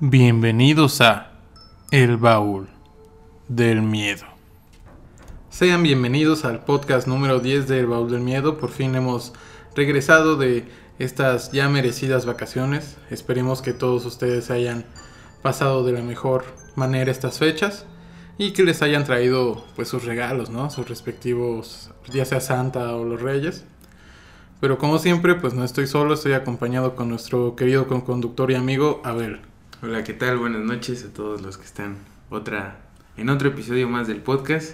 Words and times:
Bienvenidos 0.00 1.00
a 1.00 1.32
El 1.90 2.18
Baúl 2.18 2.68
del 3.48 3.82
Miedo. 3.82 4.26
Sean 5.50 5.82
bienvenidos 5.82 6.44
al 6.44 6.64
podcast 6.64 7.08
número 7.08 7.40
10 7.40 7.66
del 7.66 7.86
Baúl 7.86 8.08
del 8.08 8.20
Miedo. 8.20 8.58
Por 8.58 8.70
fin 8.70 8.94
hemos 8.94 9.32
regresado 9.74 10.36
de 10.36 10.68
estas 11.00 11.50
ya 11.50 11.68
merecidas 11.68 12.26
vacaciones. 12.26 12.96
Esperemos 13.10 13.60
que 13.60 13.72
todos 13.72 14.06
ustedes 14.06 14.52
hayan 14.52 14.84
pasado 15.42 15.82
de 15.82 15.90
la 15.90 16.02
mejor 16.02 16.44
manera 16.76 17.10
estas 17.10 17.40
fechas 17.40 17.84
y 18.38 18.52
que 18.52 18.62
les 18.62 18.82
hayan 18.82 19.02
traído 19.02 19.64
pues 19.74 19.88
sus 19.88 20.04
regalos, 20.04 20.48
¿no? 20.48 20.70
Sus 20.70 20.88
respectivos, 20.88 21.90
ya 22.08 22.24
sea 22.24 22.40
Santa 22.40 22.94
o 22.94 23.04
los 23.04 23.20
Reyes. 23.20 23.64
Pero 24.60 24.78
como 24.78 25.00
siempre, 25.00 25.34
pues 25.34 25.54
no 25.54 25.64
estoy 25.64 25.88
solo, 25.88 26.14
estoy 26.14 26.34
acompañado 26.34 26.94
con 26.94 27.08
nuestro 27.08 27.56
querido 27.56 27.88
conductor 27.88 28.52
y 28.52 28.54
amigo 28.54 29.02
Abel. 29.02 29.40
Hola, 29.80 30.02
¿qué 30.02 30.12
tal? 30.12 30.38
Buenas 30.38 30.62
noches 30.62 31.04
a 31.04 31.12
todos 31.14 31.40
los 31.40 31.56
que 31.56 31.64
están 31.64 31.98
otra, 32.30 32.80
en 33.16 33.30
otro 33.30 33.50
episodio 33.50 33.88
más 33.88 34.08
del 34.08 34.20
podcast. 34.20 34.72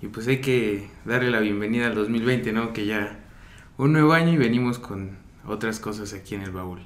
Y 0.00 0.06
pues 0.06 0.28
hay 0.28 0.40
que 0.40 0.88
darle 1.04 1.30
la 1.30 1.40
bienvenida 1.40 1.88
al 1.88 1.94
2020, 1.94 2.50
¿no? 2.52 2.72
Que 2.72 2.86
ya 2.86 3.18
un 3.76 3.92
nuevo 3.92 4.14
año 4.14 4.32
y 4.32 4.38
venimos 4.38 4.78
con 4.78 5.18
otras 5.46 5.78
cosas 5.78 6.14
aquí 6.14 6.36
en 6.36 6.40
el 6.40 6.52
baúl. 6.52 6.80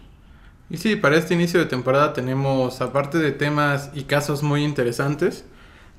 Y 0.69 0.79
sí, 0.79 0.97
para 0.97 1.17
este 1.17 1.35
inicio 1.35 1.61
de 1.61 1.67
temporada 1.67 2.13
tenemos, 2.13 2.81
aparte 2.81 3.19
de 3.19 3.31
temas 3.31 3.93
y 3.95 4.03
casos 4.03 4.43
muy 4.43 4.65
interesantes, 4.65 5.45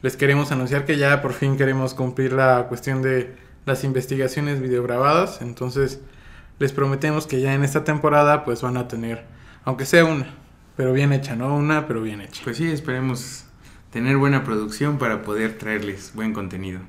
les 0.01 0.17
queremos 0.17 0.51
anunciar 0.51 0.83
que 0.83 0.97
ya 0.97 1.21
por 1.21 1.31
fin 1.31 1.55
queremos 1.55 1.93
cumplir 1.93 2.33
la 2.33 2.65
cuestión 2.67 3.01
de 3.01 3.33
las 3.65 3.85
investigaciones 3.85 4.59
videograbadas. 4.59 5.41
Entonces, 5.41 6.01
les 6.59 6.73
prometemos 6.73 7.27
que 7.27 7.39
ya 7.39 7.53
en 7.53 7.63
esta 7.63 7.85
temporada 7.85 8.43
pues 8.43 8.61
van 8.61 8.75
a 8.75 8.89
tener, 8.89 9.23
aunque 9.63 9.85
sea 9.85 10.03
una, 10.03 10.27
pero 10.75 10.93
bien 10.93 11.13
hecha, 11.13 11.35
¿no? 11.35 11.55
Una, 11.55 11.87
pero 11.87 12.01
bien 12.01 12.21
hecha. 12.21 12.41
Pues 12.43 12.57
sí, 12.57 12.69
esperemos 12.69 13.45
tener 13.91 14.17
buena 14.17 14.43
producción 14.43 14.97
para 14.97 15.21
poder 15.21 15.57
traerles 15.57 16.11
buen 16.13 16.33
contenido. 16.33 16.81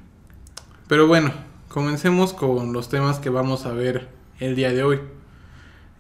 Pero 0.89 1.07
bueno, 1.07 1.33
comencemos 1.69 2.33
con 2.33 2.73
los 2.73 2.89
temas 2.89 3.19
que 3.19 3.31
vamos 3.31 3.67
a 3.67 3.73
ver 3.73 4.09
el 4.41 4.57
día 4.57 4.73
de 4.73 4.83
hoy. 4.83 5.01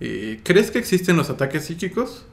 Eh, 0.00 0.40
¿Crees 0.42 0.70
que 0.70 0.78
existen 0.78 1.16
los 1.16 1.30
ataques 1.30 1.64
psíquicos? 1.64 2.26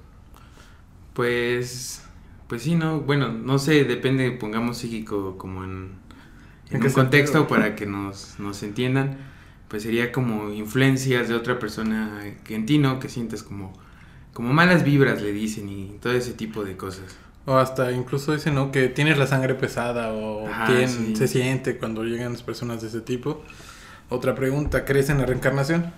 Pues, 1.14 2.04
pues 2.48 2.64
sí, 2.64 2.76
no, 2.76 3.02
bueno, 3.02 3.32
no 3.32 3.60
sé, 3.60 3.84
depende, 3.84 4.32
pongamos 4.32 4.80
psíquico 4.80 5.38
como 5.38 5.64
en, 5.64 5.92
en, 6.72 6.84
un 6.84 6.92
contexto 6.92 7.48
para 7.48 7.76
que 7.76 7.86
nos, 7.86 8.40
nos 8.40 8.64
entiendan, 8.64 9.18
pues 9.68 9.84
sería 9.84 10.12
como 10.12 10.52
influencias 10.52 11.30
de 11.30 11.36
otra 11.36 11.60
persona 11.60 12.24
que 12.44 12.56
en 12.56 12.66
ti, 12.66 12.80
¿no? 12.80 13.00
Que 13.00 13.10
sientes 13.10 13.44
como 13.44 13.74
como 14.34 14.52
malas 14.54 14.84
vibras 14.84 15.22
le 15.22 15.32
dicen 15.32 15.70
y 15.70 15.98
todo 16.02 16.14
ese 16.14 16.34
tipo 16.34 16.64
de 16.64 16.76
cosas. 16.76 17.16
O 17.46 17.56
hasta 17.56 17.92
incluso 17.92 18.34
dicen, 18.34 18.56
¿no? 18.56 18.72
Que 18.72 18.88
tienes 18.88 19.18
la 19.18 19.28
sangre 19.28 19.54
pesada 19.54 20.14
o 20.14 20.48
se 21.14 21.28
siente 21.28 21.78
cuando 21.78 22.04
llegan 22.04 22.32
las 22.32 22.44
personas 22.44 22.82
de 22.82 22.88
ese 22.88 23.02
tipo. 23.02 23.44
Otra 24.10 24.34
pregunta, 24.36 24.86
¿crees 24.86 25.10
en 25.10 25.20
la 25.20 25.26
reencarnación? 25.26 25.94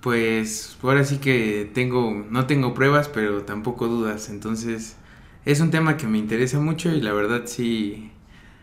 Pues 0.00 0.76
ahora 0.82 1.04
sí 1.04 1.18
que 1.18 1.70
tengo, 1.74 2.24
no 2.30 2.46
tengo 2.46 2.74
pruebas, 2.74 3.08
pero 3.08 3.42
tampoco 3.42 3.88
dudas. 3.88 4.28
Entonces, 4.28 4.96
es 5.44 5.60
un 5.60 5.70
tema 5.70 5.96
que 5.96 6.06
me 6.06 6.18
interesa 6.18 6.60
mucho 6.60 6.90
y 6.90 7.00
la 7.00 7.12
verdad 7.12 7.42
sí 7.46 8.10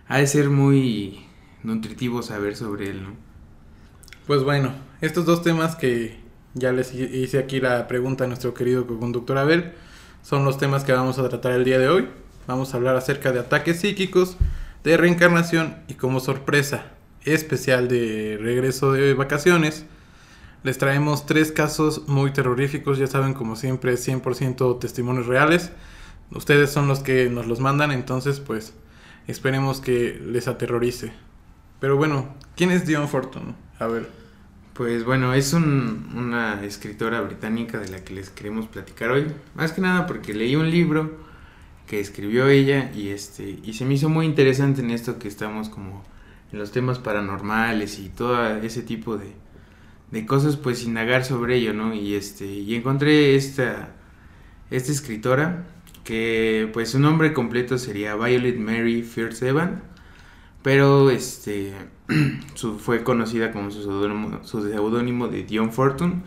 ha 0.07 0.17
de 0.17 0.27
ser 0.27 0.49
muy 0.49 1.25
nutritivo 1.63 2.21
saber 2.21 2.55
sobre 2.55 2.89
él, 2.89 3.03
¿no? 3.03 3.09
Pues 4.27 4.43
bueno, 4.43 4.73
estos 5.01 5.25
dos 5.25 5.41
temas 5.43 5.75
que 5.75 6.19
ya 6.59 6.71
les 6.71 6.93
hice 6.93 7.39
aquí 7.39 7.59
la 7.59 7.87
pregunta 7.87 8.25
a 8.25 8.27
nuestro 8.27 8.53
querido 8.53 8.85
conductor 8.85 9.37
Abel. 9.37 9.73
Son 10.21 10.45
los 10.45 10.57
temas 10.57 10.83
que 10.83 10.91
vamos 10.91 11.17
a 11.17 11.27
tratar 11.29 11.53
el 11.53 11.63
día 11.63 11.79
de 11.79 11.89
hoy. 11.89 12.07
Vamos 12.47 12.73
a 12.73 12.77
hablar 12.77 12.95
acerca 12.95 13.31
de 13.31 13.39
ataques 13.39 13.79
psíquicos, 13.79 14.37
de 14.83 14.97
reencarnación 14.97 15.77
y 15.87 15.93
como 15.93 16.19
sorpresa 16.19 16.85
especial 17.23 17.87
de 17.87 18.37
regreso 18.41 18.91
de 18.91 19.13
vacaciones. 19.13 19.85
Les 20.63 20.77
traemos 20.77 21.25
tres 21.25 21.51
casos 21.51 22.07
muy 22.07 22.31
terroríficos, 22.31 22.97
ya 22.97 23.07
saben 23.07 23.33
como 23.33 23.55
siempre 23.55 23.93
100% 23.93 24.79
testimonios 24.79 25.25
reales. 25.25 25.71
Ustedes 26.31 26.71
son 26.71 26.87
los 26.87 26.99
que 26.99 27.29
nos 27.29 27.47
los 27.47 27.59
mandan, 27.59 27.91
entonces 27.91 28.39
pues 28.39 28.73
esperemos 29.27 29.79
que 29.79 30.21
les 30.25 30.47
aterrorice. 30.47 31.13
Pero 31.79 31.95
bueno, 31.95 32.35
¿quién 32.55 32.71
es 32.71 32.85
Dion 32.85 33.07
Fortune? 33.07 33.55
A 33.79 33.87
ver. 33.87 34.28
Pues 34.79 35.03
bueno, 35.03 35.33
es 35.33 35.51
una 35.51 36.63
escritora 36.63 37.19
británica 37.19 37.79
de 37.79 37.89
la 37.89 38.01
que 38.01 38.13
les 38.13 38.29
queremos 38.29 38.67
platicar 38.67 39.11
hoy. 39.11 39.27
Más 39.53 39.73
que 39.73 39.81
nada 39.81 40.07
porque 40.07 40.33
leí 40.33 40.55
un 40.55 40.71
libro 40.71 41.17
que 41.85 41.99
escribió 41.99 42.47
ella 42.47 42.89
y 42.95 43.09
este 43.09 43.59
y 43.61 43.73
se 43.73 43.83
me 43.83 43.95
hizo 43.95 44.07
muy 44.07 44.25
interesante 44.25 44.79
en 44.79 44.91
esto 44.91 45.19
que 45.19 45.27
estamos 45.27 45.67
como 45.67 46.05
en 46.53 46.59
los 46.59 46.71
temas 46.71 46.97
paranormales 46.97 47.99
y 47.99 48.07
todo 48.07 48.55
ese 48.55 48.81
tipo 48.81 49.17
de, 49.17 49.33
de 50.11 50.25
cosas 50.25 50.55
pues 50.55 50.85
indagar 50.85 51.25
sobre 51.25 51.57
ello, 51.57 51.73
¿no? 51.73 51.93
Y 51.93 52.13
este 52.13 52.45
y 52.45 52.73
encontré 52.73 53.35
esta 53.35 53.97
esta 54.71 54.93
escritora 54.93 55.67
que 56.05 56.69
pues 56.71 56.91
su 56.91 56.99
nombre 56.99 57.33
completo 57.33 57.77
sería 57.77 58.15
Violet 58.15 58.57
Mary 58.57 59.03
Fierce 59.03 59.49
Evan 59.49 59.83
pero 60.63 61.09
este 61.09 61.73
fue 62.79 63.03
conocida 63.03 63.51
como 63.51 63.71
su 63.71 63.83
seudónimo, 63.83 65.27
de 65.27 65.43
Dion 65.43 65.71
Fortune 65.71 66.21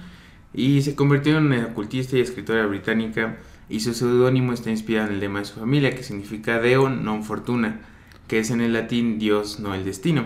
y 0.54 0.82
se 0.82 0.94
convirtió 0.94 1.38
en 1.38 1.46
una 1.46 1.66
ocultista 1.66 2.16
y 2.16 2.20
escritora 2.20 2.66
británica 2.66 3.38
y 3.68 3.80
su 3.80 3.94
seudónimo 3.94 4.52
está 4.52 4.70
inspirado 4.70 5.08
en 5.08 5.14
el 5.14 5.20
lema 5.20 5.40
de 5.40 5.46
su 5.46 5.58
familia 5.58 5.94
que 5.94 6.02
significa 6.02 6.60
Deo 6.60 6.88
non 6.88 7.24
fortuna, 7.24 7.80
que 8.28 8.38
es 8.38 8.50
en 8.50 8.60
el 8.60 8.72
latín 8.72 9.18
Dios 9.18 9.60
no 9.60 9.74
el 9.74 9.84
destino. 9.84 10.24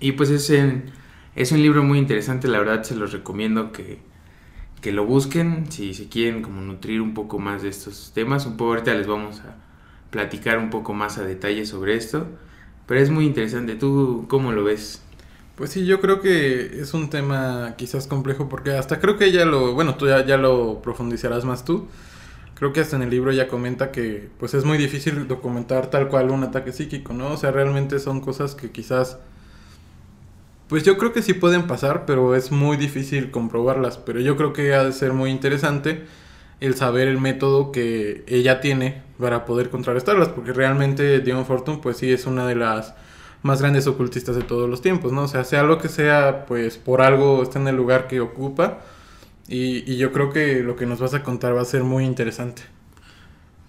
Y 0.00 0.12
pues 0.12 0.30
es, 0.30 0.50
es 1.34 1.52
un 1.52 1.62
libro 1.62 1.82
muy 1.82 1.98
interesante, 1.98 2.48
la 2.48 2.58
verdad 2.58 2.82
se 2.82 2.94
los 2.94 3.12
recomiendo 3.12 3.72
que, 3.72 4.00
que 4.80 4.92
lo 4.92 5.06
busquen 5.06 5.70
si 5.70 5.94
se 5.94 6.08
quieren 6.08 6.42
como 6.42 6.60
nutrir 6.60 7.00
un 7.00 7.14
poco 7.14 7.38
más 7.38 7.62
de 7.62 7.68
estos 7.68 8.12
temas. 8.14 8.44
Un 8.44 8.56
poco 8.56 8.72
ahorita 8.72 8.94
les 8.94 9.06
vamos 9.06 9.40
a 9.40 9.56
platicar 10.10 10.58
un 10.58 10.70
poco 10.70 10.92
más 10.92 11.18
a 11.18 11.24
detalle 11.24 11.64
sobre 11.64 11.96
esto. 11.96 12.26
Pero 12.86 13.00
es 13.00 13.10
muy 13.10 13.26
interesante. 13.26 13.74
¿Tú 13.74 14.26
cómo 14.28 14.52
lo 14.52 14.64
ves? 14.64 15.02
Pues 15.56 15.70
sí, 15.70 15.86
yo 15.86 16.00
creo 16.00 16.20
que 16.20 16.80
es 16.80 16.94
un 16.94 17.10
tema 17.10 17.74
quizás 17.76 18.06
complejo 18.06 18.48
porque 18.48 18.72
hasta 18.72 19.00
creo 19.00 19.18
que 19.18 19.32
ya 19.32 19.44
lo, 19.44 19.74
bueno, 19.74 19.96
tú 19.96 20.08
ya, 20.08 20.24
ya 20.24 20.36
lo 20.36 20.80
profundizarás 20.82 21.44
más 21.44 21.64
tú. 21.64 21.86
Creo 22.54 22.72
que 22.72 22.80
hasta 22.80 22.96
en 22.96 23.02
el 23.02 23.10
libro 23.10 23.32
ya 23.32 23.48
comenta 23.48 23.90
que 23.92 24.28
pues 24.38 24.54
es 24.54 24.64
muy 24.64 24.78
difícil 24.78 25.26
documentar 25.28 25.90
tal 25.90 26.08
cual 26.08 26.30
un 26.30 26.44
ataque 26.44 26.72
psíquico, 26.72 27.12
¿no? 27.12 27.32
O 27.32 27.36
sea, 27.36 27.50
realmente 27.50 27.98
son 27.98 28.20
cosas 28.20 28.54
que 28.54 28.70
quizás 28.70 29.18
pues 30.72 30.84
yo 30.84 30.96
creo 30.96 31.12
que 31.12 31.20
sí 31.20 31.34
pueden 31.34 31.66
pasar, 31.66 32.06
pero 32.06 32.34
es 32.34 32.50
muy 32.50 32.78
difícil 32.78 33.30
comprobarlas, 33.30 33.98
pero 33.98 34.20
yo 34.20 34.38
creo 34.38 34.54
que 34.54 34.72
ha 34.72 34.84
de 34.84 34.92
ser 34.92 35.12
muy 35.12 35.30
interesante 35.30 36.04
el 36.60 36.74
saber 36.76 37.08
el 37.08 37.20
método 37.20 37.72
que 37.72 38.24
ella 38.26 38.62
tiene 38.62 39.02
para 39.22 39.46
poder 39.46 39.70
contrarrestarlas, 39.70 40.28
porque 40.28 40.52
realmente 40.52 41.20
Dion 41.20 41.46
Fortune 41.46 41.78
pues 41.80 41.96
sí 41.96 42.10
es 42.12 42.26
una 42.26 42.46
de 42.46 42.56
las 42.56 42.94
más 43.42 43.62
grandes 43.62 43.86
ocultistas 43.86 44.36
de 44.36 44.42
todos 44.42 44.68
los 44.68 44.82
tiempos, 44.82 45.12
¿no? 45.12 45.22
O 45.22 45.28
sea, 45.28 45.44
sea 45.44 45.62
lo 45.62 45.78
que 45.78 45.88
sea, 45.88 46.44
pues 46.46 46.76
por 46.76 47.00
algo 47.00 47.42
está 47.42 47.58
en 47.58 47.68
el 47.68 47.76
lugar 47.76 48.08
que 48.08 48.20
ocupa 48.20 48.80
y, 49.48 49.96
yo 49.96 50.12
creo 50.12 50.30
que 50.30 50.62
lo 50.62 50.76
que 50.76 50.86
nos 50.86 51.00
vas 51.00 51.14
a 51.14 51.22
contar 51.22 51.56
va 51.56 51.62
a 51.62 51.64
ser 51.64 51.84
muy 51.84 52.04
interesante. 52.04 52.62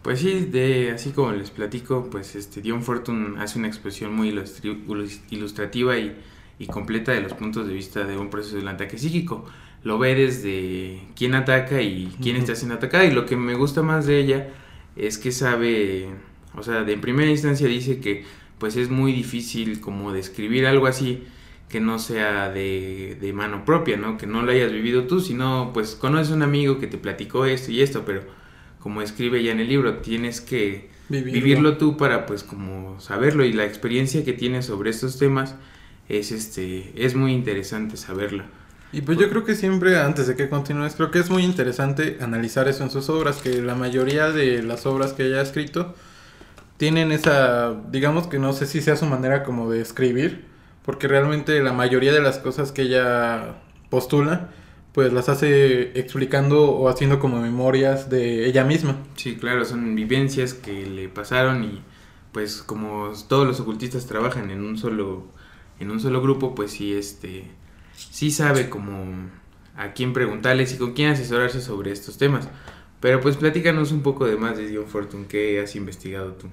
Pues 0.01 0.19
sí, 0.19 0.45
de, 0.45 0.91
así 0.91 1.11
como 1.11 1.31
les 1.31 1.51
platico, 1.51 2.09
pues 2.11 2.35
este 2.35 2.61
Dion 2.61 2.83
Fortune 2.83 3.39
hace 3.39 3.57
una 3.57 3.67
expresión 3.67 4.13
muy 4.13 4.29
ilustrativa 5.29 5.97
y, 5.97 6.17
y 6.59 6.67
completa 6.67 7.13
de 7.13 7.21
los 7.21 7.33
puntos 7.33 7.67
de 7.67 7.73
vista 7.73 8.03
de 8.03 8.17
un 8.17 8.29
proceso 8.29 8.57
del 8.57 8.67
ataque 8.67 8.97
psíquico 8.97 9.45
lo 9.83 9.99
ve 9.99 10.15
desde 10.15 11.01
quién 11.15 11.35
ataca 11.35 11.81
y 11.81 12.15
quién 12.21 12.37
está 12.37 12.55
siendo 12.55 12.75
atacado. 12.75 13.03
Y 13.03 13.11
lo 13.11 13.25
que 13.25 13.35
me 13.35 13.53
gusta 13.53 13.81
más 13.81 14.05
de 14.05 14.19
ella 14.19 14.47
es 14.95 15.17
que 15.17 15.31
sabe, 15.31 16.09
o 16.55 16.63
sea, 16.63 16.83
de 16.83 16.97
primera 16.97 17.29
instancia 17.29 17.67
dice 17.67 17.99
que 17.99 18.25
pues 18.57 18.75
es 18.75 18.89
muy 18.89 19.11
difícil 19.11 19.79
como 19.81 20.13
describir 20.13 20.65
algo 20.65 20.87
así 20.87 21.23
que 21.69 21.79
no 21.79 21.97
sea 21.97 22.49
de, 22.49 23.17
de 23.19 23.33
mano 23.33 23.65
propia, 23.65 23.97
¿no? 23.97 24.17
Que 24.17 24.27
no 24.27 24.43
lo 24.43 24.51
hayas 24.51 24.71
vivido 24.71 25.05
tú, 25.05 25.19
sino 25.19 25.71
pues 25.73 25.95
conoces 25.95 26.31
un 26.31 26.43
amigo 26.43 26.79
que 26.79 26.85
te 26.85 26.99
platicó 26.99 27.45
esto 27.45 27.71
y 27.71 27.81
esto, 27.81 28.03
pero 28.05 28.21
como 28.79 29.01
escribe 29.01 29.41
ya 29.43 29.51
en 29.53 29.59
el 29.59 29.69
libro, 29.69 29.97
tienes 29.97 30.39
que 30.39 30.89
vivirlo, 31.09 31.33
vivirlo 31.33 31.77
tú 31.77 31.97
para 31.97 32.25
pues 32.25 32.43
como 32.43 32.99
saberlo 32.99 33.43
y 33.43 33.53
la 33.53 33.65
experiencia 33.65 34.23
que 34.23 34.33
tienes 34.33 34.67
sobre 34.67 34.91
estos 34.91 35.17
temas 35.17 35.55
es 36.09 36.31
este 36.31 36.91
es 36.95 37.15
muy 37.15 37.33
interesante 37.33 37.97
saberla. 37.97 38.45
Y 38.93 39.01
pues 39.01 39.17
yo 39.17 39.27
creo 39.29 39.43
que 39.43 39.55
siempre, 39.55 39.99
antes 39.99 40.27
de 40.27 40.35
que 40.35 40.49
continúes, 40.49 40.93
creo 40.95 41.09
que 41.09 41.17
es 41.17 41.31
muy 41.31 41.43
interesante 41.43 42.19
analizar 42.21 42.67
eso 42.67 42.83
en 42.83 42.91
sus 42.91 43.09
obras, 43.09 43.37
que 43.41 43.59
la 43.63 43.73
mayoría 43.73 44.29
de 44.29 44.61
las 44.61 44.85
obras 44.85 45.13
que 45.13 45.25
ella 45.25 45.39
ha 45.39 45.41
escrito 45.41 45.95
tienen 46.77 47.11
esa, 47.11 47.73
digamos 47.91 48.27
que 48.27 48.37
no 48.37 48.53
sé 48.53 48.67
si 48.67 48.81
sea 48.81 48.95
su 48.95 49.07
manera 49.07 49.43
como 49.43 49.71
de 49.71 49.81
escribir, 49.81 50.45
porque 50.85 51.07
realmente 51.07 51.61
la 51.63 51.73
mayoría 51.73 52.13
de 52.13 52.21
las 52.21 52.37
cosas 52.37 52.71
que 52.71 52.83
ella 52.83 53.55
postula, 53.89 54.51
pues 54.91 55.11
las 55.11 55.27
hace 55.27 55.97
explicando 55.99 56.71
o 56.71 56.87
haciendo 56.87 57.19
como 57.19 57.41
memorias 57.41 58.11
de 58.11 58.45
ella 58.47 58.63
misma. 58.63 58.97
Sí, 59.15 59.37
claro, 59.37 59.65
son 59.65 59.95
vivencias 59.95 60.53
que 60.53 60.85
le 60.85 61.09
pasaron 61.09 61.63
y 61.63 61.81
pues 62.31 62.61
como 62.61 63.11
todos 63.27 63.47
los 63.47 63.59
ocultistas 63.59 64.05
trabajan 64.05 64.51
en 64.51 64.63
un 64.63 64.77
solo 64.77 65.25
en 65.79 65.89
un 65.91 65.99
solo 65.99 66.21
grupo, 66.21 66.53
pues 66.53 66.71
sí 66.71 66.93
este 66.93 67.45
sí 68.11 68.31
sabe 68.31 68.69
como 68.69 69.29
a 69.75 69.93
quién 69.93 70.13
preguntarles 70.13 70.73
y 70.73 70.77
con 70.77 70.93
quién 70.93 71.09
asesorarse 71.11 71.61
sobre 71.61 71.91
estos 71.91 72.17
temas. 72.17 72.47
Pero 72.99 73.19
pues 73.19 73.35
platícanos 73.35 73.91
un 73.91 74.01
poco 74.01 74.25
de 74.25 74.37
más 74.37 74.57
de 74.57 74.67
Dion 74.67 74.87
Fortune, 74.87 75.25
¿qué 75.27 75.59
has 75.59 75.75
investigado 75.75 76.33
tú? 76.33 76.47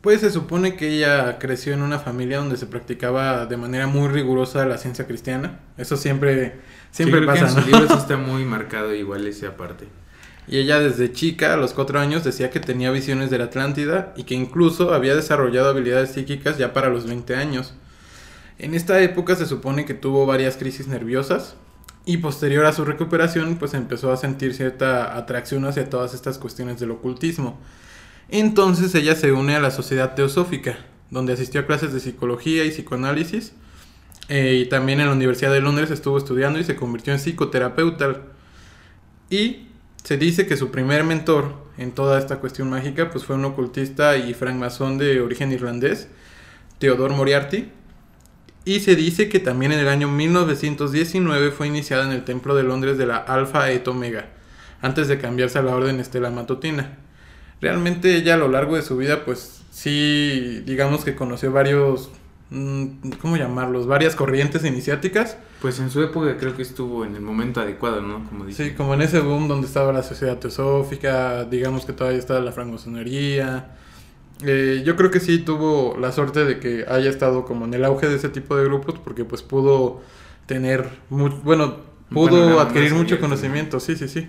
Pues 0.00 0.20
se 0.20 0.30
supone 0.30 0.76
que 0.76 0.88
ella 0.88 1.38
creció 1.38 1.74
en 1.74 1.82
una 1.82 1.98
familia 1.98 2.38
donde 2.38 2.56
se 2.56 2.66
practicaba 2.66 3.46
de 3.46 3.56
manera 3.56 3.86
muy 3.86 4.08
rigurosa 4.08 4.66
la 4.66 4.78
ciencia 4.78 5.06
cristiana. 5.06 5.60
Eso 5.76 5.96
siempre, 5.96 6.54
siempre 6.90 7.24
pasa. 7.24 7.46
en 7.46 7.50
sus 7.50 7.66
libros 7.66 7.90
está 7.90 8.16
muy 8.18 8.44
marcado 8.44 8.94
igual 8.94 9.26
ese 9.26 9.46
aparte. 9.46 9.86
Y 10.48 10.58
ella 10.58 10.80
desde 10.80 11.12
chica, 11.12 11.54
a 11.54 11.56
los 11.56 11.72
cuatro 11.72 12.00
años, 12.00 12.24
decía 12.24 12.50
que 12.50 12.58
tenía 12.58 12.90
visiones 12.90 13.30
de 13.30 13.38
la 13.38 13.44
Atlántida 13.44 14.12
y 14.16 14.24
que 14.24 14.34
incluso 14.34 14.92
había 14.92 15.14
desarrollado 15.14 15.70
habilidades 15.70 16.10
psíquicas 16.10 16.58
ya 16.58 16.72
para 16.72 16.88
los 16.88 17.06
20 17.06 17.36
años. 17.36 17.74
En 18.62 18.74
esta 18.74 19.00
época 19.02 19.34
se 19.34 19.46
supone 19.46 19.84
que 19.84 19.92
tuvo 19.92 20.24
varias 20.24 20.56
crisis 20.56 20.86
nerviosas 20.86 21.56
y 22.04 22.18
posterior 22.18 22.64
a 22.64 22.72
su 22.72 22.84
recuperación 22.84 23.56
pues 23.56 23.74
empezó 23.74 24.12
a 24.12 24.16
sentir 24.16 24.54
cierta 24.54 25.16
atracción 25.16 25.64
hacia 25.64 25.90
todas 25.90 26.14
estas 26.14 26.38
cuestiones 26.38 26.78
del 26.78 26.92
ocultismo. 26.92 27.58
Entonces 28.28 28.94
ella 28.94 29.16
se 29.16 29.32
une 29.32 29.56
a 29.56 29.60
la 29.60 29.72
Sociedad 29.72 30.14
Teosófica, 30.14 30.78
donde 31.10 31.32
asistió 31.32 31.60
a 31.60 31.66
clases 31.66 31.92
de 31.92 31.98
psicología 31.98 32.64
y 32.64 32.70
psicoanálisis 32.70 33.52
eh, 34.28 34.62
y 34.64 34.68
también 34.68 35.00
en 35.00 35.06
la 35.06 35.12
Universidad 35.12 35.52
de 35.52 35.60
Londres 35.60 35.90
estuvo 35.90 36.16
estudiando 36.16 36.60
y 36.60 36.64
se 36.64 36.76
convirtió 36.76 37.12
en 37.12 37.18
psicoterapeuta. 37.18 38.20
Y 39.28 39.66
se 40.04 40.16
dice 40.18 40.46
que 40.46 40.56
su 40.56 40.70
primer 40.70 41.02
mentor 41.02 41.66
en 41.78 41.90
toda 41.90 42.16
esta 42.16 42.38
cuestión 42.38 42.70
mágica 42.70 43.10
pues 43.10 43.24
fue 43.24 43.34
un 43.34 43.44
ocultista 43.44 44.16
y 44.16 44.34
francmasón 44.34 44.98
de 44.98 45.20
origen 45.20 45.50
irlandés, 45.50 46.06
Theodore 46.78 47.16
Moriarty. 47.16 47.81
Y 48.64 48.80
se 48.80 48.94
dice 48.94 49.28
que 49.28 49.40
también 49.40 49.72
en 49.72 49.80
el 49.80 49.88
año 49.88 50.08
1919 50.08 51.50
fue 51.50 51.66
iniciada 51.66 52.04
en 52.04 52.12
el 52.12 52.24
Templo 52.24 52.54
de 52.54 52.62
Londres 52.62 52.98
de 52.98 53.06
la 53.06 53.16
Alpha 53.16 53.70
et 53.70 53.86
Omega, 53.88 54.28
antes 54.80 55.08
de 55.08 55.18
cambiarse 55.18 55.58
a 55.58 55.62
la 55.62 55.74
Orden 55.74 55.98
Estela 56.00 56.30
Matutina. 56.30 56.98
Realmente 57.60 58.16
ella 58.16 58.34
a 58.34 58.38
lo 58.38 58.48
largo 58.48 58.76
de 58.76 58.82
su 58.82 58.96
vida 58.96 59.24
pues 59.24 59.62
sí, 59.70 60.62
digamos 60.64 61.04
que 61.04 61.14
conoció 61.14 61.52
varios 61.52 62.10
Mm, 62.54 63.12
¿cómo 63.22 63.38
llamarlos? 63.38 63.86
Varias 63.86 64.14
corrientes 64.14 64.62
iniciáticas. 64.66 65.38
Pues 65.62 65.80
en 65.80 65.88
su 65.88 66.02
época 66.02 66.36
creo 66.36 66.54
que 66.54 66.60
estuvo 66.60 67.02
en 67.06 67.16
el 67.16 67.22
momento 67.22 67.62
adecuado, 67.62 68.02
¿no? 68.02 68.28
Como 68.28 68.44
dice. 68.44 68.68
Sí, 68.68 68.74
como 68.74 68.92
en 68.92 69.00
ese 69.00 69.20
boom 69.20 69.48
donde 69.48 69.66
estaba 69.66 69.90
la 69.90 70.02
sociedad 70.02 70.38
teosófica, 70.38 71.44
digamos 71.44 71.86
que 71.86 71.94
todavía 71.94 72.18
estaba 72.18 72.40
la 72.40 72.52
francmasonería. 72.52 73.70
Eh, 74.44 74.82
yo 74.84 74.96
creo 74.96 75.10
que 75.10 75.20
sí 75.20 75.38
tuvo 75.38 75.96
la 75.98 76.10
suerte 76.10 76.44
de 76.44 76.58
que 76.58 76.84
haya 76.88 77.08
estado 77.08 77.44
como 77.44 77.64
en 77.64 77.74
el 77.74 77.84
auge 77.84 78.08
de 78.08 78.16
ese 78.16 78.28
tipo 78.28 78.56
de 78.56 78.64
grupos 78.64 78.98
porque 78.98 79.24
pues 79.24 79.42
pudo 79.42 80.00
tener, 80.46 80.88
bueno, 81.10 81.76
pudo 82.10 82.60
adquirir 82.60 82.94
mucho 82.94 83.20
conocimiento, 83.20 83.78
sí, 83.78 83.96
sí, 83.96 84.08
sí. 84.08 84.28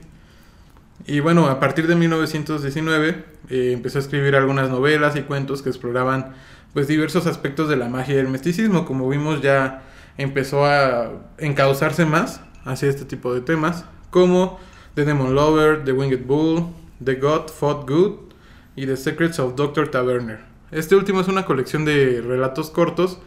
Y 1.05 1.19
bueno, 1.19 1.47
a 1.47 1.59
partir 1.59 1.87
de 1.87 1.95
1919 1.95 3.25
eh, 3.49 3.71
empezó 3.73 3.97
a 3.97 4.01
escribir 4.01 4.35
algunas 4.35 4.69
novelas 4.69 5.15
y 5.15 5.21
cuentos 5.21 5.61
que 5.61 5.69
exploraban 5.69 6.33
pues 6.73 6.87
diversos 6.87 7.27
aspectos 7.27 7.67
de 7.67 7.75
la 7.75 7.89
magia 7.89 8.15
y 8.15 8.17
el 8.19 8.29
misticismo. 8.29 8.85
Como 8.85 9.09
vimos 9.09 9.41
ya 9.41 9.83
empezó 10.17 10.65
a 10.65 11.11
encauzarse 11.39 12.05
más 12.05 12.41
hacia 12.65 12.89
este 12.89 13.05
tipo 13.05 13.33
de 13.33 13.41
temas, 13.41 13.85
como 14.11 14.59
The 14.93 15.05
Demon 15.05 15.35
Lover, 15.35 15.83
The 15.83 15.91
Winged 15.91 16.25
Bull, 16.25 16.67
The 17.03 17.15
God 17.15 17.49
Fought 17.49 17.89
Good 17.89 18.32
y 18.75 18.85
The 18.85 18.97
Secrets 18.97 19.39
of 19.39 19.55
Dr. 19.55 19.89
Taverner. 19.89 20.39
Este 20.71 20.95
último 20.95 21.21
es 21.21 21.27
una 21.27 21.45
colección 21.45 21.85
de 21.85 22.21
relatos 22.21 22.69
cortos 22.69 23.19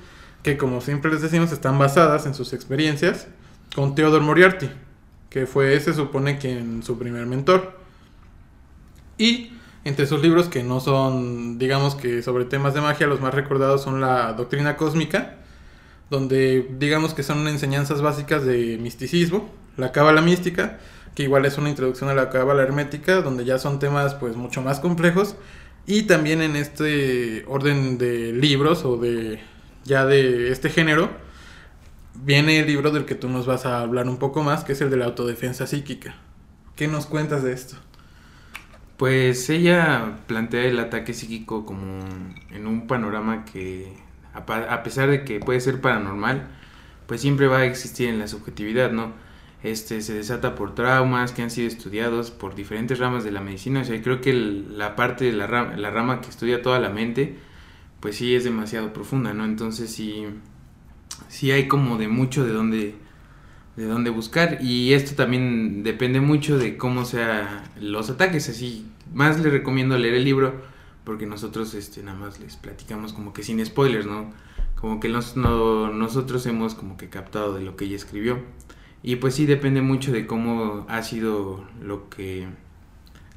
que 0.43 0.57
como 0.57 0.81
siempre 0.81 1.11
les 1.11 1.23
decimos 1.23 1.53
están 1.53 1.79
basadas 1.79 2.27
en 2.27 2.35
sus 2.35 2.53
experiencias 2.53 3.29
con 3.75 3.95
Theodore 3.95 4.25
Moriarty, 4.25 4.71
que 5.31 5.47
fue, 5.47 5.79
se 5.81 5.93
supone, 5.93 6.39
quien 6.39 6.83
su 6.83 6.99
primer 6.99 7.27
mentor. 7.27 7.79
Y 9.19 9.53
entre 9.85 10.07
sus 10.07 10.23
libros 10.23 10.49
que 10.49 10.63
no 10.63 10.81
son, 10.81 11.59
digamos 11.59 11.95
que 11.95 12.23
sobre 12.23 12.45
temas 12.45 12.75
de 12.75 12.81
magia, 12.81 13.07
los 13.07 13.21
más 13.21 13.35
recordados 13.35 13.83
son 13.83 14.01
la 14.01 14.33
Doctrina 14.33 14.77
Cósmica, 14.77 15.37
donde 16.11 16.69
digamos 16.79 17.15
que 17.15 17.23
son 17.23 17.47
enseñanzas 17.49 18.03
básicas 18.03 18.45
de 18.45 18.79
misticismo, 18.79 19.51
la 19.77 19.93
Cábala 19.93 20.23
Mística, 20.23 20.79
que 21.17 21.23
igual 21.23 21.47
es 21.47 21.57
una 21.57 21.71
introducción 21.71 22.11
a 22.11 22.15
la 22.15 22.29
Cábala 22.29 22.63
Hermética, 22.63 23.23
donde 23.23 23.47
ya 23.47 23.59
son 23.59 23.79
temas 23.79 24.15
pues 24.15 24.37
mucho 24.37 24.61
más 24.61 24.81
complejos, 24.81 25.35
y 25.87 26.03
también 26.03 26.43
en 26.43 26.57
este 26.57 27.45
orden 27.49 27.97
de 27.97 28.33
libros 28.35 28.85
o 28.85 28.99
de 28.99 29.41
ya 29.85 30.05
de 30.05 30.53
este 30.53 30.69
género, 30.69 31.09
viene 32.15 32.61
el 32.61 32.67
libro 32.67 32.91
del 32.91 33.07
que 33.07 33.15
tú 33.15 33.31
nos 33.31 33.47
vas 33.47 33.65
a 33.65 33.81
hablar 33.81 34.09
un 34.09 34.19
poco 34.19 34.43
más, 34.43 34.63
que 34.63 34.73
es 34.73 34.81
el 34.83 34.91
de 34.91 34.99
la 34.99 35.07
autodefensa 35.07 35.67
psíquica. 35.67 36.17
¿Qué 36.77 36.87
nos 36.87 37.07
cuentas 37.07 37.43
de 37.43 37.53
esto? 37.55 37.77
Pues 38.99 39.49
ella 39.49 40.19
plantea 40.27 40.65
el 40.65 40.79
ataque 40.79 41.15
psíquico 41.15 41.65
como 41.65 42.01
en 42.51 42.67
un 42.67 42.87
panorama 42.87 43.47
que, 43.47 43.97
a 44.35 44.83
pesar 44.83 45.09
de 45.09 45.25
que 45.25 45.41
puede 45.41 45.61
ser 45.61 45.81
paranormal, 45.81 46.47
pues 47.07 47.23
siempre 47.23 47.47
va 47.47 47.59
a 47.59 47.65
existir 47.65 48.09
en 48.09 48.19
la 48.19 48.29
subjetividad, 48.29 48.91
¿no? 48.91 49.25
Este 49.63 50.01
se 50.03 50.15
desata 50.15 50.55
por 50.55 50.75
traumas 50.75 51.33
que 51.33 51.43
han 51.43 51.51
sido 51.51 51.69
estudiados 51.69 52.31
por 52.31 52.55
diferentes 52.55 52.99
ramas 52.99 53.25
de 53.25 53.33
la 53.33 53.41
medicina. 53.41 53.81
O 53.81 53.85
sea, 53.85 54.01
creo 54.03 54.21
que 54.21 54.33
la 54.33 54.97
parte 54.97 55.25
de 55.25 55.33
la 55.33 55.47
rama, 55.47 55.77
la 55.77 55.91
rama 55.91 56.21
que 56.21 56.29
estudia 56.29 56.63
toda 56.63 56.79
la 56.79 56.91
mente, 56.91 57.37
pues 58.01 58.17
sí 58.17 58.35
es 58.35 58.45
demasiado 58.45 58.93
profunda, 58.93 59.33
¿no? 59.35 59.45
Entonces 59.45 59.91
sí, 59.91 60.27
sí 61.29 61.51
hay 61.51 61.69
como 61.69 61.99
de 61.99 62.09
mucho 62.09 62.45
de 62.45 62.53
dónde 62.53 62.95
de 63.77 63.85
dónde 63.85 64.11
buscar 64.11 64.59
y 64.63 64.95
esto 64.95 65.15
también 65.15 65.83
depende 65.83 66.21
mucho 66.21 66.57
de 66.57 66.79
cómo 66.79 67.05
sean 67.05 67.63
los 67.79 68.09
ataques 68.09 68.49
así 68.49 68.87
más 69.13 69.39
les 69.39 69.53
recomiendo 69.53 69.99
leer 69.99 70.15
el 70.15 70.25
libro 70.25 70.63
porque 71.05 71.27
nosotros 71.27 71.75
este 71.75 72.03
nada 72.03 72.19
más 72.19 72.41
les 72.41 72.57
platicamos 72.57 73.13
como 73.13 73.35
que 73.35 73.43
sin 73.43 73.65
spoilers 73.65 74.07
no 74.07 74.33
como 74.77 74.99
que 74.99 75.09
nos, 75.09 75.37
nosotros 75.37 76.47
hemos 76.47 76.75
como 76.75 76.97
que 76.97 77.11
captado 77.11 77.55
de 77.55 77.63
lo 77.63 77.77
que 77.77 77.85
ella 77.85 77.97
escribió 77.97 78.41
y 79.07 79.17
pues 79.17 79.35
sí 79.35 79.47
depende 79.47 79.81
mucho 79.81 80.13
de 80.13 80.27
cómo 80.27 80.85
ha 80.89 81.03
sido 81.03 81.65
lo 81.83 82.11
que 82.11 82.47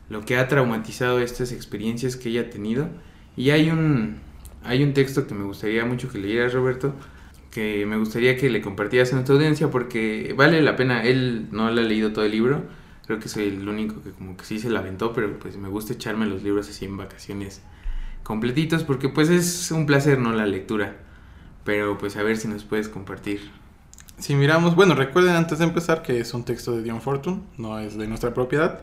lo 0.10 0.26
que 0.26 0.36
ha 0.38 0.48
traumatizado 0.50 1.20
estas 1.22 1.54
experiencias 1.54 2.18
que 2.18 2.30
ella 2.30 2.42
ha 2.42 2.50
tenido 2.50 2.90
y 3.38 3.52
hay 3.52 3.70
un 3.70 4.18
hay 4.66 4.84
un 4.84 4.94
texto 4.94 5.28
que 5.28 5.34
me 5.34 5.46
gustaría 5.46 5.86
mucho 5.86 6.12
que 6.12 6.18
leyeras 6.18 6.54
Roberto 6.54 6.94
que 7.52 7.86
me 7.86 7.98
gustaría 7.98 8.38
que 8.38 8.50
le 8.50 8.62
compartieras 8.62 9.12
a 9.12 9.16
nuestra 9.16 9.36
audiencia 9.36 9.70
porque 9.72 10.34
vale 10.38 10.62
la 10.62 10.76
pena. 10.76 11.04
Él 11.04 11.48
no 11.52 11.70
le 11.72 11.82
ha 11.82 11.84
leído 11.84 12.14
todo 12.14 12.26
el 12.26 12.32
libro, 12.32 12.64
creo 13.06 13.20
que 13.20 13.30
soy 13.30 13.46
el 13.46 13.68
único 13.68 14.02
que 14.04 14.12
como 14.12 14.38
que 14.38 14.46
sí 14.46 14.60
se 14.60 14.70
la 14.70 14.80
aventó, 14.80 15.14
pero 15.14 15.40
pues 15.40 15.58
me 15.58 15.70
gusta 15.70 15.94
echarme 15.94 16.26
los 16.26 16.44
libros 16.44 16.70
así 16.70 16.86
en 16.86 16.98
vacaciones 16.98 17.62
completitos 18.24 18.84
porque 18.84 19.10
pues 19.10 19.30
es 19.30 19.72
un 19.72 19.86
placer, 19.86 20.20
¿no? 20.20 20.34
La 20.34 20.46
lectura. 20.46 20.98
Pero 21.64 21.98
pues 21.98 22.18
a 22.18 22.24
ver 22.24 22.38
si 22.38 22.48
nos 22.48 22.64
puedes 22.64 22.90
compartir. 22.90 23.59
Si 24.20 24.36
miramos, 24.36 24.76
bueno, 24.76 24.96
recuerden 24.96 25.36
antes 25.36 25.60
de 25.60 25.64
empezar 25.64 26.02
que 26.02 26.20
es 26.20 26.34
un 26.34 26.44
texto 26.44 26.76
de 26.76 26.84
Dion 26.84 27.00
Fortune, 27.02 27.40
no 27.58 27.80
es 27.80 27.98
de 27.98 28.06
nuestra 28.06 28.34
propiedad. 28.34 28.82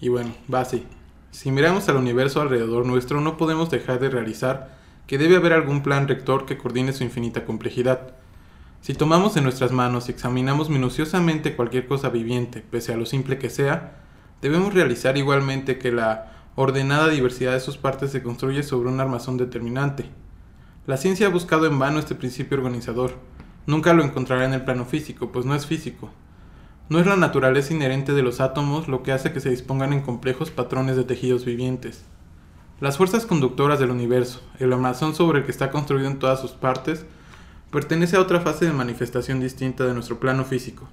Y 0.00 0.08
bueno, 0.08 0.34
va 0.52 0.60
así. 0.60 0.84
Si 1.30 1.52
miramos 1.52 1.88
al 1.88 1.96
universo 1.96 2.40
alrededor 2.40 2.84
nuestro, 2.84 3.20
no 3.20 3.36
podemos 3.36 3.70
dejar 3.70 4.00
de 4.00 4.10
realizar 4.10 4.76
que 5.06 5.18
debe 5.18 5.36
haber 5.36 5.52
algún 5.52 5.84
plan 5.84 6.08
rector 6.08 6.46
que 6.46 6.58
coordine 6.58 6.92
su 6.92 7.04
infinita 7.04 7.44
complejidad. 7.44 8.14
Si 8.80 8.92
tomamos 8.94 9.36
en 9.36 9.44
nuestras 9.44 9.70
manos 9.70 10.08
y 10.08 10.12
examinamos 10.12 10.68
minuciosamente 10.68 11.54
cualquier 11.54 11.86
cosa 11.86 12.08
viviente, 12.08 12.60
pese 12.68 12.92
a 12.92 12.96
lo 12.96 13.06
simple 13.06 13.38
que 13.38 13.50
sea, 13.50 14.02
debemos 14.42 14.74
realizar 14.74 15.16
igualmente 15.16 15.78
que 15.78 15.92
la 15.92 16.32
ordenada 16.56 17.08
diversidad 17.08 17.52
de 17.52 17.60
sus 17.60 17.76
partes 17.76 18.10
se 18.10 18.22
construye 18.22 18.64
sobre 18.64 18.88
un 18.88 18.98
armazón 18.98 19.36
determinante. 19.36 20.10
La 20.86 20.96
ciencia 20.96 21.28
ha 21.28 21.30
buscado 21.30 21.66
en 21.66 21.78
vano 21.78 22.00
este 22.00 22.16
principio 22.16 22.58
organizador. 22.58 23.35
Nunca 23.66 23.92
lo 23.92 24.04
encontrará 24.04 24.44
en 24.44 24.54
el 24.54 24.64
plano 24.64 24.84
físico, 24.84 25.32
pues 25.32 25.44
no 25.44 25.54
es 25.54 25.66
físico. 25.66 26.10
No 26.88 27.00
es 27.00 27.06
la 27.06 27.16
naturaleza 27.16 27.74
inherente 27.74 28.12
de 28.12 28.22
los 28.22 28.40
átomos 28.40 28.86
lo 28.86 29.02
que 29.02 29.10
hace 29.10 29.32
que 29.32 29.40
se 29.40 29.50
dispongan 29.50 29.92
en 29.92 30.02
complejos 30.02 30.52
patrones 30.52 30.96
de 30.96 31.02
tejidos 31.02 31.44
vivientes. 31.44 32.04
Las 32.80 32.96
fuerzas 32.96 33.26
conductoras 33.26 33.80
del 33.80 33.90
universo, 33.90 34.40
el 34.60 34.72
armazón 34.72 35.16
sobre 35.16 35.40
el 35.40 35.44
que 35.44 35.50
está 35.50 35.72
construido 35.72 36.06
en 36.08 36.20
todas 36.20 36.40
sus 36.40 36.52
partes, 36.52 37.06
pertenece 37.72 38.16
a 38.16 38.20
otra 38.20 38.40
fase 38.40 38.66
de 38.66 38.72
manifestación 38.72 39.40
distinta 39.40 39.84
de 39.84 39.94
nuestro 39.94 40.20
plano 40.20 40.44
físico, 40.44 40.88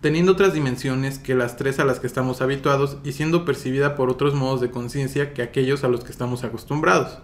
teniendo 0.00 0.32
otras 0.32 0.54
dimensiones 0.54 1.18
que 1.18 1.34
las 1.34 1.56
tres 1.56 1.80
a 1.80 1.84
las 1.84 2.00
que 2.00 2.06
estamos 2.06 2.40
habituados 2.40 2.96
y 3.04 3.12
siendo 3.12 3.44
percibida 3.44 3.94
por 3.94 4.08
otros 4.08 4.34
modos 4.34 4.62
de 4.62 4.70
conciencia 4.70 5.34
que 5.34 5.42
aquellos 5.42 5.84
a 5.84 5.88
los 5.88 6.02
que 6.02 6.12
estamos 6.12 6.44
acostumbrados. 6.44 7.18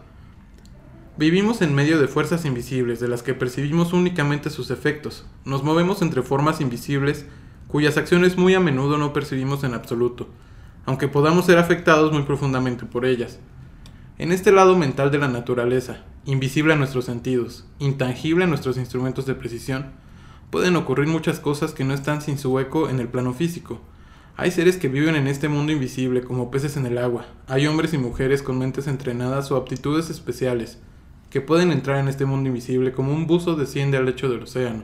Vivimos 1.18 1.60
en 1.60 1.74
medio 1.74 2.00
de 2.00 2.08
fuerzas 2.08 2.46
invisibles 2.46 2.98
de 2.98 3.06
las 3.06 3.22
que 3.22 3.34
percibimos 3.34 3.92
únicamente 3.92 4.48
sus 4.48 4.70
efectos, 4.70 5.26
nos 5.44 5.62
movemos 5.62 6.00
entre 6.00 6.22
formas 6.22 6.62
invisibles 6.62 7.26
cuyas 7.68 7.98
acciones 7.98 8.38
muy 8.38 8.54
a 8.54 8.60
menudo 8.60 8.96
no 8.96 9.12
percibimos 9.12 9.62
en 9.62 9.74
absoluto, 9.74 10.28
aunque 10.86 11.08
podamos 11.08 11.44
ser 11.44 11.58
afectados 11.58 12.14
muy 12.14 12.22
profundamente 12.22 12.86
por 12.86 13.04
ellas. 13.04 13.40
En 14.16 14.32
este 14.32 14.52
lado 14.52 14.74
mental 14.74 15.10
de 15.10 15.18
la 15.18 15.28
naturaleza, 15.28 15.98
invisible 16.24 16.72
a 16.72 16.76
nuestros 16.76 17.04
sentidos, 17.04 17.66
intangible 17.78 18.44
a 18.44 18.48
nuestros 18.48 18.78
instrumentos 18.78 19.26
de 19.26 19.34
precisión, 19.34 19.90
pueden 20.48 20.76
ocurrir 20.76 21.08
muchas 21.08 21.40
cosas 21.40 21.74
que 21.74 21.84
no 21.84 21.92
están 21.92 22.22
sin 22.22 22.38
su 22.38 22.58
eco 22.58 22.88
en 22.88 23.00
el 23.00 23.08
plano 23.08 23.34
físico. 23.34 23.82
Hay 24.38 24.50
seres 24.50 24.78
que 24.78 24.88
viven 24.88 25.14
en 25.16 25.26
este 25.26 25.50
mundo 25.50 25.72
invisible 25.72 26.22
como 26.22 26.50
peces 26.50 26.78
en 26.78 26.86
el 26.86 26.96
agua. 26.96 27.26
Hay 27.48 27.66
hombres 27.66 27.92
y 27.92 27.98
mujeres 27.98 28.42
con 28.42 28.58
mentes 28.58 28.86
entrenadas 28.86 29.52
o 29.52 29.56
aptitudes 29.56 30.08
especiales 30.08 30.78
que 31.32 31.40
pueden 31.40 31.72
entrar 31.72 31.96
en 31.96 32.08
este 32.08 32.26
mundo 32.26 32.48
invisible 32.48 32.92
como 32.92 33.14
un 33.14 33.26
buzo 33.26 33.56
desciende 33.56 33.96
al 33.96 34.04
lecho 34.04 34.28
del 34.28 34.42
océano. 34.42 34.82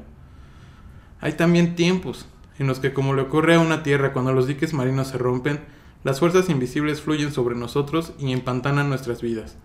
Hay 1.21 1.35
también 1.35 1.77
tiempos 1.77 2.27
en 2.59 2.67
los 2.67 2.81
que 2.81 2.95
como 2.95 3.13
le 3.13 3.21
ocurre 3.21 3.57
a 3.57 3.61
una 3.61 3.83
tierra 3.83 4.15
cuando 4.15 4.33
los 4.33 4.47
diques 4.47 4.73
marinos 4.73 5.09
se 5.09 5.19
rompen, 5.19 5.61
las 6.05 6.21
fuerzas 6.21 6.49
invisibles 6.49 7.03
fluyen 7.03 7.33
sobre 7.33 7.55
nosotros 7.55 8.15
y 8.19 8.33
empantanan 8.33 8.89
nuestras 8.89 9.21
vidas. 9.21 9.59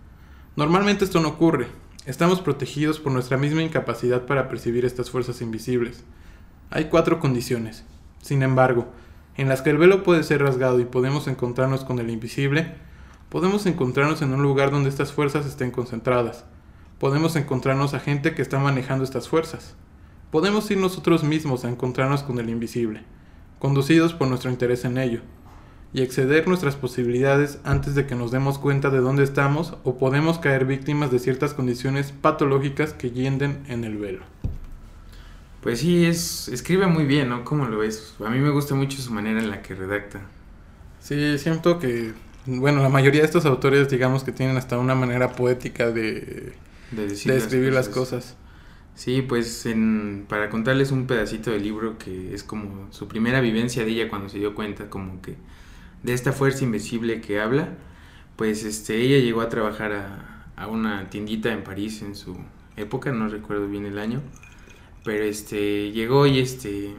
Normalmente 0.56 1.06
esto 1.06 1.20
no 1.20 1.30
ocurre. 1.30 1.68
Estamos 2.04 2.42
protegidos 2.42 3.00
por 3.00 3.12
nuestra 3.12 3.38
misma 3.38 3.62
incapacidad 3.62 4.26
para 4.26 4.50
percibir 4.50 4.84
estas 4.84 5.10
fuerzas 5.10 5.40
invisibles. 5.40 6.04
Hay 6.68 6.90
cuatro 6.90 7.18
condiciones, 7.18 7.84
sin 8.20 8.42
embargo, 8.42 8.88
en 9.38 9.48
las 9.48 9.62
que 9.62 9.70
el 9.70 9.78
velo 9.78 10.02
puede 10.02 10.22
ser 10.22 10.42
rasgado 10.42 10.78
y 10.80 10.84
podemos 10.84 11.28
encontrarnos 11.28 11.82
con 11.82 11.98
el 11.98 12.10
invisible, 12.10 12.74
podemos 13.30 13.64
encontrarnos 13.64 14.20
en 14.20 14.34
un 14.34 14.42
lugar 14.42 14.70
donde 14.70 14.90
estas 14.90 15.14
fuerzas 15.14 15.46
estén 15.46 15.70
concentradas. 15.70 16.44
Podemos 17.04 17.36
encontrarnos 17.36 17.92
a 17.92 18.00
gente 18.00 18.32
que 18.34 18.40
está 18.40 18.58
manejando 18.58 19.04
estas 19.04 19.28
fuerzas. 19.28 19.74
Podemos 20.30 20.70
ir 20.70 20.78
nosotros 20.78 21.22
mismos 21.22 21.62
a 21.62 21.68
encontrarnos 21.68 22.22
con 22.22 22.38
el 22.38 22.48
invisible, 22.48 23.02
conducidos 23.58 24.14
por 24.14 24.26
nuestro 24.26 24.50
interés 24.50 24.86
en 24.86 24.96
ello 24.96 25.20
y 25.92 26.00
exceder 26.00 26.48
nuestras 26.48 26.76
posibilidades 26.76 27.58
antes 27.62 27.94
de 27.94 28.06
que 28.06 28.14
nos 28.14 28.30
demos 28.30 28.58
cuenta 28.58 28.88
de 28.88 29.00
dónde 29.00 29.22
estamos 29.22 29.76
o 29.84 29.98
podemos 29.98 30.38
caer 30.38 30.64
víctimas 30.64 31.10
de 31.10 31.18
ciertas 31.18 31.52
condiciones 31.52 32.10
patológicas 32.10 32.94
que 32.94 33.10
yenden 33.10 33.62
en 33.68 33.84
el 33.84 33.98
velo. 33.98 34.24
Pues 35.60 35.80
sí, 35.80 36.06
es, 36.06 36.48
escribe 36.48 36.86
muy 36.86 37.04
bien, 37.04 37.28
¿no? 37.28 37.44
¿Cómo 37.44 37.66
lo 37.66 37.80
ves? 37.80 38.14
A 38.24 38.30
mí 38.30 38.38
me 38.38 38.48
gusta 38.48 38.74
mucho 38.74 38.96
su 39.02 39.12
manera 39.12 39.40
en 39.40 39.50
la 39.50 39.60
que 39.60 39.74
redacta. 39.74 40.22
Sí, 41.00 41.36
siento 41.36 41.78
que, 41.78 42.14
bueno, 42.46 42.80
la 42.80 42.88
mayoría 42.88 43.20
de 43.20 43.26
estos 43.26 43.44
autores, 43.44 43.90
digamos 43.90 44.24
que 44.24 44.32
tienen 44.32 44.56
hasta 44.56 44.78
una 44.78 44.94
manera 44.94 45.32
poética 45.32 45.90
de, 45.90 46.54
de, 46.90 47.06
escribir 47.06 47.72
las 47.72 47.88
cosas. 47.88 48.36
Sí, 48.94 49.22
pues 49.22 49.66
en, 49.66 50.24
para 50.28 50.50
contarles 50.50 50.92
un 50.92 51.06
pedacito 51.06 51.50
del 51.50 51.64
libro 51.64 51.98
que 51.98 52.32
es 52.32 52.44
como 52.44 52.92
su 52.92 53.08
primera 53.08 53.40
vivencia 53.40 53.84
de 53.84 53.90
ella 53.90 54.08
cuando 54.08 54.28
se 54.28 54.38
dio 54.38 54.54
cuenta 54.54 54.88
como 54.88 55.20
que 55.20 55.36
de 56.04 56.12
esta 56.12 56.32
fuerza 56.32 56.64
invisible 56.64 57.20
que 57.20 57.40
habla, 57.40 57.70
pues 58.36 58.64
este, 58.64 58.96
ella 59.00 59.18
llegó 59.18 59.40
a 59.40 59.48
trabajar 59.48 59.92
a, 59.92 60.46
a, 60.56 60.68
una 60.68 61.10
tiendita 61.10 61.52
en 61.52 61.64
París 61.64 62.02
en 62.02 62.14
su 62.14 62.36
época, 62.76 63.10
no 63.10 63.28
recuerdo 63.28 63.66
bien 63.66 63.84
el 63.86 63.98
año, 63.98 64.20
pero 65.02 65.24
este, 65.24 65.90
llegó 65.90 66.26
y 66.26 66.38
este, 66.38 66.94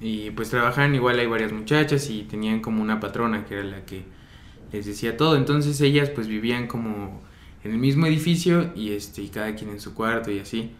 y 0.00 0.30
pues 0.30 0.50
trabajaban 0.50 0.94
igual 0.94 1.18
hay 1.18 1.26
varias 1.26 1.52
muchachas 1.52 2.08
y 2.10 2.22
tenían 2.24 2.60
como 2.60 2.82
una 2.82 3.00
patrona 3.00 3.44
que 3.44 3.54
era 3.54 3.64
la 3.64 3.84
que 3.84 4.04
les 4.72 4.86
decía 4.86 5.16
todo, 5.16 5.36
entonces 5.36 5.80
ellas 5.80 6.10
pues 6.10 6.28
vivían 6.28 6.66
como 6.66 7.20
en 7.64 7.72
el 7.72 7.78
mismo 7.78 8.06
edificio 8.06 8.72
y 8.74 8.92
este, 8.92 9.22
y 9.22 9.28
cada 9.28 9.54
quien 9.54 9.70
en 9.70 9.80
su 9.80 9.94
cuarto 9.94 10.30
y 10.30 10.38
así, 10.38 10.72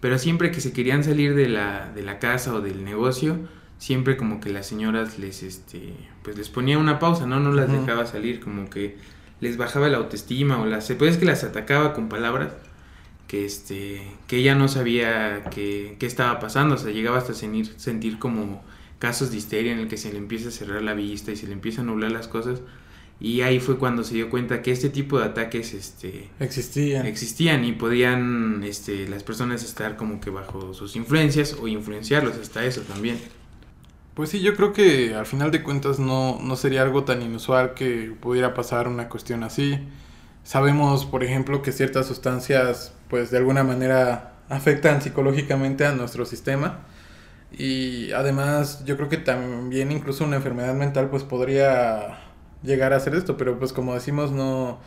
pero 0.00 0.18
siempre 0.18 0.50
que 0.50 0.60
se 0.60 0.72
querían 0.72 1.04
salir 1.04 1.34
de 1.34 1.48
la, 1.48 1.92
de 1.94 2.02
la 2.02 2.18
casa 2.18 2.54
o 2.54 2.60
del 2.60 2.84
negocio, 2.84 3.38
siempre 3.78 4.16
como 4.16 4.40
que 4.40 4.50
las 4.50 4.66
señoras 4.66 5.18
les 5.18 5.42
este 5.42 5.94
pues 6.22 6.36
les 6.36 6.48
ponía 6.48 6.78
una 6.78 6.98
pausa, 6.98 7.26
¿no? 7.26 7.40
No 7.40 7.52
las 7.52 7.70
dejaba 7.70 8.06
salir, 8.06 8.40
como 8.40 8.68
que 8.68 8.96
les 9.40 9.56
bajaba 9.56 9.88
la 9.88 9.98
autoestima 9.98 10.60
o 10.60 10.66
las 10.66 10.90
puede 10.92 11.18
que 11.18 11.24
las 11.24 11.44
atacaba 11.44 11.94
con 11.94 12.08
palabras 12.08 12.52
que 13.26 13.44
este 13.44 14.02
que 14.26 14.36
ella 14.38 14.54
no 14.54 14.68
sabía 14.68 15.44
qué 15.50 15.96
estaba 16.00 16.40
pasando, 16.40 16.74
o 16.74 16.78
sea, 16.78 16.92
llegaba 16.92 17.18
hasta 17.18 17.34
sentir, 17.34 17.72
sentir 17.76 18.18
como 18.18 18.62
casos 18.98 19.30
de 19.30 19.38
histeria 19.38 19.72
en 19.72 19.78
el 19.78 19.88
que 19.88 19.96
se 19.96 20.12
le 20.12 20.18
empieza 20.18 20.48
a 20.48 20.52
cerrar 20.52 20.82
la 20.82 20.94
vista 20.94 21.32
y 21.32 21.36
se 21.36 21.46
le 21.46 21.54
empieza 21.54 21.80
a 21.80 21.84
nublar 21.84 22.12
las 22.12 22.28
cosas 22.28 22.60
y 23.20 23.42
ahí 23.42 23.60
fue 23.60 23.78
cuando 23.78 24.02
se 24.02 24.14
dio 24.14 24.30
cuenta 24.30 24.62
que 24.62 24.72
este 24.72 24.88
tipo 24.88 25.18
de 25.18 25.26
ataques 25.26 25.74
este 25.74 26.30
existían 26.40 27.04
existían 27.04 27.64
y 27.66 27.72
podían 27.72 28.64
este 28.64 29.06
las 29.08 29.22
personas 29.22 29.62
estar 29.62 29.96
como 29.96 30.20
que 30.20 30.30
bajo 30.30 30.72
sus 30.72 30.96
influencias 30.96 31.54
o 31.60 31.68
influenciarlos 31.68 32.38
hasta 32.38 32.64
eso 32.64 32.80
también. 32.80 33.18
Pues 34.14 34.30
sí, 34.30 34.40
yo 34.40 34.56
creo 34.56 34.72
que 34.72 35.14
al 35.14 35.26
final 35.26 35.50
de 35.50 35.62
cuentas 35.62 35.98
no, 35.98 36.38
no 36.42 36.56
sería 36.56 36.82
algo 36.82 37.04
tan 37.04 37.22
inusual 37.22 37.74
que 37.74 38.12
pudiera 38.20 38.54
pasar 38.54 38.88
una 38.88 39.08
cuestión 39.08 39.44
así. 39.44 39.78
Sabemos, 40.42 41.06
por 41.06 41.22
ejemplo, 41.22 41.62
que 41.62 41.72
ciertas 41.72 42.06
sustancias, 42.06 42.92
pues 43.08 43.30
de 43.30 43.38
alguna 43.38 43.62
manera 43.62 44.34
afectan 44.48 45.00
psicológicamente 45.00 45.86
a 45.86 45.92
nuestro 45.92 46.26
sistema. 46.26 46.80
Y 47.52 48.12
además, 48.12 48.84
yo 48.84 48.96
creo 48.96 49.08
que 49.08 49.16
también 49.16 49.92
incluso 49.92 50.24
una 50.24 50.36
enfermedad 50.36 50.74
mental, 50.74 51.08
pues 51.08 51.22
podría 51.22 52.18
llegar 52.62 52.92
a 52.92 52.96
hacer 52.96 53.14
esto, 53.14 53.36
pero 53.36 53.58
pues 53.58 53.72
como 53.72 53.94
decimos, 53.94 54.32
no, 54.32 54.78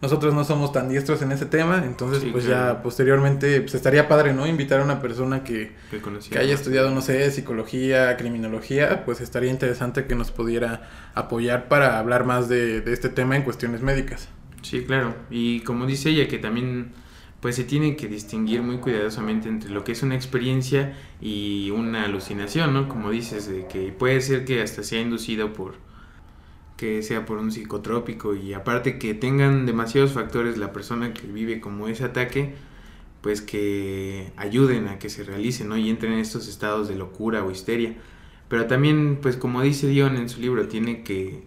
nosotros 0.00 0.32
no 0.32 0.44
somos 0.44 0.72
tan 0.72 0.88
diestros 0.88 1.22
en 1.22 1.32
ese 1.32 1.46
tema, 1.46 1.82
entonces 1.84 2.24
pues 2.30 2.44
ya 2.44 2.82
posteriormente 2.82 3.60
pues 3.60 3.74
estaría 3.74 4.06
padre, 4.08 4.32
¿no? 4.32 4.46
Invitar 4.46 4.80
a 4.80 4.84
una 4.84 5.00
persona 5.00 5.42
que, 5.42 5.72
que, 6.30 6.38
haya 6.38 6.54
estudiado, 6.54 6.90
no 6.90 7.02
sé, 7.02 7.30
psicología, 7.30 8.16
criminología, 8.16 9.04
pues 9.04 9.20
estaría 9.20 9.50
interesante 9.50 10.06
que 10.06 10.14
nos 10.14 10.30
pudiera 10.30 10.88
apoyar 11.14 11.68
para 11.68 11.98
hablar 11.98 12.24
más 12.24 12.48
de, 12.48 12.80
de 12.80 12.92
este 12.92 13.08
tema 13.08 13.36
en 13.36 13.42
cuestiones 13.42 13.82
médicas. 13.82 14.28
Sí, 14.62 14.84
claro, 14.84 15.14
y 15.30 15.60
como 15.60 15.86
dice 15.86 16.10
ella, 16.10 16.28
que 16.28 16.38
también 16.38 16.92
pues 17.40 17.54
se 17.54 17.64
tiene 17.64 17.96
que 17.96 18.08
distinguir 18.08 18.62
muy 18.62 18.78
cuidadosamente 18.78 19.48
entre 19.48 19.70
lo 19.70 19.84
que 19.84 19.92
es 19.92 20.02
una 20.02 20.16
experiencia 20.16 20.96
y 21.20 21.70
una 21.70 22.04
alucinación, 22.04 22.74
¿no? 22.74 22.88
Como 22.88 23.10
dices, 23.10 23.48
de 23.48 23.66
que 23.66 23.92
puede 23.92 24.20
ser 24.20 24.44
que 24.44 24.60
hasta 24.60 24.82
sea 24.82 25.00
inducido 25.00 25.52
por 25.52 25.76
que 26.78 27.02
sea 27.02 27.26
por 27.26 27.38
un 27.38 27.50
psicotrópico 27.50 28.36
y 28.36 28.54
aparte 28.54 28.98
que 28.98 29.12
tengan 29.12 29.66
demasiados 29.66 30.12
factores 30.12 30.56
la 30.58 30.72
persona 30.72 31.12
que 31.12 31.26
vive 31.26 31.60
como 31.60 31.88
ese 31.88 32.04
ataque, 32.04 32.54
pues 33.20 33.42
que 33.42 34.30
ayuden 34.36 34.86
a 34.86 35.00
que 35.00 35.10
se 35.10 35.24
realice, 35.24 35.64
¿no? 35.64 35.76
Y 35.76 35.90
entren 35.90 36.12
en 36.12 36.20
estos 36.20 36.46
estados 36.46 36.88
de 36.88 36.94
locura 36.94 37.44
o 37.44 37.50
histeria. 37.50 37.96
Pero 38.48 38.66
también, 38.66 39.18
pues 39.20 39.36
como 39.36 39.60
dice 39.60 39.88
Dion 39.88 40.16
en 40.16 40.28
su 40.28 40.40
libro, 40.40 40.68
tiene 40.68 41.02
que, 41.02 41.42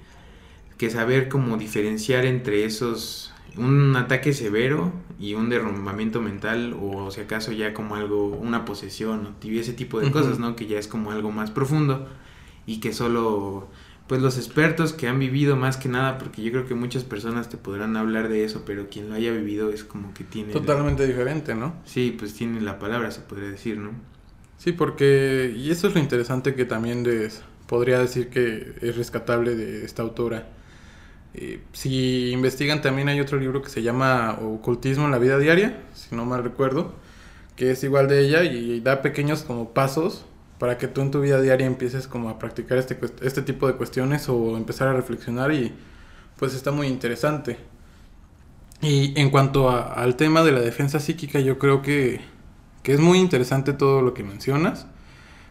que 0.78 0.90
saber 0.90 1.30
cómo 1.30 1.56
diferenciar 1.56 2.26
entre 2.26 2.66
esos, 2.66 3.34
un 3.56 3.96
ataque 3.96 4.34
severo 4.34 4.92
y 5.18 5.36
un 5.36 5.50
derrumbamiento 5.50 6.22
mental 6.22 6.76
o 6.78 7.10
si 7.10 7.22
acaso 7.22 7.54
ya 7.54 7.74
como 7.74 7.96
algo, 7.96 8.28
una 8.28 8.66
posesión 8.66 9.36
y 9.42 9.58
ese 9.60 9.72
tipo 9.72 10.02
de 10.02 10.12
cosas, 10.12 10.40
¿no? 10.40 10.58
Que 10.58 10.68
ya 10.68 10.78
es 10.78 10.90
como 10.90 11.12
algo 11.12 11.32
más 11.32 11.52
profundo 11.52 12.06
y 12.66 12.82
que 12.82 12.92
solo 12.92 13.70
pues 14.12 14.22
los 14.22 14.38
expertos 14.38 14.92
que 14.92 15.08
han 15.08 15.20
vivido 15.20 15.56
más 15.56 15.78
que 15.78 15.88
nada, 15.88 16.18
porque 16.18 16.42
yo 16.42 16.52
creo 16.52 16.68
que 16.68 16.76
muchas 16.76 17.06
personas 17.06 17.48
te 17.48 17.56
podrán 17.56 17.96
hablar 17.96 18.28
de 18.28 18.44
eso, 18.44 18.64
pero 18.66 18.90
quien 18.90 19.08
lo 19.08 19.16
haya 19.16 19.32
vivido 19.32 19.70
es 19.70 19.86
como 19.86 20.14
que 20.14 20.26
tiene... 20.26 20.52
Totalmente 20.52 21.08
diferente, 21.08 21.56
¿no? 21.56 21.76
Sí, 21.86 22.14
pues 22.20 22.34
tiene 22.34 22.60
la 22.60 22.78
palabra, 22.78 23.10
se 23.12 23.22
podría 23.22 23.50
decir, 23.50 23.78
¿no? 23.78 23.92
Sí, 24.58 24.74
porque... 24.74 25.56
Y 25.56 25.72
eso 25.72 25.88
es 25.88 25.94
lo 25.94 26.02
interesante 26.02 26.56
que 26.56 26.66
también 26.66 27.06
les 27.06 27.42
podría 27.68 28.00
decir 28.00 28.28
que 28.28 28.74
es 28.82 28.98
rescatable 28.98 29.56
de 29.56 29.86
esta 29.86 30.02
autora. 30.02 30.50
Eh, 31.34 31.62
si 31.72 32.32
investigan 32.32 32.82
también 32.82 33.08
hay 33.08 33.22
otro 33.22 33.40
libro 33.40 33.62
que 33.62 33.70
se 33.70 33.82
llama 33.82 34.38
Ocultismo 34.42 35.06
en 35.06 35.12
la 35.12 35.20
vida 35.20 35.38
diaria, 35.38 35.84
si 35.94 36.14
no 36.18 36.26
mal 36.26 36.44
recuerdo, 36.44 36.96
que 37.56 37.72
es 37.72 37.82
igual 37.86 38.10
de 38.10 38.20
ella 38.20 38.44
y 38.44 38.82
da 38.82 39.02
pequeños 39.02 39.44
como 39.44 39.74
pasos 39.74 40.26
para 40.62 40.78
que 40.78 40.88
tú 40.88 41.02
en 41.02 41.10
tu 41.10 41.22
vida 41.22 41.42
diaria 41.42 41.66
empieces 41.66 42.08
como 42.08 42.30
a 42.30 42.38
practicar 42.38 42.78
este, 42.78 42.96
este 43.24 43.42
tipo 43.42 43.66
de 43.66 43.74
cuestiones 43.74 44.30
o 44.30 44.56
empezar 44.56 44.90
a 44.90 44.94
reflexionar 44.94 45.52
y 45.52 45.74
pues 46.38 46.54
está 46.54 46.70
muy 46.70 46.86
interesante. 46.86 47.58
Y 48.80 49.20
en 49.20 49.32
cuanto 49.32 49.72
al 49.72 50.16
tema 50.18 50.44
de 50.44 50.52
la 50.52 50.60
defensa 50.60 51.00
psíquica, 51.00 51.40
yo 51.40 51.58
creo 51.58 51.82
que, 51.82 52.22
que 52.84 52.94
es 52.94 53.00
muy 53.00 53.18
interesante 53.18 53.74
todo 53.74 54.04
lo 54.04 54.14
que 54.14 54.22
mencionas. 54.22 54.86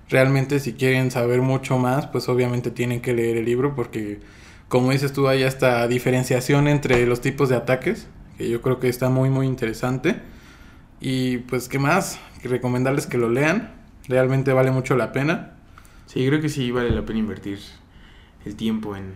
Realmente 0.09 0.61
si 0.61 0.75
quieren 0.75 1.11
saber 1.11 1.43
mucho 1.43 1.77
más, 1.77 2.07
pues 2.07 2.29
obviamente 2.29 2.71
tienen 2.71 3.01
que 3.01 3.13
leer 3.13 3.37
el 3.37 3.47
libro 3.47 3.75
porque 3.75 4.21
como 4.69 4.93
dices 4.93 5.13
tú 5.13 5.27
hay 5.27 5.43
esta 5.43 5.89
diferenciación 5.89 6.69
entre 6.69 7.05
los 7.05 7.21
tipos 7.21 7.49
de 7.49 7.57
ataques, 7.57 8.07
que 8.39 8.49
yo 8.49 8.63
creo 8.63 8.79
que 8.79 8.89
está 8.89 9.09
muy 9.11 9.29
muy 9.29 9.49
interesante. 9.49 10.21
Y 11.01 11.39
pues 11.39 11.69
qué 11.69 11.81
más, 11.81 12.21
recomendarles 12.45 13.09
que 13.09 13.19
lo 13.19 13.29
lean 13.29 13.80
realmente 14.09 14.53
vale 14.53 14.71
mucho 14.71 14.97
la 14.97 15.13
pena. 15.13 15.53
Sí, 16.07 16.27
creo 16.27 16.41
que 16.41 16.49
sí 16.49 16.71
vale 16.71 16.91
la 16.91 17.05
pena 17.05 17.21
invertir 17.21 17.59
el 18.45 18.57
tiempo 18.57 18.97
en, 18.97 19.15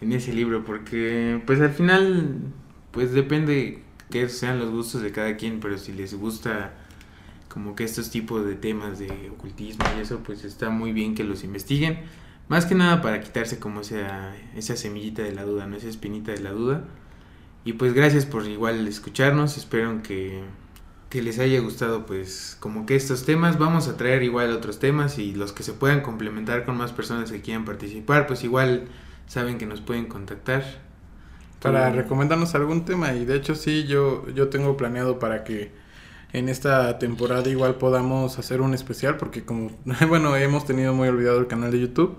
en 0.00 0.12
ese 0.12 0.32
libro 0.32 0.64
porque 0.64 1.40
pues 1.46 1.60
al 1.60 1.70
final 1.70 2.36
pues 2.90 3.12
depende 3.12 3.82
que 4.10 4.28
sean 4.28 4.58
los 4.58 4.70
gustos 4.70 5.02
de 5.02 5.12
cada 5.12 5.36
quien, 5.36 5.60
pero 5.60 5.78
si 5.78 5.92
les 5.92 6.14
gusta 6.14 6.72
como 7.48 7.74
que 7.76 7.84
estos 7.84 8.10
tipos 8.10 8.44
de 8.44 8.56
temas 8.56 8.98
de 8.98 9.30
ocultismo 9.30 9.84
y 9.96 10.00
eso, 10.00 10.20
pues 10.24 10.44
está 10.44 10.70
muy 10.70 10.92
bien 10.92 11.14
que 11.14 11.24
los 11.24 11.44
investiguen. 11.44 12.00
Más 12.48 12.66
que 12.66 12.74
nada 12.74 13.00
para 13.00 13.20
quitarse 13.20 13.58
como 13.58 13.80
esa, 13.80 14.34
esa 14.56 14.76
semillita 14.76 15.22
de 15.22 15.32
la 15.32 15.44
duda, 15.44 15.66
¿no? 15.66 15.76
Esa 15.76 15.88
espinita 15.88 16.32
de 16.32 16.40
la 16.40 16.50
duda. 16.50 16.84
Y 17.64 17.74
pues 17.74 17.94
gracias 17.94 18.26
por 18.26 18.46
igual 18.46 18.86
escucharnos. 18.86 19.56
Espero 19.56 20.02
que, 20.02 20.42
que 21.14 21.22
les 21.22 21.38
haya 21.38 21.60
gustado 21.60 22.06
pues 22.06 22.56
como 22.58 22.86
que 22.86 22.96
estos 22.96 23.24
temas. 23.24 23.56
Vamos 23.56 23.86
a 23.86 23.96
traer 23.96 24.24
igual 24.24 24.50
otros 24.50 24.80
temas 24.80 25.16
y 25.16 25.32
los 25.32 25.52
que 25.52 25.62
se 25.62 25.72
puedan 25.72 26.00
complementar 26.00 26.64
con 26.64 26.76
más 26.76 26.90
personas 26.90 27.30
que 27.30 27.40
quieran 27.40 27.64
participar, 27.64 28.26
pues 28.26 28.42
igual 28.42 28.88
saben 29.28 29.56
que 29.56 29.64
nos 29.64 29.80
pueden 29.80 30.06
contactar. 30.06 30.64
Para 31.62 31.90
recomendarnos 31.90 32.56
algún 32.56 32.84
tema. 32.84 33.12
Y 33.14 33.26
de 33.26 33.36
hecho 33.36 33.54
sí, 33.54 33.84
yo, 33.84 34.28
yo 34.30 34.48
tengo 34.48 34.76
planeado 34.76 35.20
para 35.20 35.44
que 35.44 35.70
en 36.32 36.48
esta 36.48 36.98
temporada 36.98 37.48
igual 37.48 37.76
podamos 37.76 38.36
hacer 38.40 38.60
un 38.60 38.74
especial 38.74 39.16
porque 39.16 39.44
como, 39.44 39.70
bueno, 40.08 40.34
hemos 40.34 40.66
tenido 40.66 40.94
muy 40.94 41.06
olvidado 41.06 41.38
el 41.38 41.46
canal 41.46 41.70
de 41.70 41.78
YouTube 41.78 42.18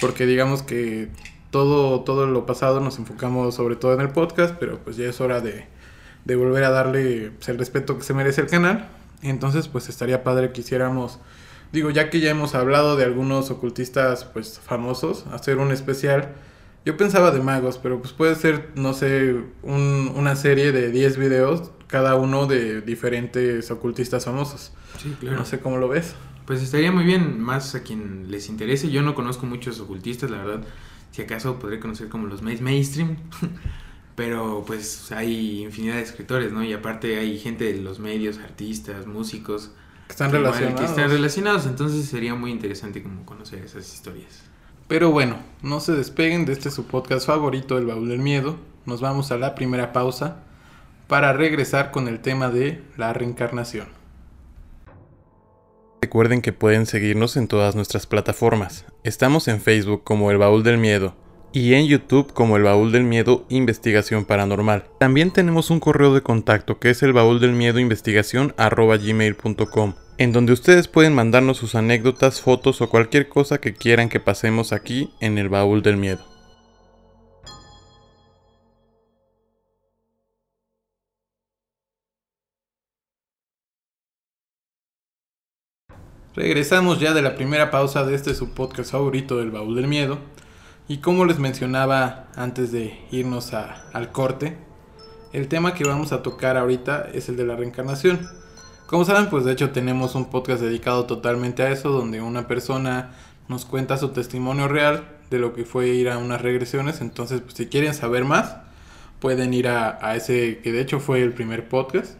porque 0.00 0.26
digamos 0.26 0.64
que 0.64 1.08
todo, 1.52 2.00
todo 2.00 2.26
lo 2.26 2.46
pasado 2.46 2.80
nos 2.80 2.98
enfocamos 2.98 3.54
sobre 3.54 3.76
todo 3.76 3.94
en 3.94 4.00
el 4.00 4.10
podcast, 4.10 4.56
pero 4.58 4.80
pues 4.80 4.96
ya 4.96 5.08
es 5.08 5.20
hora 5.20 5.40
de, 5.40 5.66
de 6.28 6.36
volver 6.36 6.62
a 6.62 6.70
darle 6.70 7.32
pues, 7.36 7.48
el 7.48 7.58
respeto 7.58 7.96
que 7.96 8.04
se 8.04 8.12
merece 8.14 8.42
el 8.42 8.46
canal. 8.46 8.90
Entonces 9.22 9.66
pues 9.66 9.88
estaría 9.88 10.22
padre 10.22 10.52
que 10.52 10.60
hiciéramos, 10.60 11.18
digo, 11.72 11.90
ya 11.90 12.10
que 12.10 12.20
ya 12.20 12.30
hemos 12.30 12.54
hablado 12.54 12.96
de 12.96 13.04
algunos 13.04 13.50
ocultistas 13.50 14.24
pues 14.24 14.60
famosos, 14.62 15.26
hacer 15.32 15.56
un 15.56 15.72
especial. 15.72 16.34
Yo 16.84 16.96
pensaba 16.98 17.30
de 17.30 17.40
magos, 17.40 17.78
pero 17.78 18.00
pues 18.00 18.12
puede 18.12 18.34
ser, 18.34 18.70
no 18.74 18.92
sé, 18.92 19.36
un, 19.62 20.12
una 20.14 20.36
serie 20.36 20.70
de 20.70 20.90
10 20.92 21.16
videos 21.16 21.70
cada 21.86 22.14
uno 22.14 22.46
de 22.46 22.82
diferentes 22.82 23.70
ocultistas 23.70 24.26
famosos. 24.26 24.72
Sí, 25.02 25.16
claro. 25.18 25.38
No 25.38 25.44
sé 25.46 25.60
cómo 25.60 25.78
lo 25.78 25.88
ves. 25.88 26.14
Pues 26.44 26.62
estaría 26.62 26.92
muy 26.92 27.04
bien, 27.04 27.40
más 27.40 27.74
a 27.74 27.82
quien 27.82 28.30
les 28.30 28.50
interese. 28.50 28.90
Yo 28.90 29.00
no 29.00 29.14
conozco 29.14 29.46
muchos 29.46 29.80
ocultistas, 29.80 30.30
la 30.30 30.44
verdad. 30.44 30.66
Si 31.10 31.22
acaso 31.22 31.58
podré 31.58 31.80
conocer 31.80 32.10
como 32.10 32.26
los 32.26 32.42
mainstream. 32.42 33.16
Pero 34.18 34.64
pues 34.66 35.12
hay 35.12 35.62
infinidad 35.62 35.94
de 35.94 36.02
escritores, 36.02 36.50
¿no? 36.50 36.64
Y 36.64 36.72
aparte 36.72 37.20
hay 37.20 37.38
gente 37.38 37.72
de 37.72 37.80
los 37.80 38.00
medios, 38.00 38.38
artistas, 38.38 39.06
músicos. 39.06 39.70
Que 40.08 40.10
están 40.10 40.32
relacionados. 40.32 40.80
Que 40.80 40.86
están 40.86 41.08
relacionados, 41.08 41.66
entonces 41.66 42.06
sería 42.06 42.34
muy 42.34 42.50
interesante 42.50 43.00
como 43.00 43.24
conocer 43.24 43.60
esas 43.62 43.94
historias. 43.94 44.42
Pero 44.88 45.12
bueno, 45.12 45.36
no 45.62 45.78
se 45.78 45.92
despeguen 45.92 46.46
de 46.46 46.54
este 46.54 46.72
su 46.72 46.88
podcast 46.88 47.28
favorito, 47.28 47.78
El 47.78 47.86
Baúl 47.86 48.08
del 48.08 48.18
Miedo. 48.18 48.56
Nos 48.86 49.00
vamos 49.00 49.30
a 49.30 49.38
la 49.38 49.54
primera 49.54 49.92
pausa 49.92 50.42
para 51.06 51.32
regresar 51.32 51.92
con 51.92 52.08
el 52.08 52.18
tema 52.18 52.50
de 52.50 52.82
la 52.96 53.12
reencarnación. 53.12 53.86
Recuerden 56.02 56.42
que 56.42 56.52
pueden 56.52 56.86
seguirnos 56.86 57.36
en 57.36 57.46
todas 57.46 57.76
nuestras 57.76 58.08
plataformas. 58.08 58.84
Estamos 59.04 59.46
en 59.46 59.60
Facebook 59.60 60.02
como 60.02 60.32
El 60.32 60.38
Baúl 60.38 60.64
del 60.64 60.78
Miedo 60.78 61.14
y 61.52 61.74
en 61.74 61.86
YouTube 61.86 62.32
como 62.32 62.56
El 62.56 62.64
Baúl 62.64 62.92
del 62.92 63.04
Miedo 63.04 63.44
Investigación 63.48 64.24
Paranormal. 64.24 64.84
También 64.98 65.30
tenemos 65.30 65.70
un 65.70 65.80
correo 65.80 66.14
de 66.14 66.22
contacto 66.22 66.78
que 66.78 66.90
es 66.90 67.02
el 67.02 67.12
baúl 67.12 67.40
del 67.40 67.52
miedo 67.52 67.78
investigación 67.78 68.54
gmail.com 68.56 69.94
en 70.18 70.32
donde 70.32 70.52
ustedes 70.52 70.88
pueden 70.88 71.14
mandarnos 71.14 71.58
sus 71.58 71.76
anécdotas, 71.76 72.40
fotos 72.40 72.80
o 72.80 72.90
cualquier 72.90 73.28
cosa 73.28 73.60
que 73.60 73.72
quieran 73.74 74.08
que 74.08 74.18
pasemos 74.18 74.72
aquí 74.72 75.10
en 75.20 75.38
el 75.38 75.48
Baúl 75.48 75.80
del 75.82 75.96
Miedo. 75.96 76.24
Regresamos 86.34 87.00
ya 87.00 87.14
de 87.14 87.22
la 87.22 87.34
primera 87.34 87.70
pausa 87.70 88.04
de 88.04 88.14
este 88.14 88.34
su 88.34 88.50
podcast 88.50 88.92
favorito 88.92 89.38
del 89.38 89.50
Baúl 89.50 89.76
del 89.76 89.88
Miedo. 89.88 90.18
Y 90.88 90.98
como 90.98 91.26
les 91.26 91.38
mencionaba 91.38 92.28
antes 92.34 92.72
de 92.72 92.98
irnos 93.10 93.52
al 93.52 94.10
corte, 94.10 94.56
el 95.34 95.46
tema 95.46 95.74
que 95.74 95.84
vamos 95.84 96.12
a 96.12 96.22
tocar 96.22 96.56
ahorita 96.56 97.10
es 97.12 97.28
el 97.28 97.36
de 97.36 97.44
la 97.44 97.56
reencarnación. 97.56 98.26
Como 98.86 99.04
saben, 99.04 99.28
pues 99.28 99.44
de 99.44 99.52
hecho 99.52 99.70
tenemos 99.70 100.14
un 100.14 100.30
podcast 100.30 100.62
dedicado 100.62 101.04
totalmente 101.04 101.62
a 101.62 101.70
eso, 101.70 101.90
donde 101.90 102.22
una 102.22 102.48
persona 102.48 103.10
nos 103.48 103.66
cuenta 103.66 103.98
su 103.98 104.08
testimonio 104.08 104.66
real 104.66 105.04
de 105.28 105.38
lo 105.38 105.52
que 105.52 105.66
fue 105.66 105.88
ir 105.88 106.08
a 106.08 106.16
unas 106.16 106.40
regresiones. 106.40 107.02
Entonces, 107.02 107.42
pues 107.42 107.52
si 107.52 107.66
quieren 107.66 107.92
saber 107.92 108.24
más, 108.24 108.56
pueden 109.20 109.52
ir 109.52 109.68
a, 109.68 109.98
a 110.00 110.16
ese 110.16 110.60
que 110.62 110.72
de 110.72 110.80
hecho 110.80 111.00
fue 111.00 111.22
el 111.22 111.34
primer 111.34 111.68
podcast. 111.68 112.14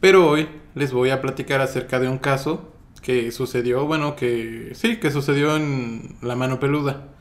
Pero 0.00 0.28
hoy 0.28 0.48
les 0.74 0.92
voy 0.92 1.10
a 1.10 1.20
platicar 1.20 1.60
acerca 1.60 2.00
de 2.00 2.08
un 2.08 2.18
caso 2.18 2.72
que 3.02 3.30
sucedió, 3.30 3.86
bueno, 3.86 4.16
que 4.16 4.72
sí, 4.74 4.96
que 4.96 5.12
sucedió 5.12 5.54
en 5.54 6.16
La 6.22 6.34
Mano 6.34 6.58
Peluda. 6.58 7.12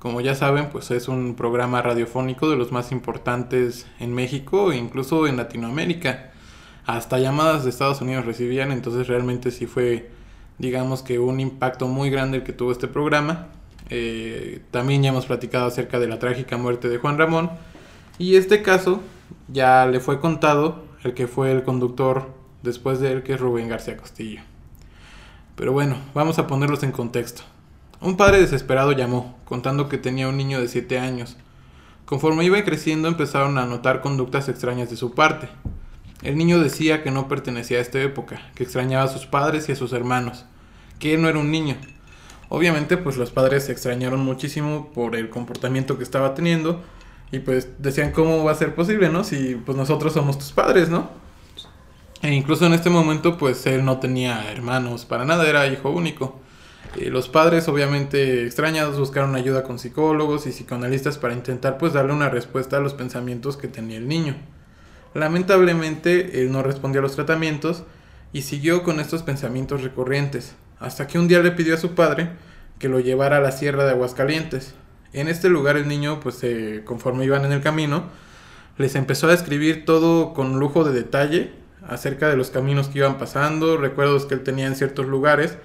Como 0.00 0.22
ya 0.22 0.34
saben, 0.34 0.70
pues 0.70 0.90
es 0.92 1.08
un 1.08 1.34
programa 1.34 1.82
radiofónico 1.82 2.48
de 2.48 2.56
los 2.56 2.72
más 2.72 2.90
importantes 2.90 3.86
en 3.98 4.14
México 4.14 4.72
e 4.72 4.78
incluso 4.78 5.26
en 5.26 5.36
Latinoamérica. 5.36 6.30
Hasta 6.86 7.18
llamadas 7.18 7.64
de 7.64 7.70
Estados 7.70 8.00
Unidos 8.00 8.24
recibían, 8.24 8.72
entonces 8.72 9.08
realmente 9.08 9.50
sí 9.50 9.66
fue, 9.66 10.08
digamos 10.56 11.02
que 11.02 11.18
un 11.18 11.38
impacto 11.38 11.86
muy 11.86 12.08
grande 12.08 12.38
el 12.38 12.44
que 12.44 12.54
tuvo 12.54 12.72
este 12.72 12.88
programa. 12.88 13.48
Eh, 13.90 14.62
también 14.70 15.02
ya 15.02 15.10
hemos 15.10 15.26
platicado 15.26 15.66
acerca 15.66 15.98
de 16.00 16.08
la 16.08 16.18
trágica 16.18 16.56
muerte 16.56 16.88
de 16.88 16.96
Juan 16.96 17.18
Ramón. 17.18 17.50
Y 18.18 18.36
este 18.36 18.62
caso 18.62 19.02
ya 19.48 19.84
le 19.84 20.00
fue 20.00 20.18
contado 20.18 20.82
el 21.04 21.12
que 21.12 21.26
fue 21.26 21.52
el 21.52 21.62
conductor 21.62 22.30
después 22.62 23.00
de 23.00 23.12
él, 23.12 23.22
que 23.22 23.34
es 23.34 23.40
Rubén 23.40 23.68
García 23.68 23.98
Castillo. 23.98 24.40
Pero 25.56 25.72
bueno, 25.72 25.96
vamos 26.14 26.38
a 26.38 26.46
ponerlos 26.46 26.82
en 26.84 26.92
contexto. 26.92 27.42
Un 28.02 28.16
padre 28.16 28.40
desesperado 28.40 28.92
llamó, 28.92 29.36
contando 29.44 29.90
que 29.90 29.98
tenía 29.98 30.26
un 30.26 30.38
niño 30.38 30.58
de 30.58 30.68
7 30.68 30.98
años. 30.98 31.36
Conforme 32.06 32.46
iba 32.46 32.64
creciendo 32.64 33.08
empezaron 33.08 33.58
a 33.58 33.66
notar 33.66 34.00
conductas 34.00 34.48
extrañas 34.48 34.88
de 34.88 34.96
su 34.96 35.14
parte. 35.14 35.50
El 36.22 36.38
niño 36.38 36.60
decía 36.60 37.02
que 37.02 37.10
no 37.10 37.28
pertenecía 37.28 37.76
a 37.76 37.82
esta 37.82 38.00
época, 38.00 38.40
que 38.54 38.62
extrañaba 38.62 39.04
a 39.04 39.08
sus 39.08 39.26
padres 39.26 39.68
y 39.68 39.72
a 39.72 39.76
sus 39.76 39.92
hermanos, 39.92 40.46
que 40.98 41.12
él 41.12 41.20
no 41.20 41.28
era 41.28 41.38
un 41.38 41.50
niño. 41.50 41.76
Obviamente 42.48 42.96
pues 42.96 43.18
los 43.18 43.30
padres 43.30 43.64
se 43.64 43.72
extrañaron 43.72 44.20
muchísimo 44.20 44.90
por 44.94 45.14
el 45.14 45.28
comportamiento 45.28 45.98
que 45.98 46.04
estaba 46.04 46.34
teniendo 46.34 46.82
y 47.30 47.40
pues 47.40 47.68
decían 47.78 48.12
cómo 48.12 48.42
va 48.44 48.52
a 48.52 48.56
ser 48.56 48.74
posible, 48.74 49.10
¿no? 49.10 49.24
Si 49.24 49.56
pues 49.56 49.76
nosotros 49.76 50.14
somos 50.14 50.38
tus 50.38 50.52
padres, 50.52 50.88
¿no? 50.88 51.10
E 52.22 52.32
incluso 52.34 52.64
en 52.64 52.72
este 52.72 52.88
momento, 52.88 53.36
pues 53.36 53.66
él 53.66 53.84
no 53.84 53.98
tenía 53.98 54.50
hermanos 54.50 55.04
para 55.04 55.26
nada, 55.26 55.46
era 55.46 55.66
hijo 55.66 55.90
único. 55.90 56.40
Eh, 56.96 57.10
los 57.10 57.28
padres, 57.28 57.68
obviamente 57.68 58.44
extrañados, 58.44 58.98
buscaron 58.98 59.36
ayuda 59.36 59.62
con 59.62 59.78
psicólogos 59.78 60.46
y 60.46 60.50
psicoanalistas 60.50 61.18
para 61.18 61.34
intentar 61.34 61.78
pues 61.78 61.92
darle 61.92 62.12
una 62.12 62.28
respuesta 62.28 62.78
a 62.78 62.80
los 62.80 62.94
pensamientos 62.94 63.56
que 63.56 63.68
tenía 63.68 63.98
el 63.98 64.08
niño. 64.08 64.36
Lamentablemente, 65.14 66.40
él 66.40 66.52
no 66.52 66.62
respondió 66.62 67.00
a 67.00 67.02
los 67.02 67.14
tratamientos 67.14 67.84
y 68.32 68.42
siguió 68.42 68.82
con 68.82 69.00
estos 69.00 69.22
pensamientos 69.22 69.82
recurrentes, 69.82 70.54
hasta 70.78 71.06
que 71.06 71.18
un 71.18 71.28
día 71.28 71.40
le 71.40 71.52
pidió 71.52 71.74
a 71.74 71.78
su 71.78 71.94
padre 71.94 72.30
que 72.78 72.88
lo 72.88 73.00
llevara 73.00 73.36
a 73.36 73.40
la 73.40 73.52
sierra 73.52 73.84
de 73.84 73.90
Aguascalientes. 73.90 74.74
En 75.12 75.28
este 75.28 75.48
lugar 75.48 75.76
el 75.76 75.88
niño, 75.88 76.20
pues 76.20 76.40
conforme 76.84 77.24
iban 77.24 77.44
en 77.44 77.52
el 77.52 77.60
camino, 77.60 78.04
les 78.78 78.94
empezó 78.94 79.26
a 79.26 79.32
describir 79.32 79.84
todo 79.84 80.32
con 80.32 80.58
lujo 80.58 80.84
de 80.84 80.92
detalle 80.92 81.52
acerca 81.86 82.28
de 82.28 82.36
los 82.36 82.50
caminos 82.50 82.88
que 82.88 82.98
iban 82.98 83.18
pasando, 83.18 83.76
recuerdos 83.76 84.26
que 84.26 84.34
él 84.34 84.42
tenía 84.42 84.66
en 84.66 84.76
ciertos 84.76 85.06
lugares 85.06 85.58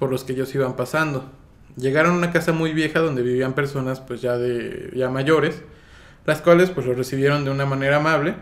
por 0.00 0.10
los 0.10 0.24
que 0.24 0.32
ellos 0.32 0.52
iban 0.56 0.74
pasando. 0.74 1.30
Llegaron 1.76 2.14
a 2.14 2.18
una 2.18 2.32
casa 2.32 2.52
muy 2.52 2.72
vieja 2.72 2.98
donde 2.98 3.22
vivían 3.22 3.52
personas 3.52 4.00
pues 4.00 4.20
ya 4.20 4.36
de 4.36 4.90
ya 4.96 5.08
mayores, 5.08 5.62
las 6.26 6.40
cuales 6.40 6.70
pues 6.70 6.86
lo 6.86 6.94
recibieron 6.94 7.44
de 7.44 7.52
una 7.52 7.66
manera 7.66 7.98
amable 7.98 8.34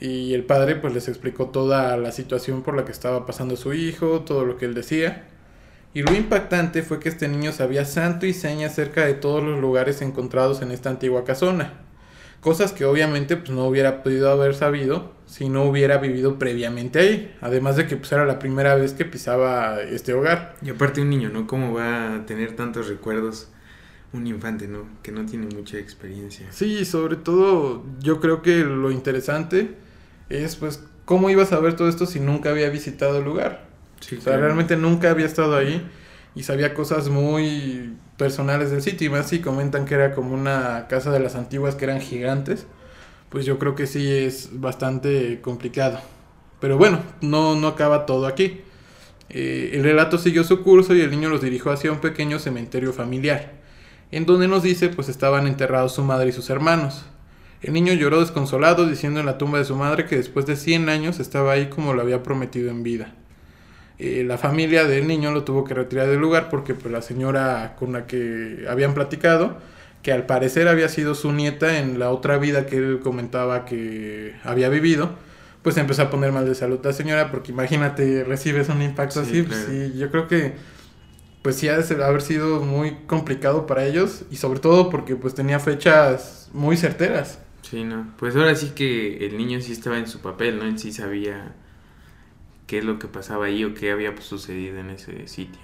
y 0.00 0.32
el 0.32 0.44
padre 0.44 0.76
pues 0.76 0.94
les 0.94 1.08
explicó 1.08 1.50
toda 1.50 1.96
la 1.98 2.12
situación 2.12 2.62
por 2.62 2.74
la 2.74 2.84
que 2.84 2.92
estaba 2.92 3.26
pasando 3.26 3.56
su 3.56 3.74
hijo, 3.74 4.20
todo 4.20 4.46
lo 4.46 4.56
que 4.56 4.64
él 4.64 4.74
decía. 4.74 5.26
Y 5.92 6.02
lo 6.02 6.14
impactante 6.14 6.82
fue 6.82 7.00
que 7.00 7.08
este 7.08 7.28
niño 7.28 7.52
sabía 7.52 7.84
santo 7.84 8.26
y 8.26 8.32
seña 8.32 8.68
acerca 8.68 9.04
de 9.04 9.14
todos 9.14 9.42
los 9.42 9.60
lugares 9.60 10.02
encontrados 10.02 10.62
en 10.62 10.70
esta 10.70 10.90
antigua 10.90 11.24
casona. 11.24 11.85
Cosas 12.40 12.72
que 12.72 12.84
obviamente 12.84 13.36
pues 13.36 13.50
no 13.50 13.66
hubiera 13.66 14.02
podido 14.02 14.30
haber 14.30 14.54
sabido 14.54 15.12
si 15.26 15.48
no 15.48 15.64
hubiera 15.64 15.98
vivido 15.98 16.38
previamente 16.38 17.00
ahí. 17.00 17.36
Además 17.40 17.76
de 17.76 17.86
que 17.86 17.96
pues 17.96 18.12
era 18.12 18.24
la 18.24 18.38
primera 18.38 18.74
vez 18.74 18.92
que 18.92 19.04
pisaba 19.04 19.80
este 19.80 20.14
hogar. 20.14 20.54
Y 20.62 20.70
aparte 20.70 21.00
un 21.00 21.10
niño, 21.10 21.30
¿no? 21.30 21.46
¿Cómo 21.46 21.74
va 21.74 22.16
a 22.16 22.26
tener 22.26 22.54
tantos 22.54 22.88
recuerdos? 22.88 23.48
Un 24.12 24.26
infante, 24.26 24.68
¿no? 24.68 24.86
Que 25.02 25.10
no 25.12 25.26
tiene 25.26 25.46
mucha 25.54 25.78
experiencia. 25.78 26.46
Sí, 26.52 26.84
sobre 26.84 27.16
todo 27.16 27.84
yo 28.00 28.20
creo 28.20 28.42
que 28.42 28.58
lo 28.58 28.90
interesante 28.90 29.74
es 30.28 30.56
pues 30.56 30.82
cómo 31.04 31.30
iba 31.30 31.42
a 31.42 31.46
saber 31.46 31.74
todo 31.74 31.88
esto 31.88 32.06
si 32.06 32.20
nunca 32.20 32.50
había 32.50 32.70
visitado 32.70 33.18
el 33.18 33.24
lugar. 33.24 33.66
o 34.00 34.20
sea, 34.20 34.36
realmente 34.36 34.76
nunca 34.76 35.10
había 35.10 35.26
estado 35.26 35.56
ahí 35.56 35.84
y 36.36 36.42
sabía 36.42 36.74
cosas 36.74 37.08
muy 37.08 37.94
personales 38.18 38.70
del 38.70 38.82
sitio. 38.82 39.06
Y 39.06 39.10
más 39.10 39.28
si 39.28 39.40
comentan 39.40 39.86
que 39.86 39.94
era 39.94 40.14
como 40.14 40.34
una 40.34 40.86
casa 40.86 41.10
de 41.10 41.18
las 41.18 41.34
antiguas 41.34 41.74
que 41.74 41.86
eran 41.86 42.00
gigantes, 42.00 42.66
pues 43.30 43.46
yo 43.46 43.58
creo 43.58 43.74
que 43.74 43.86
sí 43.86 44.06
es 44.12 44.50
bastante 44.52 45.40
complicado. 45.40 45.98
Pero 46.60 46.76
bueno, 46.76 47.00
no, 47.22 47.56
no 47.56 47.68
acaba 47.68 48.04
todo 48.04 48.26
aquí. 48.26 48.60
Eh, 49.30 49.70
el 49.72 49.82
relato 49.82 50.18
siguió 50.18 50.44
su 50.44 50.62
curso 50.62 50.94
y 50.94 51.00
el 51.00 51.10
niño 51.10 51.30
los 51.30 51.40
dirigió 51.40 51.72
hacia 51.72 51.90
un 51.90 52.00
pequeño 52.00 52.38
cementerio 52.38 52.92
familiar, 52.92 53.54
en 54.12 54.24
donde 54.24 54.46
nos 54.46 54.62
dice 54.62 54.88
pues 54.88 55.08
estaban 55.08 55.46
enterrados 55.46 55.94
su 55.94 56.02
madre 56.04 56.28
y 56.28 56.32
sus 56.32 56.50
hermanos. 56.50 57.06
El 57.62 57.72
niño 57.72 57.94
lloró 57.94 58.20
desconsolado 58.20 58.86
diciendo 58.86 59.20
en 59.20 59.26
la 59.26 59.38
tumba 59.38 59.58
de 59.58 59.64
su 59.64 59.74
madre 59.74 60.04
que 60.04 60.16
después 60.16 60.44
de 60.46 60.54
100 60.54 60.90
años 60.90 61.18
estaba 61.18 61.52
ahí 61.52 61.68
como 61.70 61.94
lo 61.94 62.02
había 62.02 62.22
prometido 62.22 62.70
en 62.70 62.82
vida. 62.82 63.14
Eh, 63.98 64.24
la 64.26 64.36
familia 64.36 64.84
del 64.84 65.06
niño 65.06 65.32
lo 65.32 65.44
tuvo 65.44 65.64
que 65.64 65.72
retirar 65.72 66.06
del 66.08 66.20
lugar 66.20 66.50
porque 66.50 66.74
pues, 66.74 66.92
la 66.92 67.00
señora 67.00 67.76
con 67.78 67.92
la 67.92 68.06
que 68.06 68.66
habían 68.68 68.94
platicado, 68.94 69.56
que 70.02 70.12
al 70.12 70.26
parecer 70.26 70.68
había 70.68 70.88
sido 70.88 71.14
su 71.14 71.32
nieta 71.32 71.78
en 71.78 71.98
la 71.98 72.10
otra 72.10 72.36
vida 72.38 72.66
que 72.66 72.76
él 72.76 73.00
comentaba 73.02 73.64
que 73.64 74.34
había 74.44 74.68
vivido, 74.68 75.10
pues 75.62 75.78
empezó 75.78 76.02
a 76.02 76.10
poner 76.10 76.30
mal 76.30 76.46
de 76.46 76.54
salud 76.54 76.78
la 76.84 76.92
señora, 76.92 77.30
porque 77.30 77.52
imagínate, 77.52 78.22
recibes 78.22 78.68
un 78.68 78.82
impacto 78.82 79.20
así, 79.20 79.42
pues, 79.42 79.68
yo 79.96 80.10
creo 80.10 80.28
que 80.28 80.54
pues 81.42 81.56
sí 81.56 81.68
ha 81.68 81.78
de 81.78 82.04
haber 82.04 82.22
sido 82.22 82.60
muy 82.60 82.96
complicado 83.06 83.66
para 83.66 83.84
ellos 83.84 84.24
y 84.32 84.36
sobre 84.36 84.58
todo 84.58 84.90
porque 84.90 85.14
pues 85.14 85.34
tenía 85.34 85.60
fechas 85.60 86.50
muy 86.52 86.76
certeras. 86.76 87.38
Sí, 87.62 87.84
no, 87.84 88.12
pues 88.18 88.34
ahora 88.36 88.54
sí 88.56 88.72
que 88.74 89.24
el 89.24 89.36
niño 89.36 89.60
sí 89.60 89.72
estaba 89.72 89.96
en 89.98 90.06
su 90.06 90.20
papel, 90.20 90.58
¿no? 90.58 90.64
Él 90.64 90.78
sí 90.78 90.92
sabía 90.92 91.54
qué 92.66 92.78
es 92.78 92.84
lo 92.84 92.98
que 92.98 93.08
pasaba 93.08 93.46
ahí 93.46 93.64
o 93.64 93.74
qué 93.74 93.92
había 93.92 94.14
sucedido 94.20 94.78
en 94.78 94.90
ese 94.90 95.28
sitio. 95.28 95.60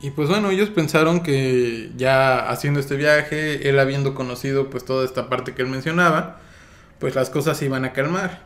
Y 0.00 0.10
pues 0.10 0.28
bueno, 0.28 0.50
ellos 0.50 0.68
pensaron 0.70 1.22
que 1.22 1.90
ya 1.96 2.50
haciendo 2.50 2.80
este 2.80 2.96
viaje, 2.96 3.68
él 3.68 3.78
habiendo 3.78 4.14
conocido 4.14 4.68
pues 4.68 4.84
toda 4.84 5.04
esta 5.04 5.28
parte 5.28 5.54
que 5.54 5.62
él 5.62 5.68
mencionaba, 5.68 6.40
pues 6.98 7.14
las 7.14 7.30
cosas 7.30 7.56
se 7.56 7.66
iban 7.66 7.84
a 7.84 7.92
calmar. 7.92 8.42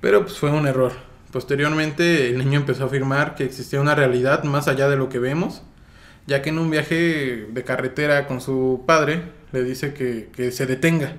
Pero 0.00 0.22
pues 0.22 0.38
fue 0.38 0.50
un 0.50 0.66
error. 0.66 0.92
Posteriormente 1.32 2.30
el 2.30 2.38
niño 2.38 2.60
empezó 2.60 2.84
a 2.84 2.86
afirmar 2.86 3.34
que 3.34 3.44
existía 3.44 3.80
una 3.80 3.94
realidad 3.94 4.44
más 4.44 4.66
allá 4.68 4.88
de 4.88 4.96
lo 4.96 5.10
que 5.10 5.18
vemos, 5.18 5.62
ya 6.26 6.40
que 6.40 6.50
en 6.50 6.58
un 6.58 6.70
viaje 6.70 7.46
de 7.50 7.64
carretera 7.64 8.26
con 8.26 8.40
su 8.40 8.84
padre 8.86 9.24
le 9.52 9.62
dice 9.64 9.92
que, 9.92 10.30
que 10.34 10.52
se 10.52 10.66
detenga 10.66 11.14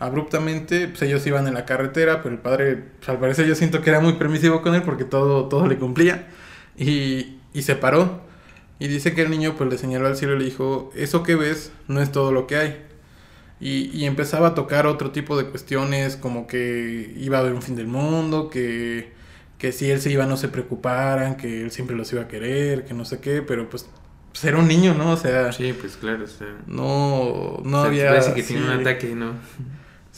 abruptamente, 0.00 0.88
pues 0.88 1.02
ellos 1.02 1.26
iban 1.26 1.46
en 1.46 1.54
la 1.54 1.66
carretera, 1.66 2.22
pero 2.22 2.34
el 2.34 2.40
padre, 2.40 2.76
pues, 2.98 3.08
al 3.10 3.20
parecer 3.20 3.46
yo 3.46 3.54
siento 3.54 3.82
que 3.82 3.90
era 3.90 4.00
muy 4.00 4.14
permisivo 4.14 4.62
con 4.62 4.74
él 4.74 4.82
porque 4.82 5.04
todo, 5.04 5.48
todo 5.48 5.68
le 5.68 5.78
cumplía. 5.78 6.28
Y, 6.76 7.38
y 7.54 7.62
se 7.62 7.76
paró. 7.76 8.22
Y 8.80 8.88
dice 8.88 9.14
que 9.14 9.22
el 9.22 9.30
niño 9.30 9.56
pues 9.56 9.70
le 9.70 9.78
señaló 9.78 10.06
al 10.08 10.16
cielo 10.16 10.36
y 10.36 10.38
le 10.40 10.44
dijo, 10.46 10.90
eso 10.96 11.22
que 11.22 11.36
ves 11.36 11.72
no 11.88 12.00
es 12.02 12.12
todo 12.12 12.32
lo 12.32 12.46
que 12.46 12.56
hay. 12.56 12.82
Y, 13.60 13.90
y 13.96 14.06
empezaba 14.06 14.48
a 14.48 14.54
tocar 14.54 14.86
otro 14.86 15.10
tipo 15.12 15.36
de 15.36 15.46
cuestiones 15.46 16.16
como 16.16 16.46
que 16.46 17.12
iba 17.18 17.38
a 17.38 17.40
haber 17.42 17.52
un 17.54 17.62
fin 17.62 17.76
del 17.76 17.88
mundo, 17.88 18.48
que, 18.50 19.12
que 19.58 19.72
si 19.72 19.90
él 19.90 20.00
se 20.00 20.10
iba 20.10 20.26
no 20.26 20.36
se 20.38 20.48
preocuparan, 20.48 21.36
que 21.36 21.62
él 21.62 21.70
siempre 21.70 21.96
los 21.96 22.10
iba 22.12 22.22
a 22.22 22.28
querer, 22.28 22.84
que 22.86 22.94
no 22.94 23.04
sé 23.04 23.20
qué, 23.20 23.42
pero 23.42 23.68
pues 23.68 23.88
pues 24.32 24.44
era 24.44 24.58
un 24.58 24.68
niño, 24.68 24.94
¿no? 24.94 25.12
O 25.12 25.16
sea. 25.16 25.52
Sí, 25.52 25.72
pues 25.72 25.96
claro, 25.96 26.24
o 26.24 26.26
sea, 26.28 26.46
No, 26.66 27.60
no 27.64 27.82
o 27.82 27.90
sea, 27.90 27.90
había. 27.90 28.08
Parece 28.08 28.32
que 28.34 28.42
sí. 28.42 28.54
tiene 28.54 28.64
un 28.64 28.80
ataque, 28.80 29.14
¿no? 29.14 29.34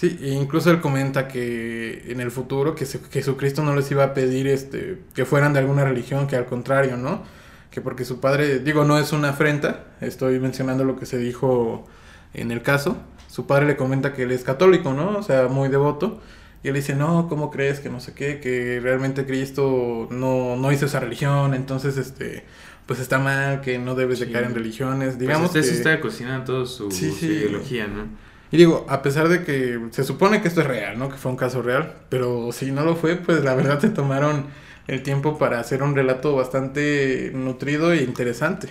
Sí, 0.03 0.19
e 0.21 0.31
incluso 0.31 0.71
él 0.73 0.81
comenta 0.81 1.29
que 1.29 2.07
en 2.09 2.21
el 2.21 2.33
futuro 2.33 2.75
que 2.75 2.87
se- 2.87 2.99
Jesucristo 3.13 3.63
no 3.63 3.77
les 3.77 3.89
iba 3.93 4.03
a 4.03 4.15
pedir 4.15 4.49
este 4.49 4.99
que 5.15 5.25
fueran 5.25 5.53
de 5.53 5.61
alguna 5.61 5.85
religión, 5.85 6.27
que 6.27 6.35
al 6.35 6.47
contrario, 6.47 6.97
¿no? 6.97 7.23
Que 7.71 7.81
porque 7.81 8.05
su 8.05 8.19
padre, 8.19 8.59
digo, 8.59 8.85
no 8.85 8.99
es 8.99 9.13
una 9.13 9.29
afrenta, 9.31 9.85
estoy 10.01 10.41
mencionando 10.41 10.83
lo 10.85 10.99
que 10.99 11.07
se 11.07 11.19
dijo 11.19 11.87
en 12.35 12.51
el 12.51 12.63
caso. 12.63 12.97
Su 13.29 13.47
padre 13.47 13.67
le 13.67 13.77
comenta 13.77 14.13
que 14.13 14.25
él 14.25 14.33
es 14.33 14.43
católico, 14.43 14.93
¿no? 14.93 15.19
O 15.19 15.23
sea, 15.23 15.47
muy 15.49 15.69
devoto. 15.69 16.21
Y 16.65 16.69
él 16.69 16.75
dice, 16.75 16.95
no, 16.97 17.29
¿cómo 17.29 17.51
crees? 17.53 17.79
Que 17.81 17.89
no 17.89 18.01
sé 18.01 18.13
qué, 18.15 18.41
que 18.41 18.81
realmente 18.83 19.25
Cristo 19.25 20.09
no, 20.11 20.57
no 20.57 20.73
hizo 20.73 20.87
esa 20.87 21.01
religión, 21.01 21.55
entonces, 21.55 21.97
este, 21.97 22.45
pues 22.87 22.99
está 23.01 23.19
mal, 23.19 23.61
que 23.63 23.79
no 23.79 23.95
debes 23.95 24.19
de 24.21 24.31
caer 24.31 24.47
en 24.47 24.55
religiones. 24.55 25.19
Digamos 25.19 25.51
pues 25.51 25.51
usted 25.51 25.61
que... 25.63 25.67
sí 25.69 25.75
está 25.77 26.01
cocinando 26.01 26.45
todo 26.45 26.67
su, 26.67 26.91
Sí, 26.91 27.11
su 27.11 27.17
sí. 27.21 27.27
ideología, 27.27 27.87
¿no? 27.87 28.07
Y 28.53 28.59
digo, 28.59 28.85
a 28.89 29.01
pesar 29.03 29.29
de 29.29 29.45
que 29.45 29.81
se 29.91 30.05
supone 30.05 30.43
que 30.43 30.49
esto 30.49 30.61
es 30.61 30.67
real, 30.67 30.99
¿no? 30.99 31.09
Que 31.09 31.17
fue 31.17 31.31
un 31.31 31.39
caso 31.39 31.63
real, 31.63 31.95
pero 32.11 32.53
si 32.53 32.71
no 32.71 32.85
lo 32.85 32.95
fue, 32.97 33.17
pues 33.17 33.43
la 33.43 33.55
verdad 33.55 33.81
se 33.81 33.89
tomaron 33.89 34.45
el 34.87 35.03
tiempo 35.03 35.39
para 35.39 35.59
hacer 35.59 35.83
un 35.83 35.95
relato 35.95 36.37
bastante 36.37 37.33
nutrido 37.35 37.93
e 37.93 38.03
interesante. 38.03 38.69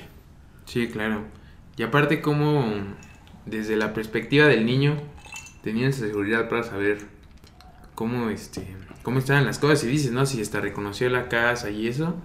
Sí, 0.65 0.87
claro. 0.87 1.23
Y 1.77 1.83
aparte 1.83 2.21
como 2.21 2.63
desde 3.47 3.75
la 3.75 3.93
perspectiva 3.93 4.45
del 4.45 4.67
niño 4.67 4.97
tenían 5.63 5.89
esa 5.89 6.05
seguridad 6.05 6.47
para 6.47 6.61
saber 6.63 6.99
cómo 7.95 8.29
este 8.29 8.75
cómo 9.01 9.17
estaban 9.17 9.45
las 9.45 9.57
cosas 9.57 9.83
y 9.83 9.87
dices, 9.87 10.11
¿no? 10.11 10.27
Si 10.27 10.39
hasta 10.41 10.61
reconoció 10.61 11.09
la 11.09 11.27
casa 11.27 11.71
y 11.71 11.87
eso, 11.87 12.15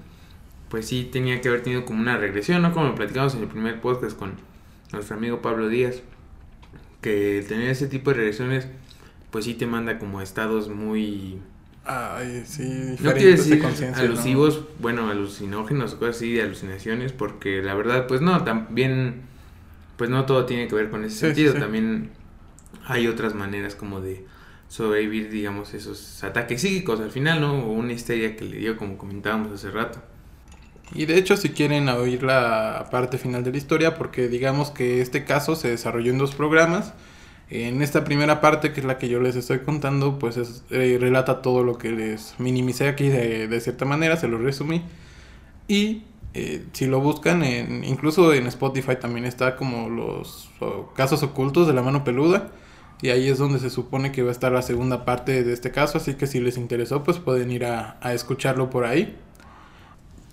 pues 0.69 0.87
sí 0.87 1.09
tenía 1.11 1.40
que 1.40 1.49
haber 1.49 1.62
tenido 1.62 1.87
como 1.87 2.01
una 2.01 2.19
regresión, 2.19 2.61
¿no? 2.61 2.73
Como 2.73 2.88
lo 2.88 2.95
platicamos 2.95 3.35
en 3.35 3.40
el 3.40 3.49
primer 3.49 3.81
podcast 3.81 4.19
con 4.19 4.35
nuestro 4.92 5.16
amigo 5.16 5.40
Pablo 5.40 5.69
Díaz, 5.69 6.03
que 7.07 7.45
tener 7.49 7.71
ese 7.71 7.88
tipo 7.88 8.11
de 8.11 8.16
regresiones 8.19 8.69
pues 9.31 9.45
sí 9.47 9.55
te 9.55 9.66
manda 9.66 9.99
como 9.99 10.21
a 10.21 10.25
estados 10.25 10.69
muy 10.71 11.40
Ay, 11.88 12.42
sí, 12.47 12.97
no 12.99 13.12
quiero 13.14 13.31
decir 13.31 13.62
alusivos, 13.95 14.64
bueno, 14.81 15.09
alucinógenos 15.09 15.95
o 15.95 15.99
cosas 15.99 16.16
así 16.16 16.33
de 16.33 16.42
alucinaciones, 16.42 17.12
porque 17.12 17.62
la 17.62 17.75
verdad, 17.75 18.07
pues 18.09 18.21
no, 18.21 18.42
también, 18.42 19.23
pues 19.97 20.11
no 20.11 20.27
todo 20.27 20.47
tiene 20.47 20.69
que 20.69 20.75
ver 20.77 20.90
con 20.90 21.05
ese 21.05 21.16
Sí, 21.19 21.27
sentido, 21.27 21.53
sí. 21.53 21.59
también 21.59 22.11
hay 22.87 23.09
otras 23.09 23.35
maneras 23.35 23.77
como 23.77 24.01
de 24.01 24.27
sobrevivir, 24.69 25.31
digamos, 25.31 25.75
esos 25.75 26.25
ataques 26.25 26.62
psíquicos 26.62 27.01
al 27.01 27.11
final, 27.12 27.40
¿no? 27.40 27.64
O 27.66 27.73
una 27.73 27.92
histeria 27.95 28.37
que 28.37 28.45
le 28.47 28.59
dio, 28.59 28.77
como 28.77 28.99
comentábamos 28.99 29.53
hace 29.53 29.71
rato. 29.71 30.01
Y 30.94 31.07
de 31.07 31.18
hecho, 31.18 31.37
si 31.37 31.51
quieren 31.51 31.88
oír 31.88 32.22
la 32.22 32.88
parte 32.90 33.18
final 33.18 33.42
de 33.44 33.51
la 33.51 33.57
historia, 33.59 33.96
porque 33.96 34.29
digamos 34.29 34.70
que 34.70 35.01
este 35.01 35.25
caso 35.25 35.57
se 35.57 35.68
desarrolló 35.70 36.12
en 36.12 36.18
dos 36.18 36.35
programas. 36.35 36.94
En 37.51 37.83
esta 37.83 38.05
primera 38.05 38.40
parte, 38.40 38.72
que 38.72 38.81
es 38.81 38.87
la 38.87 38.99
que 38.99 39.09
yo 39.09 39.20
les 39.20 39.37
estoy 39.37 39.61
contando, 39.61 40.18
pues 40.18 40.37
es- 40.37 40.64
eh, 40.70 40.96
relata 41.01 41.42
todo 41.42 41.62
lo 41.64 41.79
que 41.79 41.90
les 41.92 42.35
minimicé 42.38 42.88
aquí 42.88 43.09
de, 43.09 43.49
de 43.49 43.61
cierta 43.61 43.85
manera, 43.85 44.16
se 44.16 44.29
lo 44.29 44.38
resumí. 44.38 44.83
Y 45.68 46.05
eh, 46.35 46.64
si 46.72 46.87
lo 46.87 47.01
buscan, 47.01 47.42
en, 47.44 47.85
incluso 47.85 48.33
en 48.35 48.46
Spotify 48.49 48.96
también 49.01 49.25
está 49.27 49.57
como 49.57 49.88
los 49.90 50.51
casos 50.94 51.22
ocultos 51.22 51.66
de 51.66 51.75
la 51.75 51.83
mano 51.83 52.05
peluda. 52.05 52.53
Y 53.03 53.11
ahí 53.11 53.29
es 53.29 53.38
donde 53.38 53.59
se 53.59 53.70
supone 53.70 54.12
que 54.12 54.22
va 54.22 54.31
a 54.31 54.33
estar 54.33 54.53
la 54.53 54.62
segunda 54.62 55.05
parte 55.05 55.44
de 55.44 55.53
este 55.53 55.70
caso, 55.70 55.99
así 55.99 56.14
que 56.14 56.27
si 56.27 56.40
les 56.40 56.57
interesó, 56.59 57.05
pues 57.05 57.18
pueden 57.18 57.51
ir 57.51 57.64
a, 57.66 57.99
a 58.01 58.14
escucharlo 58.14 58.70
por 58.70 58.85
ahí. 58.87 59.16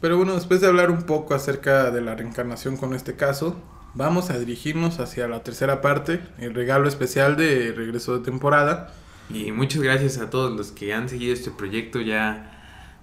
Pero 0.04 0.18
bueno, 0.18 0.34
después 0.34 0.60
de 0.60 0.68
hablar 0.68 0.92
un 0.92 1.04
poco 1.04 1.34
acerca 1.34 1.90
de 1.90 2.02
la 2.02 2.14
reencarnación 2.14 2.76
con 2.76 2.94
este 2.94 3.16
caso, 3.16 3.56
vamos 3.94 4.32
a 4.32 4.38
dirigirnos 4.38 5.00
hacia 5.00 5.30
la 5.30 5.44
tercera 5.44 5.80
parte, 5.80 6.20
el 6.40 6.54
regalo 6.54 6.90
especial 6.90 7.38
de 7.38 7.72
regreso 7.72 8.18
de 8.18 8.26
temporada. 8.26 8.94
Y 9.30 9.54
muchas 9.54 9.82
gracias 9.82 10.18
a 10.18 10.30
todos 10.30 10.52
los 10.58 10.74
que 10.74 10.94
han 10.94 11.08
seguido 11.08 11.34
este 11.34 11.52
proyecto 11.52 12.02
ya, 12.02 12.52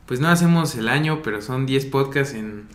pues 0.04 0.20
no 0.20 0.28
hacemos 0.28 0.74
el 0.74 0.90
año, 0.90 1.22
pero 1.22 1.40
son 1.40 1.64
10 1.64 1.86
podcasts 1.86 2.34
en 2.34 2.68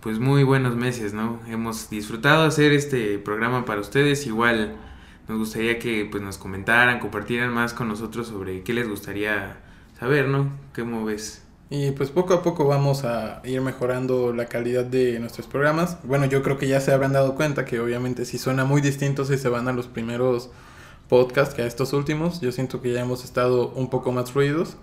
pues 0.00 0.18
muy 0.20 0.42
buenos 0.42 0.74
meses, 0.74 1.12
¿no? 1.12 1.38
Hemos 1.46 1.90
disfrutado 1.90 2.44
hacer 2.46 2.72
este 2.72 3.18
programa 3.18 3.66
para 3.66 3.82
ustedes, 3.82 4.26
igual 4.26 4.74
nos 5.28 5.36
gustaría 5.36 5.78
que 5.78 6.08
pues 6.10 6.22
nos 6.22 6.38
comentaran, 6.38 6.98
compartieran 6.98 7.52
más 7.52 7.74
con 7.74 7.88
nosotros 7.88 8.28
sobre 8.28 8.62
qué 8.62 8.72
les 8.72 8.88
gustaría 8.88 9.58
saber, 10.00 10.28
¿no? 10.28 10.50
¿Cómo 10.74 11.04
ves? 11.04 11.45
Y 11.68 11.90
pues 11.90 12.10
poco 12.10 12.34
a 12.34 12.42
poco 12.42 12.64
vamos 12.66 13.04
a 13.04 13.42
ir 13.44 13.60
mejorando 13.60 14.32
la 14.32 14.46
calidad 14.46 14.84
de 14.84 15.18
nuestros 15.18 15.48
programas. 15.48 15.98
Bueno, 16.04 16.26
yo 16.26 16.42
creo 16.42 16.58
que 16.58 16.68
ya 16.68 16.80
se 16.80 16.92
habrán 16.92 17.12
dado 17.12 17.34
cuenta 17.34 17.64
que 17.64 17.80
obviamente 17.80 18.24
si 18.24 18.38
suena 18.38 18.64
muy 18.64 18.80
distinto 18.80 19.24
si 19.24 19.36
se 19.36 19.48
van 19.48 19.66
a 19.66 19.72
los 19.72 19.88
primeros 19.88 20.50
podcasts 21.08 21.54
que 21.54 21.62
a 21.62 21.66
estos 21.66 21.92
últimos. 21.92 22.40
Yo 22.40 22.52
siento 22.52 22.80
que 22.80 22.92
ya 22.92 23.00
hemos 23.00 23.24
estado 23.24 23.70
un 23.70 23.90
poco 23.90 24.12
más 24.12 24.30
fluidos. 24.30 24.76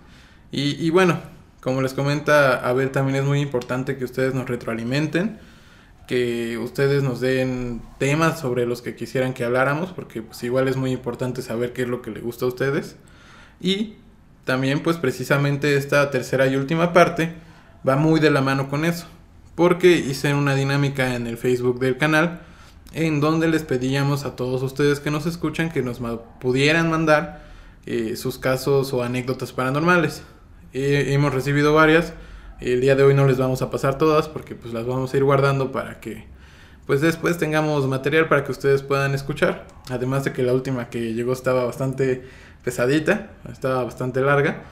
Y, 0.52 0.72
y 0.84 0.90
bueno, 0.90 1.18
como 1.62 1.80
les 1.80 1.94
comenta 1.94 2.68
Abel, 2.68 2.90
también 2.90 3.16
es 3.16 3.24
muy 3.24 3.40
importante 3.40 3.96
que 3.96 4.04
ustedes 4.04 4.34
nos 4.34 4.46
retroalimenten, 4.46 5.38
que 6.06 6.58
ustedes 6.58 7.02
nos 7.02 7.20
den 7.20 7.80
temas 7.98 8.38
sobre 8.38 8.66
los 8.66 8.82
que 8.82 8.94
quisieran 8.94 9.32
que 9.32 9.44
habláramos, 9.44 9.92
porque 9.92 10.20
pues 10.20 10.42
igual 10.44 10.68
es 10.68 10.76
muy 10.76 10.92
importante 10.92 11.40
saber 11.40 11.72
qué 11.72 11.82
es 11.82 11.88
lo 11.88 12.02
que 12.02 12.10
les 12.10 12.22
gusta 12.22 12.44
a 12.44 12.48
ustedes. 12.48 12.96
Y 13.58 13.94
también 14.44 14.82
pues 14.82 14.96
precisamente 14.96 15.76
esta 15.76 16.10
tercera 16.10 16.46
y 16.46 16.56
última 16.56 16.92
parte 16.92 17.34
va 17.86 17.96
muy 17.96 18.20
de 18.20 18.30
la 18.30 18.40
mano 18.40 18.68
con 18.68 18.84
eso, 18.84 19.06
porque 19.54 19.92
hice 19.96 20.34
una 20.34 20.54
dinámica 20.54 21.14
en 21.14 21.26
el 21.26 21.36
Facebook 21.36 21.80
del 21.80 21.96
canal 21.96 22.40
en 22.92 23.20
donde 23.20 23.48
les 23.48 23.64
pedíamos 23.64 24.24
a 24.24 24.36
todos 24.36 24.62
ustedes 24.62 25.00
que 25.00 25.10
nos 25.10 25.26
escuchan 25.26 25.70
que 25.70 25.82
nos 25.82 26.00
pudieran 26.40 26.90
mandar 26.90 27.44
eh, 27.86 28.16
sus 28.16 28.38
casos 28.38 28.92
o 28.92 29.02
anécdotas 29.02 29.52
paranormales. 29.52 30.22
Eh, 30.72 31.06
hemos 31.08 31.34
recibido 31.34 31.74
varias, 31.74 32.14
el 32.60 32.80
día 32.80 32.94
de 32.94 33.02
hoy 33.02 33.14
no 33.14 33.26
les 33.26 33.36
vamos 33.36 33.62
a 33.62 33.70
pasar 33.70 33.98
todas 33.98 34.28
porque 34.28 34.54
pues 34.54 34.72
las 34.72 34.86
vamos 34.86 35.12
a 35.12 35.16
ir 35.16 35.24
guardando 35.24 35.72
para 35.72 36.00
que 36.00 36.26
pues 36.86 37.00
después 37.00 37.38
tengamos 37.38 37.86
material 37.86 38.28
para 38.28 38.44
que 38.44 38.52
ustedes 38.52 38.82
puedan 38.82 39.14
escuchar. 39.14 39.66
Además 39.90 40.24
de 40.24 40.32
que 40.32 40.42
la 40.42 40.52
última 40.52 40.90
que 40.90 41.14
llegó 41.14 41.32
estaba 41.32 41.64
bastante 41.64 42.24
pesadita, 42.64 43.30
estaba 43.52 43.84
bastante 43.84 44.20
larga. 44.20 44.62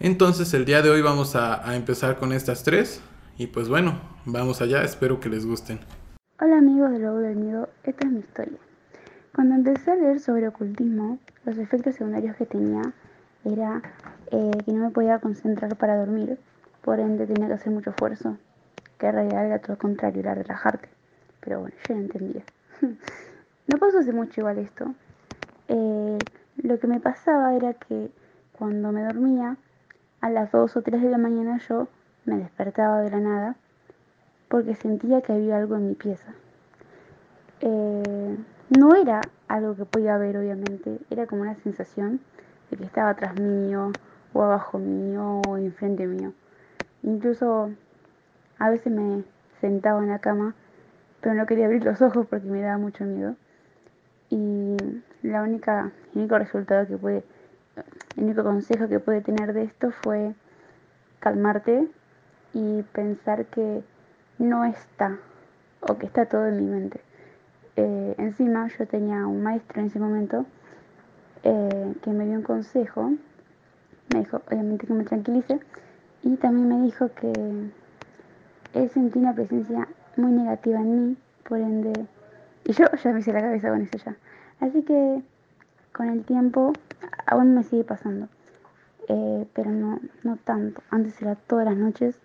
Entonces 0.00 0.52
el 0.54 0.64
día 0.64 0.82
de 0.82 0.90
hoy 0.90 1.02
vamos 1.02 1.36
a, 1.36 1.68
a 1.68 1.76
empezar 1.76 2.16
con 2.16 2.32
estas 2.32 2.64
tres 2.64 3.02
y 3.36 3.46
pues 3.46 3.68
bueno, 3.68 4.00
vamos 4.24 4.62
allá, 4.62 4.82
espero 4.82 5.20
que 5.20 5.28
les 5.28 5.46
gusten. 5.46 5.78
Hola 6.40 6.58
amigos 6.58 6.90
de 6.90 6.98
Lobo 6.98 7.18
del 7.18 7.36
Miedo, 7.36 7.68
esta 7.84 8.06
es 8.06 8.12
mi 8.12 8.20
historia. 8.20 8.58
Cuando 9.34 9.54
empecé 9.54 9.92
a 9.92 9.96
leer 9.96 10.18
sobre 10.18 10.48
ocultismo, 10.48 11.18
los 11.44 11.56
efectos 11.58 11.94
secundarios 11.94 12.36
que 12.36 12.46
tenía 12.46 12.82
era 13.44 13.82
eh, 14.30 14.50
que 14.64 14.72
no 14.72 14.84
me 14.84 14.90
podía 14.90 15.18
concentrar 15.18 15.76
para 15.76 15.96
dormir, 15.96 16.38
por 16.82 17.00
ende 17.00 17.26
tenía 17.26 17.48
que 17.48 17.54
hacer 17.54 17.72
mucho 17.72 17.90
esfuerzo, 17.90 18.36
que 18.98 19.06
en 19.06 19.12
realidad 19.12 19.46
era 19.46 19.58
todo 19.58 19.72
lo 19.74 19.78
contrario, 19.78 20.20
era 20.20 20.34
relajarte. 20.34 20.88
Pero 21.40 21.60
bueno, 21.60 21.76
yo 21.88 21.94
no 21.94 22.00
entendía. 22.00 22.42
no 22.80 23.78
pasó 23.78 23.98
hace 23.98 24.12
mucho 24.12 24.40
igual 24.40 24.58
esto. 24.58 24.94
Eh, 25.68 26.18
lo 26.56 26.78
que 26.78 26.86
me 26.86 27.00
pasaba 27.00 27.54
era 27.54 27.74
que 27.74 28.10
cuando 28.58 28.92
me 28.92 29.04
dormía, 29.04 29.56
a 30.20 30.30
las 30.30 30.52
2 30.52 30.76
o 30.76 30.82
3 30.82 31.02
de 31.02 31.10
la 31.10 31.18
mañana 31.18 31.58
yo 31.68 31.88
me 32.24 32.38
despertaba 32.38 33.00
de 33.00 33.10
la 33.10 33.20
nada 33.20 33.56
porque 34.48 34.74
sentía 34.74 35.20
que 35.22 35.32
había 35.32 35.56
algo 35.56 35.76
en 35.76 35.88
mi 35.88 35.94
pieza. 35.94 36.34
Eh, 37.60 38.36
no 38.70 38.94
era 38.94 39.20
algo 39.48 39.74
que 39.74 39.84
podía 39.84 40.16
ver, 40.18 40.36
obviamente, 40.36 40.98
era 41.10 41.26
como 41.26 41.42
una 41.42 41.54
sensación 41.56 42.20
de 42.70 42.76
que 42.76 42.84
estaba 42.84 43.10
atrás 43.10 43.38
mío, 43.40 43.92
o 44.32 44.42
abajo 44.42 44.78
mío, 44.78 45.40
o 45.46 45.56
enfrente 45.56 46.06
mío. 46.06 46.32
Incluso 47.02 47.70
a 48.58 48.70
veces 48.70 48.92
me 48.92 49.24
sentaba 49.60 50.02
en 50.02 50.10
la 50.10 50.20
cama, 50.20 50.54
pero 51.20 51.34
no 51.34 51.46
quería 51.46 51.66
abrir 51.66 51.84
los 51.84 52.00
ojos 52.00 52.26
porque 52.28 52.46
me 52.46 52.60
daba 52.60 52.78
mucho 52.78 53.04
miedo. 53.04 53.34
Y 54.30 54.76
la 55.22 55.42
única, 55.42 55.92
el 56.14 56.20
único 56.20 56.38
resultado 56.38 56.86
que 56.86 56.96
puede, 56.96 57.24
el 58.16 58.24
único 58.24 58.42
consejo 58.42 58.88
que 58.88 59.00
puede 59.00 59.20
tener 59.20 59.52
de 59.52 59.64
esto 59.64 59.90
fue 59.90 60.34
calmarte 61.20 61.88
y 62.52 62.82
pensar 62.92 63.46
que 63.46 63.82
no 64.38 64.64
está 64.64 65.18
o 65.80 65.96
que 65.98 66.06
está 66.06 66.26
todo 66.26 66.46
en 66.46 66.56
mi 66.56 66.66
mente. 66.66 67.00
Eh, 67.76 68.14
encima 68.18 68.68
yo 68.78 68.86
tenía 68.86 69.26
un 69.26 69.42
maestro 69.42 69.80
en 69.80 69.86
ese 69.86 69.98
momento 69.98 70.44
eh, 71.42 71.94
que 72.02 72.10
me 72.10 72.26
dio 72.26 72.36
un 72.36 72.42
consejo, 72.42 73.12
me 74.12 74.18
dijo 74.20 74.42
obviamente 74.46 74.86
que 74.86 74.92
me 74.92 75.04
tranquilice 75.04 75.58
y 76.22 76.36
también 76.36 76.68
me 76.68 76.84
dijo 76.84 77.10
que 77.14 77.32
él 78.74 78.90
sentía 78.90 79.22
una 79.22 79.34
presencia 79.34 79.88
muy 80.16 80.32
negativa 80.32 80.80
en 80.80 81.08
mí, 81.08 81.16
por 81.48 81.58
ende, 81.58 81.92
y 82.64 82.72
yo 82.72 82.86
ya 83.02 83.12
me 83.12 83.20
hice 83.20 83.32
la 83.32 83.40
cabeza 83.40 83.70
con 83.70 83.82
eso 83.82 83.96
ya. 83.98 84.16
Así 84.62 84.82
que 84.82 85.20
con 85.92 86.08
el 86.08 86.24
tiempo 86.24 86.72
aún 87.26 87.52
me 87.56 87.64
sigue 87.64 87.82
pasando, 87.82 88.28
eh, 89.08 89.44
pero 89.54 89.72
no, 89.72 89.98
no 90.22 90.36
tanto. 90.36 90.80
Antes 90.88 91.20
era 91.20 91.34
todas 91.34 91.64
las 91.64 91.76
noches 91.76 92.16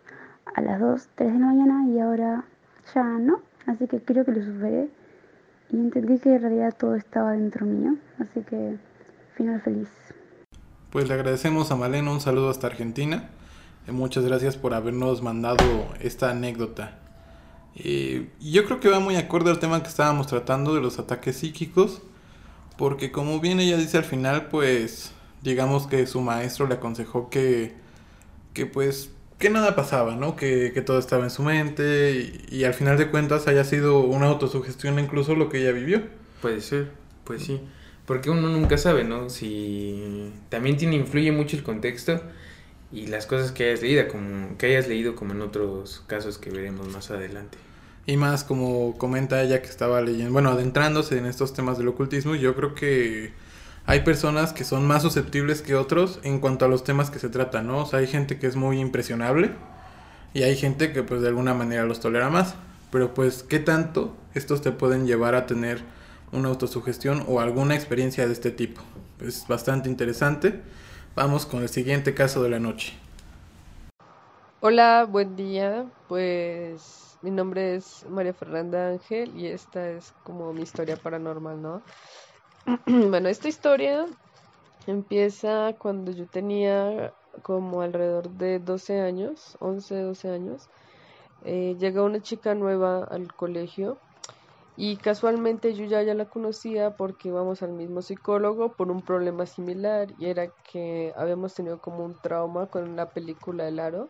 a 0.54 0.62
las 0.62 0.80
2, 0.80 1.10
3 1.16 1.34
de 1.34 1.40
la 1.40 1.46
mañana 1.48 1.88
y 1.88 2.00
ahora 2.00 2.46
ya 2.94 3.04
no. 3.04 3.42
Así 3.66 3.88
que 3.88 4.00
creo 4.02 4.24
que 4.24 4.34
lo 4.34 4.44
superé 4.44 4.88
y 5.72 5.78
entendí 5.78 6.20
que 6.20 6.36
en 6.36 6.42
realidad 6.42 6.76
todo 6.78 6.94
estaba 6.94 7.32
dentro 7.32 7.66
mío. 7.66 7.96
Así 8.20 8.42
que 8.42 8.78
final 9.36 9.60
feliz. 9.62 9.90
Pues 10.92 11.08
le 11.08 11.16
agradecemos 11.16 11.72
a 11.72 11.76
Malena 11.76 12.12
un 12.12 12.22
saludo 12.22 12.52
hasta 12.52 12.68
Argentina. 12.68 13.30
Eh, 13.88 13.92
muchas 13.92 14.24
gracias 14.24 14.58
por 14.58 14.76
habernos 14.76 15.24
mandado 15.24 15.66
esta 16.02 16.30
anécdota. 16.30 17.00
Eh, 17.74 18.30
yo 18.40 18.64
creo 18.66 18.80
que 18.80 18.90
va 18.90 19.00
muy 19.00 19.16
acorde 19.16 19.50
al 19.50 19.58
tema 19.58 19.82
que 19.82 19.90
estábamos 19.90 20.28
tratando 20.28 20.76
de 20.76 20.82
los 20.82 21.00
ataques 21.00 21.38
psíquicos. 21.38 22.04
Porque 22.78 23.12
como 23.12 23.40
bien 23.40 23.60
ella 23.60 23.78
dice 23.78 23.98
al 23.98 24.04
final, 24.04 24.48
pues 24.50 25.12
digamos 25.42 25.88
que 25.88 26.06
su 26.08 26.22
maestro 26.22 26.68
le 26.68 26.76
aconsejó 26.76 27.30
que, 27.30 27.74
que 28.54 28.66
pues 28.66 29.12
que 29.40 29.50
nada 29.50 29.76
pasaba, 29.76 30.16
¿no? 30.16 30.36
Que, 30.36 30.72
que 30.74 30.82
todo 30.82 31.00
estaba 31.00 31.24
en 31.24 31.30
su 31.30 31.44
mente 31.44 32.34
y, 32.50 32.64
al 32.64 32.74
final 32.74 32.98
de 32.98 33.10
cuentas 33.10 33.48
haya 33.48 33.64
sido 33.64 34.00
una 34.00 34.28
autosugestión 34.28 35.00
incluso 35.00 35.36
lo 35.36 35.50
que 35.50 35.62
ella 35.62 35.72
vivió. 35.72 36.04
Puede 36.42 36.62
ser, 36.62 36.92
pues 37.24 37.44
sí. 37.44 37.62
Porque 38.06 38.30
uno 38.30 38.48
nunca 38.50 38.78
sabe, 38.78 39.04
¿no? 39.04 39.30
Si 39.30 40.32
también 40.50 40.78
tiene, 40.78 40.96
influye 40.96 41.32
mucho 41.32 41.58
el 41.58 41.64
contexto 41.64 42.22
y 42.92 43.08
las 43.08 43.26
cosas 43.26 43.52
que 43.52 43.66
hayas 43.66 43.82
leído, 43.82 44.08
como, 44.08 44.58
que 44.58 44.68
hayas 44.68 44.88
leído 44.88 45.16
como 45.16 45.34
en 45.34 45.42
otros 45.42 46.04
casos 46.08 46.38
que 46.38 46.50
veremos 46.50 46.88
más 46.88 47.12
adelante. 47.12 47.58
Y 48.08 48.16
más 48.16 48.46
como 48.46 48.98
comenta 48.98 49.44
ella 49.44 49.62
que 49.62 49.68
estaba 49.68 50.00
leyendo, 50.00 50.32
bueno, 50.32 50.50
adentrándose 50.52 51.18
en 51.18 51.26
estos 51.26 51.54
temas 51.54 51.78
del 51.78 51.90
ocultismo, 51.90 52.36
yo 52.36 52.56
creo 52.56 52.74
que 52.74 53.34
hay 53.86 54.00
personas 54.00 54.54
que 54.54 54.64
son 54.64 54.88
más 54.88 55.02
susceptibles 55.02 55.62
que 55.62 55.76
otros 55.76 56.22
en 56.24 56.40
cuanto 56.40 56.64
a 56.64 56.70
los 56.70 56.86
temas 56.86 57.12
que 57.12 57.20
se 57.20 57.28
tratan, 57.28 57.68
¿no? 57.68 57.80
O 57.80 57.86
sea, 57.86 58.00
hay 58.00 58.08
gente 58.08 58.40
que 58.40 58.48
es 58.48 58.56
muy 58.56 58.80
impresionable 58.80 59.52
y 60.34 60.44
hay 60.44 60.56
gente 60.56 60.94
que 60.94 61.04
pues 61.04 61.22
de 61.22 61.28
alguna 61.28 61.54
manera 61.54 61.84
los 61.84 62.00
tolera 62.00 62.30
más. 62.30 62.56
Pero 62.92 63.14
pues, 63.14 63.44
¿qué 63.44 63.60
tanto 63.60 64.16
estos 64.34 64.62
te 64.62 64.72
pueden 64.72 65.06
llevar 65.06 65.36
a 65.36 65.46
tener 65.46 65.82
una 66.32 66.48
autosugestión 66.48 67.26
o 67.28 67.42
alguna 67.42 67.76
experiencia 67.76 68.26
de 68.26 68.32
este 68.32 68.52
tipo? 68.52 68.82
Es 69.20 69.46
bastante 69.50 69.90
interesante. 69.90 70.62
Vamos 71.14 71.46
con 71.46 71.62
el 71.62 71.68
siguiente 71.68 72.14
caso 72.14 72.42
de 72.42 72.50
la 72.52 72.60
noche. 72.60 72.94
Hola, 74.62 75.06
buen 75.10 75.36
día. 75.36 75.86
Pues 76.08 77.07
mi 77.22 77.32
nombre 77.32 77.76
es 77.76 78.06
María 78.10 78.34
Fernanda 78.34 78.90
Ángel 78.90 79.36
y 79.36 79.48
esta 79.48 79.90
es 79.90 80.12
como 80.24 80.54
mi 80.54 80.62
historia 80.62 80.96
paranormal, 80.98 81.62
¿no? 81.62 81.82
bueno, 82.86 83.30
esta 83.30 83.48
historia 83.48 84.06
empieza 84.86 85.74
cuando 85.80 86.12
yo 86.12 86.28
tenía 86.28 87.14
como 87.44 87.82
alrededor 87.82 88.30
de 88.32 88.60
12 88.60 89.00
años, 89.00 89.58
11, 89.60 90.02
12 90.02 90.30
años. 90.30 90.70
Eh, 91.44 91.76
llega 91.80 92.04
una 92.04 92.22
chica 92.22 92.56
nueva 92.56 93.04
al 93.04 93.28
colegio 93.34 94.00
y 94.76 94.98
casualmente 94.98 95.74
yo 95.74 95.86
ya, 95.86 96.04
ya 96.04 96.14
la 96.14 96.26
conocía 96.26 96.92
porque 96.92 97.30
íbamos 97.30 97.64
al 97.64 97.74
mismo 97.74 98.02
psicólogo 98.02 98.74
por 98.74 98.92
un 98.92 99.02
problema 99.02 99.46
similar 99.46 100.08
y 100.18 100.28
era 100.28 100.52
que 100.72 101.14
habíamos 101.16 101.56
tenido 101.56 101.80
como 101.80 102.06
un 102.06 102.20
trauma 102.20 102.68
con 102.68 102.96
la 102.96 103.10
película 103.10 103.68
El 103.68 103.80
Aro, 103.80 104.10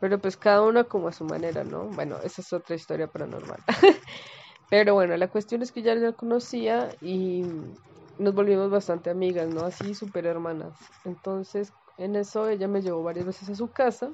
pero 0.00 0.20
pues 0.20 0.36
cada 0.36 0.62
una 0.62 0.84
como 0.84 1.08
a 1.08 1.12
su 1.12 1.24
manera, 1.24 1.64
¿no? 1.64 1.88
Bueno, 1.88 2.20
esa 2.22 2.42
es 2.42 2.52
otra 2.52 2.76
historia 2.76 3.08
paranormal. 3.08 3.62
Pero 4.68 4.94
bueno, 4.94 5.16
la 5.16 5.28
cuestión 5.28 5.62
es 5.62 5.72
que 5.72 5.82
ya 5.82 5.94
la 5.94 6.12
conocía 6.12 6.96
y 7.00 7.44
nos 8.18 8.34
volvimos 8.34 8.70
bastante 8.70 9.10
amigas, 9.10 9.48
¿no? 9.48 9.64
Así 9.64 9.94
súper 9.94 10.26
hermanas. 10.26 10.78
Entonces, 11.04 11.74
en 11.96 12.16
eso 12.16 12.48
ella 12.48 12.68
me 12.68 12.82
llevó 12.82 13.02
varias 13.02 13.26
veces 13.26 13.48
a 13.50 13.54
su 13.54 13.72
casa. 13.72 14.12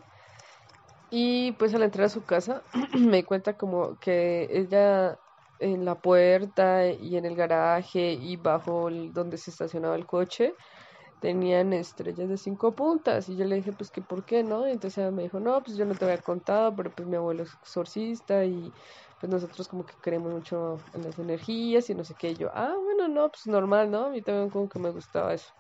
Y 1.11 1.53
pues 1.53 1.75
al 1.75 1.83
entrar 1.83 2.07
a 2.07 2.09
su 2.09 2.25
casa 2.25 2.65
me 2.99 3.19
di 3.19 3.23
cuenta 3.25 3.57
como 3.57 3.99
que 3.99 4.49
ella 4.51 5.19
en 5.59 5.85
la 5.85 6.01
puerta 6.01 6.87
y 6.89 7.17
en 7.17 7.25
el 7.27 7.37
garaje 7.37 8.15
y 8.15 8.37
bajo 8.37 8.89
donde 8.91 9.37
se 9.37 9.51
estacionaba 9.51 9.95
el 9.95 10.07
coche 10.07 10.57
tenían 11.23 11.73
estrellas 11.73 12.29
de 12.29 12.37
cinco 12.37 12.75
puntas 12.75 13.29
y 13.29 13.37
yo 13.37 13.45
le 13.45 13.55
dije 13.55 13.73
pues 13.73 13.93
que 13.93 14.03
por 14.03 14.25
qué 14.25 14.43
no 14.43 14.67
y 14.67 14.73
entonces 14.73 14.99
ella 14.99 15.13
me 15.13 15.23
dijo 15.23 15.39
no 15.39 15.63
pues 15.63 15.77
yo 15.77 15.85
no 15.85 15.95
te 15.95 16.05
había 16.05 16.19
contado 16.19 16.75
pero 16.75 16.93
pues 16.93 17.07
mi 17.09 17.15
abuelo 17.15 17.45
es 17.45 17.55
exorcista 17.55 18.45
y 18.45 18.75
pues 19.23 19.31
nosotros 19.31 19.69
como 19.69 19.87
que 19.87 19.95
creemos 20.01 20.33
mucho 20.33 20.83
en 20.93 21.05
las 21.05 21.17
energías 21.21 21.89
y 21.89 21.95
no 21.95 22.03
sé 22.03 22.17
qué. 22.17 22.31
Y 22.33 22.35
yo, 22.35 22.51
ah, 22.53 22.75
bueno, 22.83 23.07
no, 23.07 23.31
pues 23.31 23.47
normal, 23.47 23.89
¿no? 23.89 24.07
A 24.07 24.11
mí 24.11 24.21
también 24.21 24.51
como 24.51 24.69
que 24.69 24.81
me 24.81 24.91
gustaba 24.91 25.33
eso. 25.33 25.53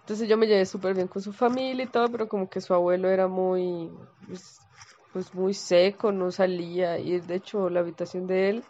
Entonces 0.00 0.26
yo 0.30 0.38
me 0.38 0.46
llevé 0.46 0.64
súper 0.64 0.94
bien 0.94 1.08
con 1.08 1.20
su 1.20 1.34
familia 1.34 1.84
y 1.84 1.90
todo, 1.90 2.10
pero 2.10 2.26
como 2.26 2.48
que 2.48 2.62
su 2.62 2.72
abuelo 2.72 3.10
era 3.10 3.28
muy, 3.28 3.90
pues, 4.26 4.66
pues 5.12 5.34
muy 5.34 5.52
seco, 5.52 6.10
no 6.10 6.30
salía. 6.30 6.98
Y 6.98 7.20
de 7.20 7.34
hecho 7.34 7.68
la 7.68 7.80
habitación 7.80 8.26
de 8.26 8.48
él 8.48 8.64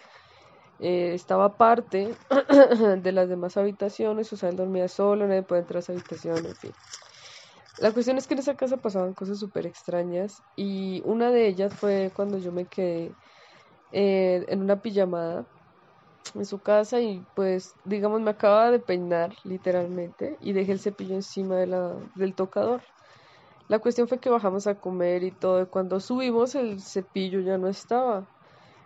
eh, 0.79 1.12
estaba 1.14 1.45
aparte 1.47 2.14
de 3.03 3.12
las 3.12 3.29
demás 3.29 3.57
habitaciones, 3.57 4.33
o 4.33 4.37
sea, 4.37 4.49
él 4.49 4.57
dormía 4.57 4.88
solo, 4.88 5.27
nadie 5.27 5.43
podía 5.43 5.62
entrar 5.62 5.77
a 5.77 5.81
esa 5.81 5.93
habitación, 5.93 6.47
en 6.47 6.55
fin. 6.55 6.73
La 7.79 7.93
cuestión 7.93 8.19
es 8.19 8.27
que 8.27 8.35
en 8.35 8.41
esa 8.41 8.57
casa 8.57 8.77
pasaban 8.77 9.14
cosas 9.14 9.38
súper 9.38 9.67
extrañas 9.67 10.43
y 10.57 11.01
una 11.05 11.31
de 11.31 11.47
ellas 11.47 11.73
fue 11.75 12.11
cuando 12.14 12.38
yo 12.38 12.51
me 12.51 12.67
quedé 12.67 13.12
eh, 13.93 14.45
en 14.49 14.62
una 14.62 14.83
pijamada 14.83 15.47
en 16.35 16.45
su 16.45 16.59
casa 16.61 17.01
y 17.01 17.25
pues 17.35 17.75
digamos 17.85 18.21
me 18.21 18.31
acaba 18.31 18.71
de 18.71 18.81
peinar 18.81 19.35
literalmente 19.45 20.37
y 20.41 20.53
dejé 20.53 20.73
el 20.73 20.81
cepillo 20.81 21.14
encima 21.14 21.57
de 21.57 21.69
la, 21.69 21.97
del 22.14 22.35
tocador. 22.35 22.83
La 23.69 23.79
cuestión 23.79 24.09
fue 24.09 24.19
que 24.19 24.31
bajamos 24.31 24.67
a 24.67 24.75
comer 24.75 25.23
y 25.23 25.31
todo 25.31 25.62
y 25.62 25.67
cuando 25.67 26.01
subimos 26.01 26.55
el 26.55 26.81
cepillo 26.81 27.41
ya 27.41 27.59
no 27.59 27.69
estaba. 27.69 28.27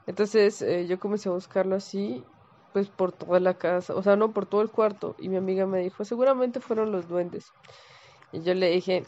Entonces 0.06 0.62
eh, 0.62 0.86
yo 0.86 0.98
comencé 0.98 1.28
a 1.28 1.32
buscarlo 1.32 1.76
así 1.76 2.24
pues 2.72 2.88
por 2.88 3.12
toda 3.12 3.38
la 3.38 3.54
casa, 3.54 3.94
o 3.94 4.02
sea 4.02 4.16
no 4.16 4.32
por 4.32 4.46
todo 4.46 4.62
el 4.62 4.70
cuarto 4.70 5.14
y 5.18 5.28
mi 5.28 5.36
amiga 5.36 5.66
me 5.66 5.80
dijo 5.80 6.04
seguramente 6.04 6.60
fueron 6.60 6.90
los 6.90 7.08
duendes. 7.08 7.52
Y 8.32 8.42
yo 8.42 8.54
le 8.54 8.70
dije, 8.70 9.04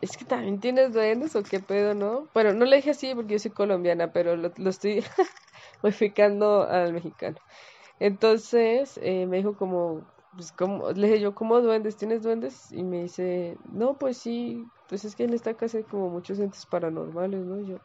es 0.00 0.16
que 0.16 0.24
también 0.24 0.60
tienes 0.60 0.92
duendes 0.92 1.34
o 1.34 1.42
qué 1.42 1.58
pedo, 1.58 1.94
¿no? 1.94 2.28
Bueno, 2.32 2.52
no 2.54 2.64
le 2.64 2.76
dije 2.76 2.90
así 2.90 3.14
porque 3.14 3.34
yo 3.34 3.38
soy 3.38 3.50
colombiana, 3.50 4.12
pero 4.12 4.36
lo, 4.36 4.52
estoy 4.68 5.02
modificando 5.82 6.62
al 6.62 6.92
mexicano. 6.92 7.36
Entonces 7.98 8.98
eh, 9.02 9.26
me 9.26 9.38
dijo 9.38 9.56
como, 9.56 10.02
pues 10.36 10.52
como, 10.52 10.92
le 10.92 11.08
dije 11.08 11.20
yo, 11.20 11.34
¿cómo 11.34 11.60
duendes? 11.60 11.96
¿Tienes 11.96 12.22
duendes? 12.22 12.70
Y 12.70 12.84
me 12.84 13.02
dice, 13.02 13.56
no, 13.72 13.98
pues 13.98 14.18
sí, 14.18 14.64
pues 14.88 15.04
es 15.04 15.16
que 15.16 15.24
en 15.24 15.34
esta 15.34 15.54
casa 15.54 15.78
hay 15.78 15.84
como 15.84 16.08
muchos 16.08 16.38
entes 16.38 16.64
paranormales, 16.66 17.44
¿no? 17.44 17.60
Y 17.60 17.66
yo, 17.66 17.76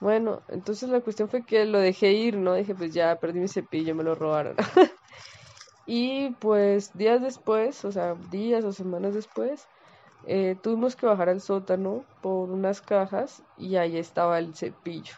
bueno, 0.00 0.42
entonces 0.48 0.88
la 0.88 1.00
cuestión 1.00 1.28
fue 1.28 1.44
que 1.44 1.64
lo 1.64 1.78
dejé 1.78 2.12
ir, 2.12 2.36
¿no? 2.36 2.54
Dije, 2.54 2.74
pues 2.74 2.92
ya 2.92 3.16
perdí 3.16 3.40
mi 3.40 3.48
cepillo, 3.48 3.94
me 3.94 4.04
lo 4.04 4.14
robaron. 4.14 4.56
y 5.86 6.30
pues 6.40 6.96
días 6.96 7.22
después, 7.22 7.84
o 7.84 7.92
sea, 7.92 8.14
días 8.30 8.64
o 8.64 8.72
semanas 8.72 9.14
después, 9.14 9.66
eh, 10.26 10.56
tuvimos 10.62 10.96
que 10.96 11.06
bajar 11.06 11.28
al 11.28 11.40
sótano 11.40 12.04
por 12.22 12.50
unas 12.50 12.80
cajas 12.80 13.42
y 13.56 13.76
ahí 13.76 13.96
estaba 13.96 14.38
el 14.38 14.54
cepillo, 14.54 15.14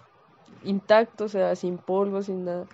intacto, 0.64 1.24
o 1.24 1.28
sea, 1.28 1.54
sin 1.56 1.78
polvo, 1.78 2.22
sin 2.22 2.44
nada. 2.44 2.66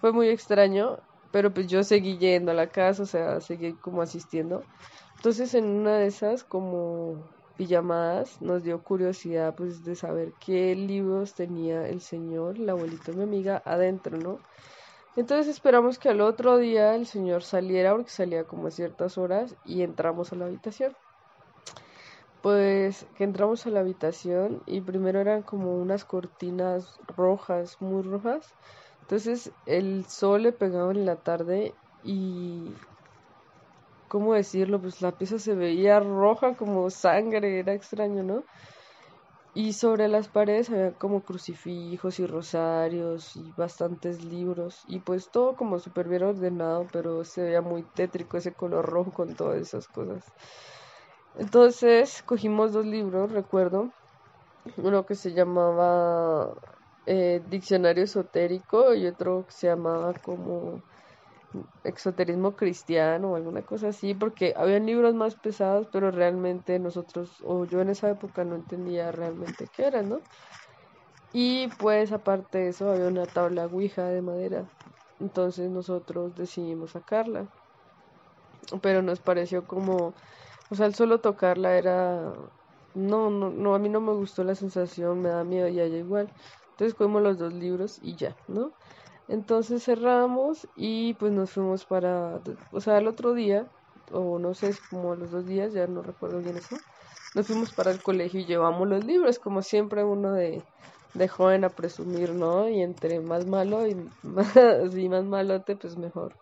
Fue 0.00 0.12
muy 0.12 0.28
extraño, 0.28 0.98
pero 1.32 1.52
pues 1.52 1.66
yo 1.66 1.82
seguí 1.82 2.18
yendo 2.18 2.52
a 2.52 2.54
la 2.54 2.68
casa, 2.68 3.02
o 3.02 3.06
sea, 3.06 3.40
seguí 3.40 3.74
como 3.74 4.02
asistiendo. 4.02 4.62
Entonces 5.16 5.54
en 5.54 5.66
una 5.66 5.98
de 5.98 6.06
esas 6.06 6.44
como 6.44 7.39
pijamadas 7.60 8.40
nos 8.40 8.62
dio 8.62 8.82
curiosidad 8.82 9.54
pues 9.54 9.84
de 9.84 9.94
saber 9.94 10.32
qué 10.40 10.74
libros 10.74 11.34
tenía 11.34 11.86
el 11.88 12.00
señor, 12.00 12.56
el 12.56 12.70
abuelito 12.70 13.12
de 13.12 13.18
mi 13.18 13.24
amiga, 13.24 13.60
adentro, 13.66 14.16
¿no? 14.16 14.38
Entonces 15.14 15.46
esperamos 15.46 15.98
que 15.98 16.08
al 16.08 16.22
otro 16.22 16.56
día 16.56 16.94
el 16.94 17.06
señor 17.06 17.42
saliera 17.42 17.92
porque 17.92 18.08
salía 18.08 18.44
como 18.44 18.68
a 18.68 18.70
ciertas 18.70 19.18
horas 19.18 19.56
y 19.66 19.82
entramos 19.82 20.32
a 20.32 20.36
la 20.36 20.46
habitación. 20.46 20.96
Pues 22.40 23.04
que 23.18 23.24
entramos 23.24 23.66
a 23.66 23.70
la 23.70 23.80
habitación 23.80 24.62
y 24.64 24.80
primero 24.80 25.20
eran 25.20 25.42
como 25.42 25.76
unas 25.76 26.06
cortinas 26.06 26.98
rojas, 27.14 27.76
muy 27.82 28.02
rojas. 28.02 28.54
Entonces 29.02 29.52
el 29.66 30.06
sol 30.06 30.44
le 30.44 30.52
pegaba 30.52 30.92
en 30.92 31.04
la 31.04 31.16
tarde 31.16 31.74
y 32.04 32.72
¿cómo 34.10 34.34
decirlo? 34.34 34.80
Pues 34.80 35.00
la 35.00 35.12
pieza 35.12 35.38
se 35.38 35.54
veía 35.54 36.00
roja 36.00 36.56
como 36.56 36.90
sangre, 36.90 37.60
era 37.60 37.72
extraño, 37.72 38.22
¿no? 38.24 38.42
Y 39.54 39.72
sobre 39.72 40.08
las 40.08 40.28
paredes 40.28 40.68
había 40.70 40.92
como 40.92 41.22
crucifijos 41.22 42.18
y 42.18 42.26
rosarios 42.26 43.36
y 43.36 43.52
bastantes 43.56 44.24
libros. 44.24 44.82
Y 44.88 44.98
pues 44.98 45.30
todo 45.30 45.56
como 45.56 45.78
súper 45.78 46.08
bien 46.08 46.24
ordenado, 46.24 46.86
pero 46.92 47.24
se 47.24 47.42
veía 47.42 47.60
muy 47.60 47.82
tétrico 47.82 48.36
ese 48.36 48.52
color 48.52 48.84
rojo 48.84 49.12
con 49.12 49.34
todas 49.34 49.60
esas 49.60 49.86
cosas. 49.88 50.24
Entonces 51.38 52.22
cogimos 52.24 52.72
dos 52.72 52.86
libros, 52.86 53.32
recuerdo. 53.32 53.90
Uno 54.76 55.06
que 55.06 55.14
se 55.14 55.32
llamaba 55.32 56.52
eh, 57.06 57.42
Diccionario 57.48 58.04
Esotérico 58.04 58.94
y 58.94 59.06
otro 59.06 59.44
que 59.46 59.52
se 59.52 59.66
llamaba 59.68 60.12
como 60.14 60.80
exoterismo 61.84 62.56
cristiano 62.56 63.32
o 63.32 63.36
alguna 63.36 63.64
cosa 63.64 63.88
así, 63.88 64.14
porque 64.14 64.54
había 64.56 64.78
libros 64.80 65.14
más 65.14 65.36
pesados, 65.36 65.88
pero 65.88 66.10
realmente 66.10 66.78
nosotros, 66.78 67.40
o 67.44 67.64
yo 67.66 67.80
en 67.80 67.90
esa 67.90 68.10
época 68.10 68.44
no 68.44 68.56
entendía 68.56 69.12
realmente 69.12 69.68
qué 69.68 69.84
eran, 69.86 70.08
¿no? 70.10 70.26
Y 71.32 71.68
pues 71.76 72.12
aparte 72.12 72.58
de 72.58 72.68
eso 72.68 72.88
había 72.90 73.08
una 73.08 73.26
tabla 73.26 73.66
Ouija 73.66 74.06
de 74.08 74.22
madera, 74.22 74.70
entonces 75.18 75.68
nosotros 75.70 76.34
decidimos 76.34 76.92
sacarla, 76.92 77.48
pero 78.82 79.02
nos 79.02 79.20
pareció 79.20 79.66
como, 79.66 80.14
o 80.68 80.74
sea, 80.74 80.86
el 80.86 80.94
solo 80.94 81.20
tocarla 81.20 81.76
era, 81.78 82.34
no, 82.94 83.30
no, 83.30 83.50
no, 83.50 83.74
a 83.74 83.78
mí 83.78 83.88
no 83.88 84.00
me 84.00 84.12
gustó 84.14 84.44
la 84.44 84.54
sensación, 84.54 85.20
me 85.22 85.30
da 85.30 85.44
miedo 85.44 85.68
y 85.68 85.80
allá 85.80 85.96
igual, 85.98 86.32
entonces 86.70 86.94
cogimos 86.94 87.22
los 87.22 87.38
dos 87.38 87.52
libros 87.54 87.98
y 88.00 88.16
ya, 88.16 88.38
¿no? 88.46 88.76
Entonces 89.30 89.84
cerramos 89.84 90.68
y 90.74 91.14
pues 91.14 91.30
nos 91.32 91.52
fuimos 91.52 91.86
para, 91.86 92.40
o 92.72 92.80
sea, 92.80 92.98
el 92.98 93.06
otro 93.06 93.32
día, 93.32 93.70
o 94.10 94.40
no 94.40 94.54
sé, 94.54 94.76
como 94.90 95.14
los 95.14 95.30
dos 95.30 95.46
días, 95.46 95.72
ya 95.72 95.86
no 95.86 96.02
recuerdo 96.02 96.40
bien 96.42 96.56
eso, 96.56 96.76
nos 97.34 97.46
fuimos 97.46 97.72
para 97.72 97.92
el 97.92 98.02
colegio 98.02 98.40
y 98.40 98.44
llevamos 98.46 98.88
los 98.88 99.04
libros, 99.04 99.38
como 99.38 99.62
siempre 99.62 100.02
uno 100.02 100.32
de, 100.32 100.64
de 101.14 101.28
joven 101.28 101.64
a 101.64 101.70
presumir, 101.70 102.34
¿no? 102.34 102.68
Y 102.68 102.82
entre 102.82 103.20
más 103.20 103.46
malo 103.46 103.86
y 103.86 103.94
más, 104.22 104.96
y 104.96 105.08
más 105.08 105.24
malote, 105.24 105.76
pues 105.76 105.96
mejor. 105.96 106.34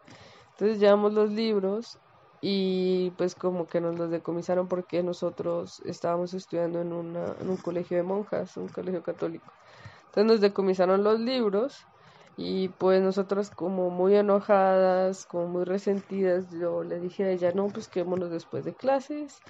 Entonces 0.52 0.80
llevamos 0.80 1.12
los 1.12 1.30
libros 1.30 1.98
y 2.40 3.10
pues 3.18 3.34
como 3.34 3.66
que 3.66 3.80
nos 3.82 3.98
los 3.98 4.10
decomisaron 4.10 4.66
porque 4.68 5.02
nosotros 5.02 5.80
estábamos 5.84 6.32
estudiando 6.34 6.80
en, 6.80 6.92
una, 6.94 7.36
en 7.38 7.50
un 7.50 7.58
colegio 7.58 7.98
de 7.98 8.02
monjas, 8.02 8.56
un 8.56 8.68
colegio 8.68 9.02
católico. 9.02 9.52
Entonces 10.06 10.24
nos 10.24 10.40
decomisaron 10.40 11.04
los 11.04 11.20
libros 11.20 11.88
y 12.40 12.68
pues 12.68 13.02
nosotros 13.02 13.50
como 13.50 13.90
muy 13.90 14.14
enojadas, 14.14 15.26
como 15.26 15.48
muy 15.48 15.64
resentidas, 15.64 16.48
yo 16.52 16.84
le 16.84 17.00
dije 17.00 17.24
a 17.24 17.30
ella, 17.30 17.50
no, 17.52 17.66
pues 17.66 17.88
quedémonos 17.88 18.30
después 18.30 18.64
de 18.64 18.72
clases, 18.74 19.40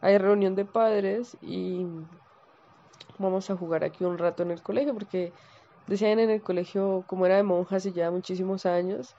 hay 0.00 0.16
reunión 0.18 0.54
de 0.54 0.64
padres 0.64 1.36
y 1.42 1.84
vamos 3.18 3.50
a 3.50 3.56
jugar 3.56 3.82
aquí 3.82 4.04
un 4.04 4.16
rato 4.16 4.44
en 4.44 4.52
el 4.52 4.62
colegio, 4.62 4.94
porque 4.94 5.32
decían 5.88 6.20
en 6.20 6.30
el 6.30 6.40
colegio, 6.40 7.02
como 7.08 7.26
era 7.26 7.34
de 7.34 7.42
monjas 7.42 7.84
y 7.84 7.92
ya 7.92 8.12
muchísimos 8.12 8.64
años, 8.64 9.16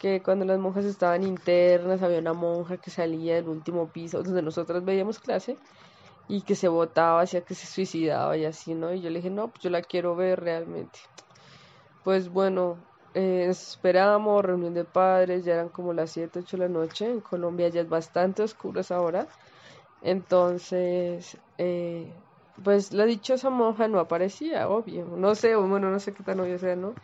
que 0.00 0.20
cuando 0.20 0.44
las 0.44 0.58
monjas 0.58 0.86
estaban 0.86 1.22
internas 1.22 2.02
había 2.02 2.18
una 2.18 2.32
monja 2.32 2.78
que 2.78 2.90
salía 2.90 3.36
del 3.36 3.48
último 3.48 3.86
piso 3.86 4.24
donde 4.24 4.42
nosotros 4.42 4.84
veíamos 4.84 5.20
clase 5.20 5.56
y 6.28 6.42
que 6.42 6.56
se 6.56 6.66
botaba, 6.66 7.20
hacía 7.20 7.42
que 7.42 7.54
se 7.54 7.68
suicidaba 7.68 8.36
y 8.36 8.44
así, 8.44 8.74
¿no? 8.74 8.92
Y 8.92 9.02
yo 9.02 9.10
le 9.10 9.20
dije, 9.20 9.30
no, 9.30 9.46
pues 9.50 9.62
yo 9.62 9.70
la 9.70 9.82
quiero 9.82 10.16
ver 10.16 10.40
realmente 10.40 10.98
pues 12.06 12.30
bueno, 12.30 12.76
eh, 13.14 13.48
esperábamos 13.50 14.44
reunión 14.44 14.74
de 14.74 14.84
padres, 14.84 15.44
ya 15.44 15.54
eran 15.54 15.70
como 15.70 15.92
las 15.92 16.12
7, 16.12 16.38
8 16.38 16.56
de 16.56 16.62
la 16.62 16.68
noche, 16.68 17.10
en 17.10 17.20
Colombia 17.20 17.68
ya 17.68 17.80
es 17.80 17.88
bastante 17.88 18.44
oscuro 18.44 18.80
esa 18.80 19.00
hora, 19.00 19.26
entonces, 20.02 21.36
eh, 21.58 22.08
pues 22.62 22.92
la 22.92 23.06
dichosa 23.06 23.50
monja 23.50 23.88
no 23.88 23.98
aparecía, 23.98 24.68
obvio, 24.68 25.04
no 25.04 25.34
sé, 25.34 25.56
bueno, 25.56 25.90
no 25.90 25.98
sé 25.98 26.12
qué 26.14 26.22
tan 26.22 26.38
obvio 26.38 26.60
sea, 26.60 26.76
¿no? 26.76 26.94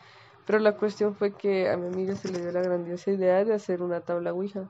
Pero 0.46 0.60
la 0.60 0.76
cuestión 0.76 1.16
fue 1.16 1.32
que 1.32 1.68
a 1.68 1.76
mi 1.76 1.88
amiga 1.88 2.14
se 2.14 2.30
le 2.30 2.38
dio 2.38 2.52
la 2.52 2.62
grandiosa 2.62 3.10
idea 3.10 3.44
de 3.44 3.54
hacer 3.54 3.82
una 3.82 4.02
tabla 4.02 4.32
Ouija, 4.32 4.68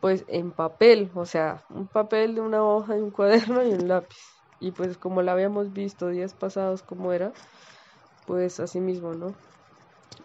pues 0.00 0.24
en 0.28 0.52
papel, 0.52 1.10
o 1.16 1.26
sea, 1.26 1.64
un 1.68 1.88
papel 1.88 2.36
de 2.36 2.42
una 2.42 2.62
hoja 2.62 2.96
y 2.96 3.00
un 3.00 3.10
cuaderno 3.10 3.64
y 3.64 3.72
un 3.72 3.88
lápiz, 3.88 4.18
y 4.60 4.70
pues 4.70 4.96
como 4.96 5.20
la 5.20 5.32
habíamos 5.32 5.72
visto 5.72 6.10
días 6.10 6.32
pasados 6.32 6.84
como 6.84 7.12
era, 7.12 7.32
pues 8.26 8.60
así 8.60 8.80
mismo, 8.80 9.14
¿no? 9.14 9.34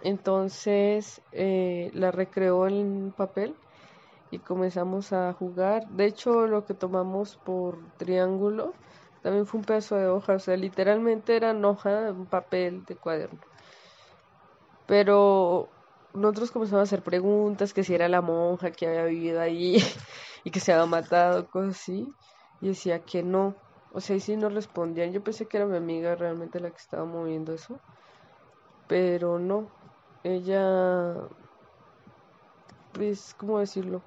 Entonces 0.04 1.22
eh, 1.32 1.92
la 1.94 2.12
recreó 2.12 2.68
en 2.68 3.14
papel 3.16 3.56
y 4.32 4.40
comenzamos 4.40 5.14
a 5.14 5.34
jugar. 5.34 5.88
De 5.90 6.06
hecho, 6.06 6.48
lo 6.48 6.66
que 6.66 6.74
tomamos 6.74 7.38
por 7.46 7.78
triángulo 7.98 8.74
también 9.22 9.46
fue 9.46 9.60
un 9.60 9.66
pedazo 9.66 9.96
de 9.98 10.08
hoja, 10.08 10.34
o 10.34 10.40
sea, 10.40 10.58
literalmente 10.58 11.36
era 11.36 11.52
hoja, 11.52 12.12
un 12.12 12.26
papel 12.26 12.84
de 12.86 12.96
cuaderno. 12.96 13.40
Pero 14.88 15.70
nosotros 16.14 16.52
comenzamos 16.52 16.82
a 16.82 16.84
hacer 16.84 17.04
preguntas, 17.04 17.74
que 17.74 17.84
si 17.84 17.94
era 17.94 18.10
la 18.10 18.22
monja 18.22 18.72
que 18.72 18.88
había 18.88 19.06
vivido 19.06 19.40
ahí 19.40 19.78
y 20.44 20.52
que 20.52 20.60
se 20.60 20.74
había 20.74 20.86
matado, 20.86 21.48
cosas 21.50 21.80
así. 21.80 22.08
Y 22.62 22.70
decía 22.70 23.00
que 23.04 23.22
no, 23.24 23.56
o 23.94 24.00
sea, 24.02 24.16
y 24.16 24.20
sí 24.20 24.36
no 24.38 24.50
respondían. 24.50 25.12
Yo 25.12 25.24
pensé 25.24 25.48
que 25.48 25.58
era 25.58 25.66
mi 25.66 25.78
amiga 25.78 26.16
realmente 26.16 26.60
la 26.60 26.70
que 26.70 26.78
estaba 26.78 27.06
moviendo 27.06 27.54
eso. 27.54 27.80
Pero 28.88 29.40
no. 29.40 29.70
Ella. 30.24 31.30
Pues, 32.94 33.34
¿cómo 33.36 33.60
decirlo? 33.60 34.02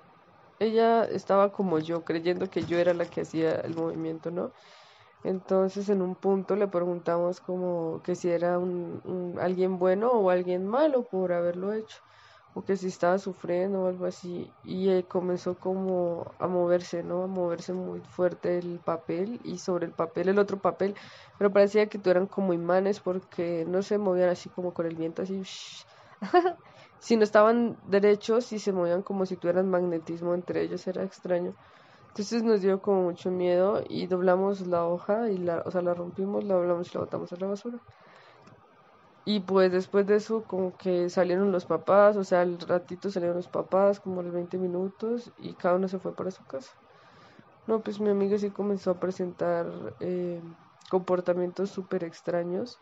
Ella 0.59 1.05
estaba 1.05 1.53
como 1.53 1.79
yo, 1.79 2.05
creyendo 2.05 2.49
que 2.49 2.65
yo 2.65 2.79
era 2.79 2.95
la 2.95 3.07
que 3.07 3.23
hacía 3.23 3.57
el 3.57 3.75
movimiento, 3.75 4.31
¿no? 4.31 4.53
Entonces 5.23 5.89
en 5.89 6.03
un 6.03 6.15
punto 6.15 6.55
le 6.55 6.69
preguntamos 6.69 7.41
como 7.41 8.03
que 8.03 8.15
si 8.15 8.29
era 8.29 8.59
un 8.59 9.37
alguien 9.41 9.79
bueno 9.79 10.13
o 10.13 10.31
alguien 10.31 10.67
malo 10.67 11.05
por 11.11 11.33
haberlo 11.33 11.73
hecho 11.73 11.97
o 12.55 12.65
que 12.65 12.77
si 12.77 12.87
estaba 12.89 13.19
sufriendo 13.19 13.83
o 13.83 13.87
algo 13.89 14.07
así 14.07 14.55
y 14.63 14.89
eh, 14.91 15.07
comenzó 15.09 15.59
como 15.59 16.35
a 16.39 16.47
moverse, 16.49 17.03
¿no? 17.03 17.25
A 17.25 17.27
moverse 17.27 17.73
muy 17.75 18.01
fuerte 18.03 18.59
el 18.59 18.81
papel 18.81 19.41
y 19.45 19.59
sobre 19.59 19.87
el 19.87 19.93
papel 19.95 20.29
el 20.29 20.39
otro 20.39 20.61
papel, 20.61 20.95
pero 21.37 21.53
parecía 21.53 21.89
que 21.89 22.01
eran 22.09 22.27
como 22.29 22.53
imanes 22.53 23.01
porque 23.01 23.65
no 23.67 23.83
se 23.83 23.99
movían 23.99 24.29
así 24.31 24.51
como 24.51 24.73
con 24.73 24.87
el 24.87 24.97
viento 24.97 25.23
así. 25.23 25.43
si 26.99 27.17
no 27.17 27.25
estaban 27.25 27.77
derechos 27.83 28.53
y 28.53 28.59
se 28.59 28.73
movían 28.73 29.03
como 29.03 29.27
si 29.27 29.37
tuvieran 29.37 29.69
magnetismo 29.69 30.35
entre 30.35 30.63
ellos, 30.63 30.87
era 30.87 31.05
extraño. 31.05 31.55
Entonces 32.09 32.43
nos 32.45 32.63
dio 32.63 32.81
como 32.81 33.03
mucho 33.03 33.31
miedo 33.31 33.83
y 33.89 34.07
doblamos 34.07 34.67
la 34.67 34.87
hoja 34.87 35.31
y 35.31 35.39
la, 35.39 35.63
o 35.67 35.71
sea, 35.71 35.83
la 35.83 35.95
rompimos, 35.95 36.45
la 36.45 36.55
doblamos 36.55 36.89
y 36.91 36.95
la 36.95 37.01
botamos 37.01 37.33
a 37.33 37.37
la 37.37 37.47
basura. 37.49 37.79
Y 39.27 39.41
pues 39.41 39.73
después 39.73 40.07
de 40.07 40.17
eso 40.17 40.45
como 40.45 40.77
que 40.77 41.09
salieron 41.09 41.51
los 41.51 41.65
papás, 41.65 42.17
o 42.17 42.25
sea, 42.25 42.43
al 42.43 42.59
ratito 42.61 43.11
salieron 43.11 43.37
los 43.37 43.49
papás, 43.49 44.01
como 44.01 44.23
los 44.23 44.33
20 44.33 44.59
minutos, 44.59 45.33
y 45.39 45.55
cada 45.55 45.77
uno 45.77 45.89
se 45.89 45.99
fue 45.99 46.15
para 46.15 46.31
su 46.31 46.45
casa. 46.45 46.73
No, 47.67 47.81
pues 47.81 48.01
mi 48.01 48.11
amiga 48.11 48.37
sí 48.39 48.51
comenzó 48.51 48.91
a 48.91 49.01
presentar 49.01 49.67
eh, 50.01 50.43
comportamientos 50.91 51.71
súper 51.71 52.05
extraños. 52.05 52.79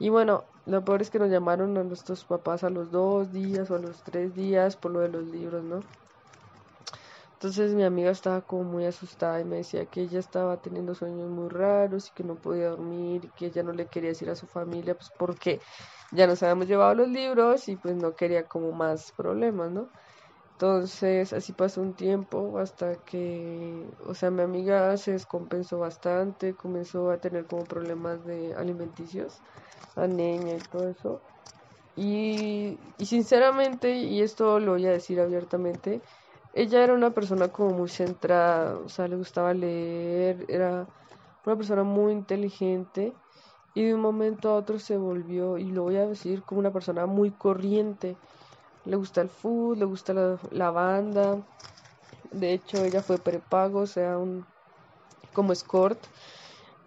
Y 0.00 0.08
bueno, 0.08 0.44
lo 0.66 0.84
peor 0.84 1.02
es 1.02 1.10
que 1.10 1.20
nos 1.20 1.30
llamaron 1.30 1.78
a 1.78 1.84
nuestros 1.84 2.24
papás 2.24 2.64
a 2.64 2.70
los 2.70 2.90
dos 2.90 3.32
días 3.32 3.70
o 3.70 3.76
a 3.76 3.78
los 3.78 4.02
tres 4.02 4.34
días 4.34 4.76
por 4.76 4.90
lo 4.90 5.00
de 5.00 5.08
los 5.08 5.24
libros, 5.24 5.62
¿no? 5.62 5.80
Entonces 7.38 7.74
mi 7.74 7.84
amiga 7.84 8.10
estaba 8.10 8.42
como 8.42 8.64
muy 8.64 8.86
asustada 8.86 9.40
y 9.40 9.44
me 9.44 9.56
decía 9.58 9.86
que 9.86 10.02
ella 10.02 10.18
estaba 10.20 10.60
teniendo 10.60 10.94
sueños 10.94 11.28
muy 11.30 11.48
raros 11.50 12.08
y 12.08 12.12
que 12.12 12.24
no 12.24 12.40
podía 12.40 12.70
dormir 12.70 13.26
y 13.26 13.32
que 13.32 13.46
ella 13.46 13.62
no 13.62 13.72
le 13.72 13.88
quería 13.88 14.10
decir 14.10 14.30
a 14.30 14.34
su 14.36 14.46
familia 14.48 14.94
pues 14.96 15.10
porque 15.18 15.60
ya 16.10 16.26
nos 16.26 16.42
habíamos 16.42 16.66
llevado 16.68 16.94
los 16.94 17.08
libros 17.08 17.68
y 17.68 17.76
pues 17.76 17.94
no 17.96 18.14
quería 18.14 18.46
como 18.48 18.72
más 18.72 19.12
problemas, 19.12 19.70
¿no? 19.70 19.90
Entonces 20.52 21.32
así 21.34 21.52
pasó 21.52 21.82
un 21.82 21.94
tiempo 21.96 22.58
hasta 22.58 22.96
que, 23.02 23.90
o 24.00 24.14
sea, 24.14 24.30
mi 24.30 24.42
amiga 24.42 24.96
se 24.96 25.12
descompensó 25.12 25.78
bastante, 25.80 26.56
comenzó 26.56 27.10
a 27.10 27.20
tener 27.20 27.46
como 27.46 27.66
problemas 27.68 28.24
de 28.24 28.54
alimenticios, 28.54 29.42
anemia 29.96 30.56
y 30.56 30.62
todo 30.64 30.88
eso. 30.88 31.24
Y, 31.94 32.94
y 32.98 33.06
sinceramente, 33.06 33.94
y 33.96 34.20
esto 34.22 34.60
lo 34.60 34.72
voy 34.72 34.86
a 34.86 34.92
decir 34.92 35.20
abiertamente, 35.20 36.02
ella 36.56 36.82
era 36.82 36.94
una 36.94 37.10
persona 37.10 37.48
como 37.48 37.70
muy 37.70 37.88
centrada, 37.88 38.78
o 38.78 38.88
sea, 38.88 39.06
le 39.08 39.16
gustaba 39.16 39.52
leer, 39.52 40.46
era 40.48 40.86
una 41.44 41.56
persona 41.56 41.84
muy 41.84 42.12
inteligente 42.12 43.12
y 43.74 43.84
de 43.84 43.94
un 43.94 44.00
momento 44.00 44.48
a 44.48 44.54
otro 44.54 44.78
se 44.78 44.96
volvió, 44.96 45.58
y 45.58 45.70
lo 45.70 45.82
voy 45.82 45.96
a 45.96 46.06
decir, 46.06 46.42
como 46.44 46.60
una 46.60 46.72
persona 46.72 47.04
muy 47.04 47.30
corriente. 47.30 48.16
Le 48.86 48.96
gusta 48.96 49.20
el 49.20 49.28
food, 49.28 49.76
le 49.76 49.84
gusta 49.84 50.14
la, 50.50 50.70
banda. 50.70 51.36
De 52.32 52.54
hecho, 52.54 52.82
ella 52.82 53.02
fue 53.02 53.18
prepago, 53.18 53.80
o 53.80 53.86
sea, 53.86 54.16
un, 54.16 54.46
como 55.34 55.52
escort. 55.52 55.98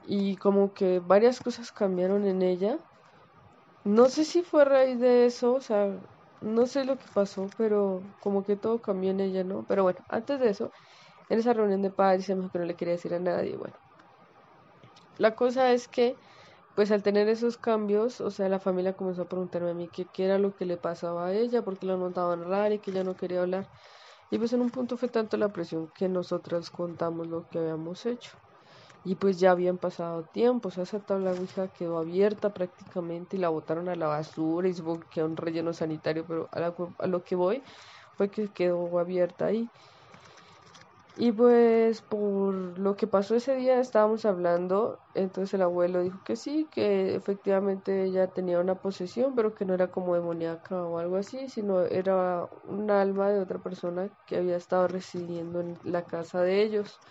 Y 0.08 0.36
como 0.38 0.74
que 0.74 1.00
varias 1.00 1.40
cosas 1.42 1.72
cambiaron 1.72 2.26
en 2.26 2.42
ella. 2.42 2.80
No 3.84 4.10
sé 4.10 4.26
si 4.26 4.42
fue 4.42 4.64
a 4.64 4.66
raíz 4.66 5.00
de 5.00 5.28
eso, 5.28 5.54
o 5.54 5.62
sea, 5.62 5.96
no 6.42 6.66
sé 6.68 6.86
lo 6.86 6.98
que 6.98 7.08
pasó, 7.14 7.48
pero 7.58 8.04
como 8.20 8.44
que 8.44 8.56
todo 8.58 8.82
cambió 8.82 9.12
en 9.12 9.20
ella, 9.20 9.44
¿no? 9.44 9.66
Pero 9.68 9.84
bueno, 9.84 10.00
antes 10.10 10.40
de 10.40 10.50
eso, 10.50 10.72
en 11.30 11.40
esa 11.40 11.54
reunión 11.54 11.82
de 11.82 11.92
padres 11.92 12.26
se 12.26 12.36
me 12.36 12.42
dijo 12.42 12.52
que 12.52 12.60
no 12.60 12.66
le 12.66 12.76
quería 12.76 12.94
decir 12.94 13.14
a 13.14 13.20
nadie, 13.20 13.58
bueno. 13.58 13.76
La 15.18 15.36
cosa 15.36 15.74
es 15.74 15.88
que, 15.88 16.18
pues 16.76 16.92
al 16.92 17.04
tener 17.04 17.28
esos 17.30 17.58
cambios, 17.58 18.22
o 18.22 18.32
sea, 18.32 18.50
la 18.50 18.60
familia 18.60 18.96
comenzó 18.96 19.24
a 19.24 19.28
preguntarme 19.28 19.72
a 19.72 19.74
mí 19.74 19.90
qué, 19.90 20.10
era 20.18 20.40
lo 20.40 20.56
que 20.56 20.66
le 20.66 20.78
pasaba 20.78 21.28
a 21.28 21.36
ella, 21.36 21.64
porque 21.64 21.86
la 21.86 21.98
notaban 21.98 22.44
rara 22.44 22.74
y 22.76 22.80
que 22.80 22.92
ella 22.92 23.04
no 23.04 23.16
quería 23.16 23.42
hablar. 23.42 23.70
Y 24.30 24.38
pues 24.40 24.54
en 24.54 24.62
un 24.62 24.70
punto 24.72 24.98
fue 24.98 25.10
tanto 25.10 25.38
la 25.38 25.52
presión 25.52 25.92
que 25.92 26.10
nosotras 26.10 26.72
contamos 26.72 27.28
lo 27.28 27.48
que 27.48 27.60
habíamos 27.60 28.06
hecho 28.06 28.32
y 29.04 29.16
pues 29.16 29.40
ya 29.40 29.52
habían 29.52 29.78
pasado 29.78 30.26
tiempo, 30.26 30.70
o 30.70 30.72
sea, 30.72 30.84
esa 30.84 31.00
tabla 31.02 31.34
Ouija 31.34 31.70
quedó 31.70 31.98
abierta 32.00 32.54
prácticamente 32.54 33.38
y 33.38 33.40
la 33.40 33.50
botaron 33.50 33.90
a 33.90 33.96
la 33.96 34.08
basura 34.08 34.68
y 34.70 34.74
supongo 34.74 35.02
que 35.10 35.22
a 35.22 35.26
un 35.26 35.38
relleno 35.38 35.74
sanitario, 35.74 36.26
pero 36.28 36.50
a, 36.52 36.76
a 37.00 37.08
lo 37.08 37.24
que 37.24 37.36
voy 37.36 37.64
fue 38.16 38.30
que 38.32 38.52
quedó 38.54 39.00
abierta 39.00 39.46
ahí. 39.48 39.72
Y 41.16 41.32
pues 41.34 42.02
por 42.02 42.80
lo 42.80 42.96
que 42.96 43.06
pasó 43.08 43.36
ese 43.36 43.56
día 43.56 43.80
estábamos 43.82 44.24
hablando, 44.26 45.02
entonces 45.14 45.54
el 45.56 45.64
abuelo 45.64 46.02
dijo 46.02 46.22
que 46.24 46.38
sí, 46.38 46.70
que 46.72 47.16
efectivamente 47.16 48.06
ella 48.06 48.32
tenía 48.32 48.60
una 48.62 48.76
posesión, 48.76 49.36
pero 49.36 49.54
que 49.54 49.66
no 49.66 49.74
era 49.74 49.92
como 49.92 50.16
demoníaca 50.16 50.86
o 50.86 50.98
algo 50.98 51.18
así, 51.18 51.50
sino 51.50 51.82
era 51.84 52.46
un 52.64 52.90
alma 52.90 53.32
de 53.32 53.42
otra 53.42 53.60
persona 53.60 54.10
que 54.26 54.38
había 54.38 54.56
estado 54.56 54.88
residiendo 54.88 55.60
en 55.60 55.78
la 55.84 56.06
casa 56.06 56.42
de 56.42 56.62
ellos 56.64 57.02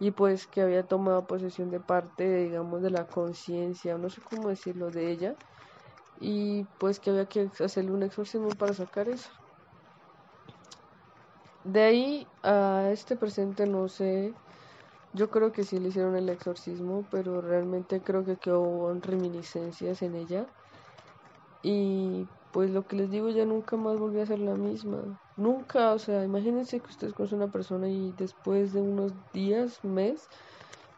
y 0.00 0.12
pues 0.12 0.46
que 0.48 0.62
había 0.62 0.88
tomado 0.88 1.26
posesión 1.26 1.70
de 1.70 1.78
parte, 1.80 2.44
digamos, 2.44 2.82
de 2.82 2.90
la 2.90 3.06
conciencia, 3.06 3.98
no 3.98 4.08
sé 4.10 4.22
cómo 4.22 4.48
decirlo, 4.48 4.90
de 4.90 5.10
ella, 5.12 5.36
y 6.16 6.64
pues 6.78 7.00
que 7.00 7.10
había 7.10 7.26
que 7.28 7.50
hacerle 7.62 7.92
un 7.92 8.02
exorcismo 8.02 8.48
para 8.58 8.74
sacar 8.74 9.08
eso. 9.10 9.30
De 11.64 11.82
ahí 11.82 12.26
a 12.42 12.88
este 12.92 13.16
presente 13.16 13.66
no 13.66 13.88
sé, 13.88 14.34
yo 15.12 15.30
creo 15.30 15.52
que 15.52 15.64
sí 15.64 15.78
le 15.78 15.88
hicieron 15.90 16.16
el 16.16 16.30
exorcismo, 16.30 17.06
pero 17.10 17.42
realmente 17.42 18.00
creo 18.02 18.24
que 18.24 18.38
quedó 18.38 18.94
reminiscencias 19.02 20.00
en 20.02 20.14
ella. 20.14 20.46
Y 21.62 22.26
pues 22.52 22.70
lo 22.70 22.86
que 22.86 22.96
les 22.96 23.10
digo, 23.10 23.28
ya 23.30 23.44
nunca 23.44 23.76
más 23.76 23.98
volví 23.98 24.20
a 24.20 24.26
ser 24.26 24.38
la 24.38 24.54
misma. 24.56 25.04
Nunca, 25.46 25.92
o 25.94 25.98
sea, 25.98 26.22
imagínense 26.24 26.82
que 26.82 26.90
ustedes 26.90 27.14
conocen 27.14 27.40
a 27.40 27.44
una 27.44 27.52
persona 27.52 27.88
y 27.90 28.12
después 28.12 28.72
de 28.74 28.82
unos 28.82 29.12
días, 29.32 29.82
mes, 29.84 30.28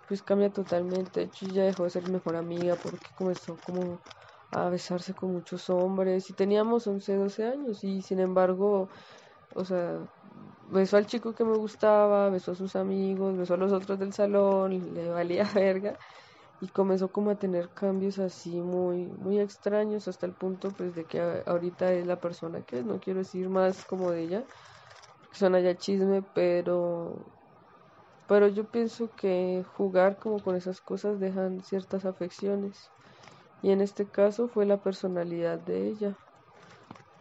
pues 0.07 0.22
cambia 0.22 0.53
totalmente. 0.53 1.20
De 1.20 1.26
hecho, 1.26 1.47
ya 1.47 1.64
dejó 1.64 1.84
de 1.84 1.90
ser 1.90 2.07
mejor 2.09 2.34
amiga 2.36 2.76
porque 2.76 3.11
comenzó 3.14 3.61
como 3.61 4.03
a 4.51 4.68
besarse 4.68 5.14
con 5.14 5.30
muchos 5.32 5.70
hombres 5.70 6.28
y 6.30 6.34
teníamos 6.34 6.86
11, 6.88 7.14
12 7.16 7.45
años 7.47 7.84
y 7.84 8.03
sin 8.03 8.18
embargo, 8.20 8.90
o 9.51 9.64
sea, 9.64 10.01
besó 10.62 10.97
al 10.97 11.07
chico 11.07 11.34
que 11.34 11.45
me 11.45 11.55
gustaba, 11.55 12.30
besó 12.30 12.53
a 12.53 12.55
sus 12.57 12.76
amigos, 12.76 13.36
besó 13.36 13.55
a 13.55 13.57
los 13.59 13.72
otros 13.72 13.99
del 13.99 14.12
salón, 14.12 14.93
le 14.95 15.09
valía 15.11 15.45
verga 15.55 15.99
y 16.62 16.68
comenzó 16.68 17.10
como 17.10 17.30
a 17.30 17.34
tener 17.40 17.70
cambios 17.74 18.20
así 18.20 18.60
muy 18.62 19.08
muy 19.18 19.40
extraños 19.40 20.06
hasta 20.06 20.26
el 20.26 20.34
punto 20.34 20.70
pues 20.70 20.94
de 20.94 21.06
que 21.06 21.20
ahorita 21.44 21.92
es 21.92 22.06
la 22.06 22.20
persona 22.20 22.62
que 22.62 22.78
es. 22.78 22.84
No 22.84 23.00
quiero 23.00 23.18
decir 23.18 23.48
más 23.48 23.84
como 23.84 24.12
de 24.12 24.22
ella 24.22 24.44
que 25.32 25.38
suena 25.38 25.58
ya 25.58 25.76
chisme 25.76 26.22
pero 26.22 27.26
pero 28.28 28.46
yo 28.46 28.64
pienso 28.70 29.10
que 29.16 29.64
jugar 29.76 30.20
como 30.20 30.40
con 30.40 30.54
esas 30.54 30.80
cosas 30.80 31.18
dejan 31.18 31.64
ciertas 31.64 32.04
afecciones. 32.04 32.92
Y 33.60 33.70
en 33.72 33.80
este 33.80 34.08
caso 34.08 34.46
fue 34.48 34.64
la 34.64 34.80
personalidad 34.80 35.58
de 35.58 35.88
ella. 35.88 36.16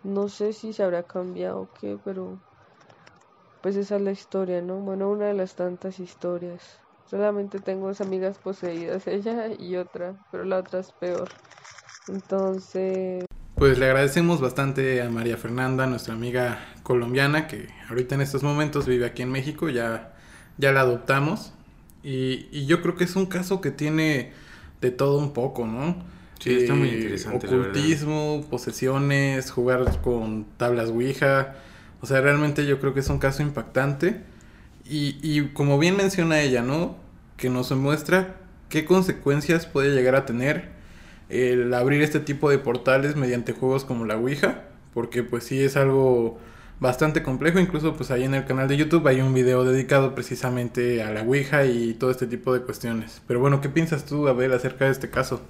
No 0.03 0.29
sé 0.29 0.53
si 0.53 0.71
se 0.71 0.83
habrá 0.83 1.01
cambiado 1.01 1.61
o 1.61 1.71
qué 1.79 1.97
pero 2.05 2.37
pues 3.63 3.75
esa 3.75 3.95
es 3.95 4.01
la 4.03 4.11
historia 4.11 4.61
no 4.61 4.81
bueno 4.81 5.09
una 5.09 5.27
de 5.27 5.33
las 5.33 5.55
tantas 5.55 5.99
historias 5.99 6.80
Solamente 7.09 7.59
tengo 7.59 7.87
dos 7.87 8.01
amigas 8.01 8.37
poseídas, 8.37 9.07
ella 9.07 9.47
y 9.57 9.75
otra, 9.75 10.15
pero 10.31 10.43
la 10.43 10.59
otra 10.59 10.79
es 10.79 10.91
peor. 10.91 11.29
Entonces... 12.07 13.25
Pues 13.55 13.77
le 13.77 13.85
agradecemos 13.85 14.41
bastante 14.41 15.01
a 15.01 15.09
María 15.09 15.37
Fernanda, 15.37 15.85
nuestra 15.85 16.13
amiga 16.13 16.59
colombiana, 16.83 17.47
que 17.47 17.67
ahorita 17.89 18.15
en 18.15 18.21
estos 18.21 18.41
momentos 18.41 18.87
vive 18.87 19.05
aquí 19.05 19.21
en 19.21 19.31
México, 19.31 19.69
ya, 19.69 20.13
ya 20.57 20.71
la 20.71 20.81
adoptamos. 20.81 21.53
Y, 22.01 22.47
y 22.51 22.65
yo 22.65 22.81
creo 22.81 22.95
que 22.95 23.03
es 23.03 23.15
un 23.15 23.27
caso 23.27 23.61
que 23.61 23.69
tiene 23.69 24.31
de 24.81 24.89
todo 24.89 25.19
un 25.19 25.33
poco, 25.33 25.67
¿no? 25.67 25.95
Sí, 26.41 26.55
está 26.55 26.73
muy 26.73 26.89
eh, 26.89 26.95
interesante. 26.95 27.47
Ocultismo, 27.47 28.43
posesiones, 28.49 29.51
jugar 29.51 30.01
con 30.01 30.45
tablas 30.57 30.89
Ouija. 30.89 31.55
O 32.01 32.07
sea, 32.07 32.19
realmente 32.19 32.65
yo 32.65 32.79
creo 32.79 32.95
que 32.95 33.01
es 33.01 33.09
un 33.09 33.19
caso 33.19 33.43
impactante. 33.43 34.23
Y, 34.91 35.17
y 35.23 35.47
como 35.53 35.79
bien 35.79 35.95
menciona 35.95 36.41
ella, 36.41 36.61
¿no? 36.61 36.97
Que 37.37 37.49
nos 37.49 37.71
muestra 37.71 38.35
qué 38.67 38.83
consecuencias 38.83 39.65
puede 39.65 39.95
llegar 39.95 40.15
a 40.15 40.25
tener 40.25 40.69
el 41.29 41.73
abrir 41.73 42.01
este 42.01 42.19
tipo 42.19 42.49
de 42.49 42.57
portales 42.57 43.15
mediante 43.15 43.53
juegos 43.53 43.85
como 43.85 44.05
la 44.05 44.17
Ouija, 44.17 44.63
porque 44.93 45.23
pues 45.23 45.45
sí 45.45 45.61
es 45.61 45.77
algo 45.77 46.39
bastante 46.81 47.23
complejo, 47.23 47.59
incluso 47.59 47.95
pues 47.95 48.11
ahí 48.11 48.23
en 48.23 48.33
el 48.33 48.45
canal 48.45 48.67
de 48.67 48.75
YouTube 48.75 49.07
hay 49.07 49.21
un 49.21 49.33
video 49.33 49.63
dedicado 49.63 50.13
precisamente 50.13 51.01
a 51.01 51.11
la 51.11 51.21
Ouija 51.21 51.65
y 51.65 51.93
todo 51.93 52.11
este 52.11 52.27
tipo 52.27 52.53
de 52.53 52.59
cuestiones. 52.61 53.21
Pero 53.27 53.39
bueno, 53.39 53.61
¿qué 53.61 53.69
piensas 53.69 54.05
tú, 54.05 54.27
Abel, 54.27 54.51
acerca 54.51 54.85
de 54.85 54.91
este 54.91 55.09
caso? 55.09 55.41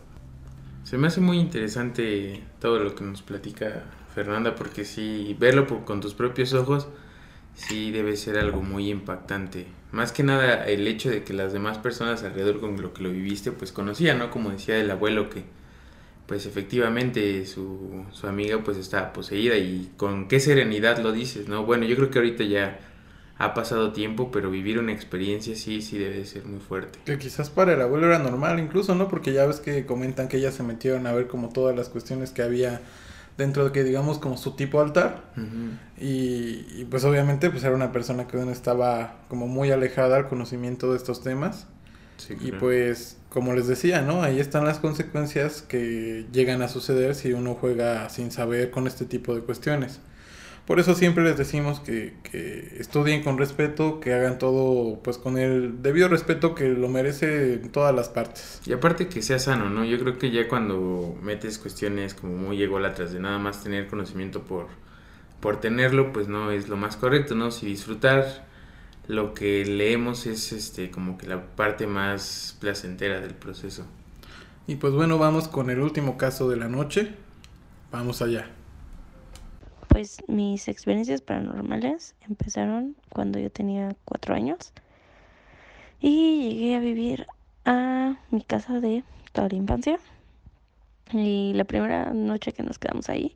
Se 0.84 1.00
me 1.00 1.08
hace 1.08 1.20
muy 1.20 1.40
interesante 1.40 2.44
todo 2.60 2.78
lo 2.78 2.94
que 2.94 3.04
nos 3.04 3.24
platica 3.24 3.86
Fernanda, 4.14 4.54
porque 4.54 4.86
si 4.86 5.36
verlo 5.40 5.66
con 5.86 6.00
tus 6.00 6.14
propios 6.14 6.54
ojos, 6.54 6.90
sí 7.56 7.92
debe 7.92 8.16
ser 8.18 8.38
algo 8.38 8.62
muy 8.62 8.90
impactante. 8.90 9.68
Más 9.92 10.12
que 10.12 10.24
nada 10.24 10.66
el 10.66 10.88
hecho 10.88 11.10
de 11.10 11.24
que 11.24 11.34
las 11.34 11.54
demás 11.54 11.78
personas 11.78 12.24
alrededor 12.24 12.60
con 12.60 12.82
lo 12.82 12.94
que 12.94 13.04
lo 13.04 13.10
viviste 13.10 13.52
pues 13.52 13.72
conocían, 13.72 14.20
¿no? 14.20 14.32
Como 14.32 14.52
decía 14.52 14.78
el 14.78 14.90
abuelo 14.90 15.30
que 15.30 15.44
pues 16.28 16.46
efectivamente 16.46 17.46
su, 17.46 18.06
su 18.12 18.28
amiga 18.28 18.60
pues 18.64 18.78
estaba 18.78 19.12
poseída 19.12 19.58
y 19.58 19.92
con 19.98 20.30
qué 20.30 20.40
serenidad 20.40 21.00
lo 21.00 21.12
dices, 21.12 21.50
¿no? 21.50 21.66
Bueno, 21.66 21.86
yo 21.86 21.96
creo 21.98 22.10
que 22.10 22.20
ahorita 22.20 22.46
ya 22.46 22.80
ha 23.38 23.54
pasado 23.54 23.92
tiempo, 23.92 24.32
pero 24.32 24.52
vivir 24.52 24.80
una 24.80 24.94
experiencia 24.94 25.56
sí, 25.56 25.82
sí 25.82 25.98
debe 25.98 26.24
ser 26.26 26.46
muy 26.46 26.60
fuerte. 26.60 27.00
Que 27.06 27.18
quizás 27.18 27.50
para 27.50 27.74
el 27.74 27.82
abuelo 27.82 28.08
era 28.08 28.20
normal 28.20 28.60
incluso, 28.60 28.94
¿no? 28.96 29.08
Porque 29.08 29.34
ya 29.34 29.46
ves 29.46 29.60
que 29.60 29.86
comentan 29.86 30.28
que 30.28 30.40
ya 30.40 30.52
se 30.52 30.64
metieron 30.64 31.08
a 31.08 31.12
ver 31.12 31.28
como 31.28 31.50
todas 31.50 31.76
las 31.76 31.90
cuestiones 31.90 32.32
que 32.32 32.44
había 32.44 32.82
dentro 33.38 33.66
de 33.66 33.72
que 33.72 33.84
digamos 33.84 34.20
como 34.20 34.38
su 34.38 34.56
tipo 34.56 34.82
altar. 34.82 35.24
Y, 35.98 36.86
pues 36.90 37.04
obviamente 37.06 37.50
pues 37.50 37.64
era 37.64 37.76
una 37.76 37.92
persona 37.92 38.28
que 38.28 38.42
estaba 38.52 39.20
como 39.28 39.48
muy 39.48 39.72
alejada 39.72 40.18
al 40.18 40.28
conocimiento 40.28 40.92
de 40.92 40.98
estos 40.98 41.22
temas. 41.22 41.68
Y 42.40 42.52
pues 42.52 43.18
como 43.30 43.54
les 43.54 43.66
decía 43.66 44.02
no 44.04 44.22
ahí 44.22 44.40
están 44.40 44.64
las 44.64 44.78
consecuencias 44.78 45.64
que 45.64 46.28
llegan 46.32 46.62
a 46.62 46.68
suceder 46.68 47.16
si 47.16 47.34
uno 47.34 47.56
juega 47.56 48.10
sin 48.10 48.30
saber 48.30 48.70
con 48.70 48.86
este 48.86 49.06
tipo 49.06 49.34
de 49.34 49.42
cuestiones 49.42 50.00
por 50.66 50.80
eso 50.80 50.94
siempre 50.94 51.24
les 51.24 51.38
decimos 51.38 51.80
que, 51.80 52.14
que, 52.24 52.78
estudien 52.80 53.24
con 53.24 53.38
respeto, 53.38 54.00
que 54.00 54.14
hagan 54.14 54.38
todo 54.38 55.00
pues 55.04 55.18
con 55.18 55.38
el 55.38 55.82
debido 55.82 56.08
respeto 56.08 56.56
que 56.56 56.70
lo 56.70 56.88
merece 56.88 57.54
en 57.56 57.70
todas 57.72 57.94
las 57.94 58.10
partes. 58.10 58.62
Y 58.66 58.74
aparte 58.74 59.08
que 59.08 59.22
sea 59.22 59.40
sano, 59.40 59.70
¿no? 59.70 59.84
Yo 59.84 60.00
creo 60.00 60.18
que 60.18 60.32
ya 60.32 60.48
cuando 60.48 61.18
metes 61.22 61.58
cuestiones 61.58 62.14
como 62.14 62.34
muy 62.36 62.62
ególatras 62.62 63.12
de 63.12 63.20
nada 63.20 63.40
más 63.40 63.64
tener 63.64 63.88
conocimiento 63.88 64.44
por, 64.44 64.68
por 65.40 65.60
tenerlo, 65.60 66.14
pues 66.14 66.28
no 66.28 66.52
es 66.52 66.70
lo 66.70 66.78
más 66.78 66.96
correcto, 66.96 67.36
¿no? 67.36 67.52
Si 67.52 67.66
disfrutar 67.66 68.46
lo 69.08 69.34
que 69.34 69.66
leemos 69.66 70.26
es 70.28 70.54
este 70.54 70.92
como 70.92 71.18
que 71.18 71.28
la 71.28 71.42
parte 71.56 71.88
más 71.88 72.56
placentera 72.60 73.20
del 73.20 73.34
proceso. 73.34 73.86
Y 74.68 74.76
pues 74.76 74.94
bueno, 74.94 75.18
vamos 75.18 75.48
con 75.48 75.70
el 75.70 75.80
último 75.80 76.18
caso 76.18 76.48
de 76.50 76.58
la 76.58 76.68
noche. 76.68 77.14
Vamos 77.92 78.22
allá. 78.22 78.48
Pues 79.92 80.24
mis 80.28 80.70
experiencias 80.70 81.22
paranormales 81.22 82.16
empezaron 82.22 82.96
cuando 83.10 83.40
yo 83.40 83.52
tenía 83.52 83.94
cuatro 84.06 84.34
años 84.34 84.72
y 86.00 86.54
llegué 86.54 86.76
a 86.78 86.80
vivir 86.80 87.28
a 87.66 88.16
mi 88.30 88.42
casa 88.42 88.80
de 88.80 89.04
toda 89.34 89.50
la 89.50 89.56
infancia. 89.56 90.00
Y 91.12 91.52
la 91.56 91.66
primera 91.66 92.14
noche 92.14 92.54
que 92.54 92.64
nos 92.64 92.80
quedamos 92.80 93.10
ahí, 93.10 93.36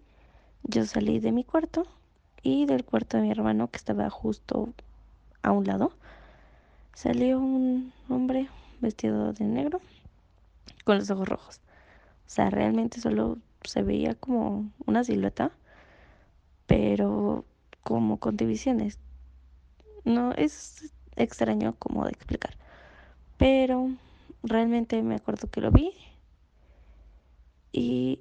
yo 0.63 0.85
salí 0.85 1.19
de 1.19 1.33
mi 1.33 1.43
cuarto 1.43 1.87
y 2.41 2.65
del 2.65 2.85
cuarto 2.85 3.17
de 3.17 3.23
mi 3.23 3.31
hermano 3.31 3.69
que 3.69 3.75
estaba 3.75 4.09
justo 4.09 4.69
a 5.43 5.51
un 5.51 5.65
lado, 5.65 5.91
salió 6.93 7.37
un 7.37 7.91
hombre 8.07 8.47
vestido 8.79 9.33
de 9.33 9.43
negro 9.43 9.81
con 10.85 10.99
los 10.99 11.11
ojos 11.11 11.27
rojos. 11.27 11.61
O 12.25 12.29
sea, 12.29 12.49
realmente 12.49 13.01
solo 13.01 13.39
se 13.65 13.83
veía 13.83 14.15
como 14.15 14.71
una 14.85 15.03
silueta, 15.03 15.51
pero 16.67 17.45
como 17.83 18.19
con 18.19 18.37
divisiones. 18.37 18.99
No 20.03 20.31
es 20.33 20.93
extraño 21.15 21.75
como 21.79 22.05
de 22.05 22.11
explicar, 22.11 22.57
pero 23.37 23.89
realmente 24.43 25.01
me 25.01 25.15
acuerdo 25.15 25.49
que 25.49 25.61
lo 25.61 25.71
vi 25.71 25.93
y 27.71 28.19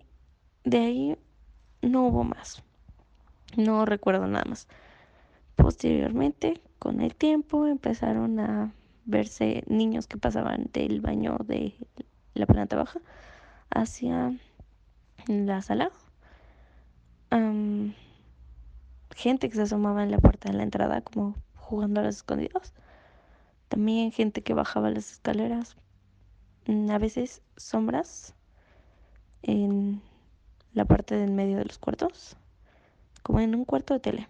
de 0.64 0.78
ahí 0.78 1.18
no 1.82 2.06
hubo 2.06 2.24
más. 2.24 2.62
No 3.56 3.84
recuerdo 3.84 4.26
nada 4.26 4.44
más. 4.48 4.66
Posteriormente, 5.56 6.60
con 6.78 7.00
el 7.00 7.14
tiempo, 7.14 7.66
empezaron 7.66 8.40
a 8.40 8.72
verse 9.04 9.62
niños 9.66 10.06
que 10.06 10.16
pasaban 10.16 10.70
del 10.72 11.00
baño 11.00 11.36
de 11.44 11.74
la 12.34 12.46
planta 12.46 12.76
baja 12.76 13.00
hacia 13.70 14.36
la 15.28 15.62
sala. 15.62 15.90
Gente 19.14 19.48
que 19.48 19.56
se 19.56 19.62
asomaba 19.62 20.02
en 20.02 20.10
la 20.10 20.18
puerta 20.18 20.50
de 20.50 20.56
la 20.56 20.64
entrada 20.64 21.00
como 21.00 21.36
jugando 21.56 22.00
a 22.00 22.04
los 22.04 22.16
escondidos. 22.16 22.74
También 23.68 24.12
gente 24.12 24.42
que 24.42 24.54
bajaba 24.54 24.90
las 24.90 25.12
escaleras. 25.12 25.76
Mm, 26.66 26.90
a 26.90 26.98
veces 26.98 27.42
sombras 27.56 28.34
en 29.42 30.02
la 30.72 30.84
parte 30.84 31.16
del 31.16 31.30
medio 31.30 31.56
de 31.56 31.64
los 31.64 31.78
cuartos. 31.78 32.36
Como 33.22 33.40
en 33.40 33.54
un 33.54 33.64
cuarto 33.64 33.94
de 33.94 34.00
tele. 34.00 34.28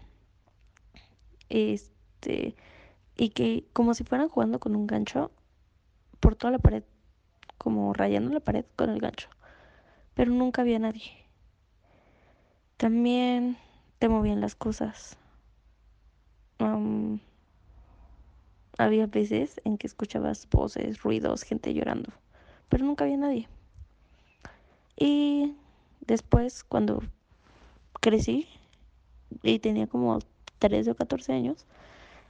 Este, 1.49 2.55
y 3.17 3.31
que 3.31 3.67
como 3.73 3.95
si 3.95 4.05
fueran 4.05 4.29
jugando 4.29 4.61
con 4.61 4.77
un 4.77 4.87
gancho 4.87 5.31
por 6.21 6.37
toda 6.37 6.53
la 6.53 6.59
pared, 6.59 6.85
como 7.59 7.93
rayando 7.93 8.33
la 8.33 8.41
pared 8.41 8.65
con 8.77 8.91
el 8.91 9.01
gancho. 9.01 9.29
Pero 10.15 10.31
nunca 10.31 10.63
había 10.63 10.79
nadie. 10.79 11.03
También 12.77 13.57
te 13.99 14.09
movían 14.09 14.41
las 14.41 14.55
cosas. 14.55 15.17
había 18.77 19.07
veces 19.07 19.61
en 19.65 19.79
que 19.79 19.87
escuchabas 19.87 20.49
voces, 20.51 21.03
ruidos, 21.03 21.43
gente 21.43 21.73
llorando, 21.73 22.13
pero 22.69 22.85
nunca 22.85 23.05
había 23.05 23.17
nadie. 23.17 23.49
Y 24.97 25.55
después, 26.01 26.65
cuando 26.65 27.03
crecí 28.01 28.49
y 29.43 29.59
tenía 29.61 29.87
como 29.87 30.19
13 30.59 30.91
o 30.91 30.95
14 30.97 31.33
años, 31.33 31.67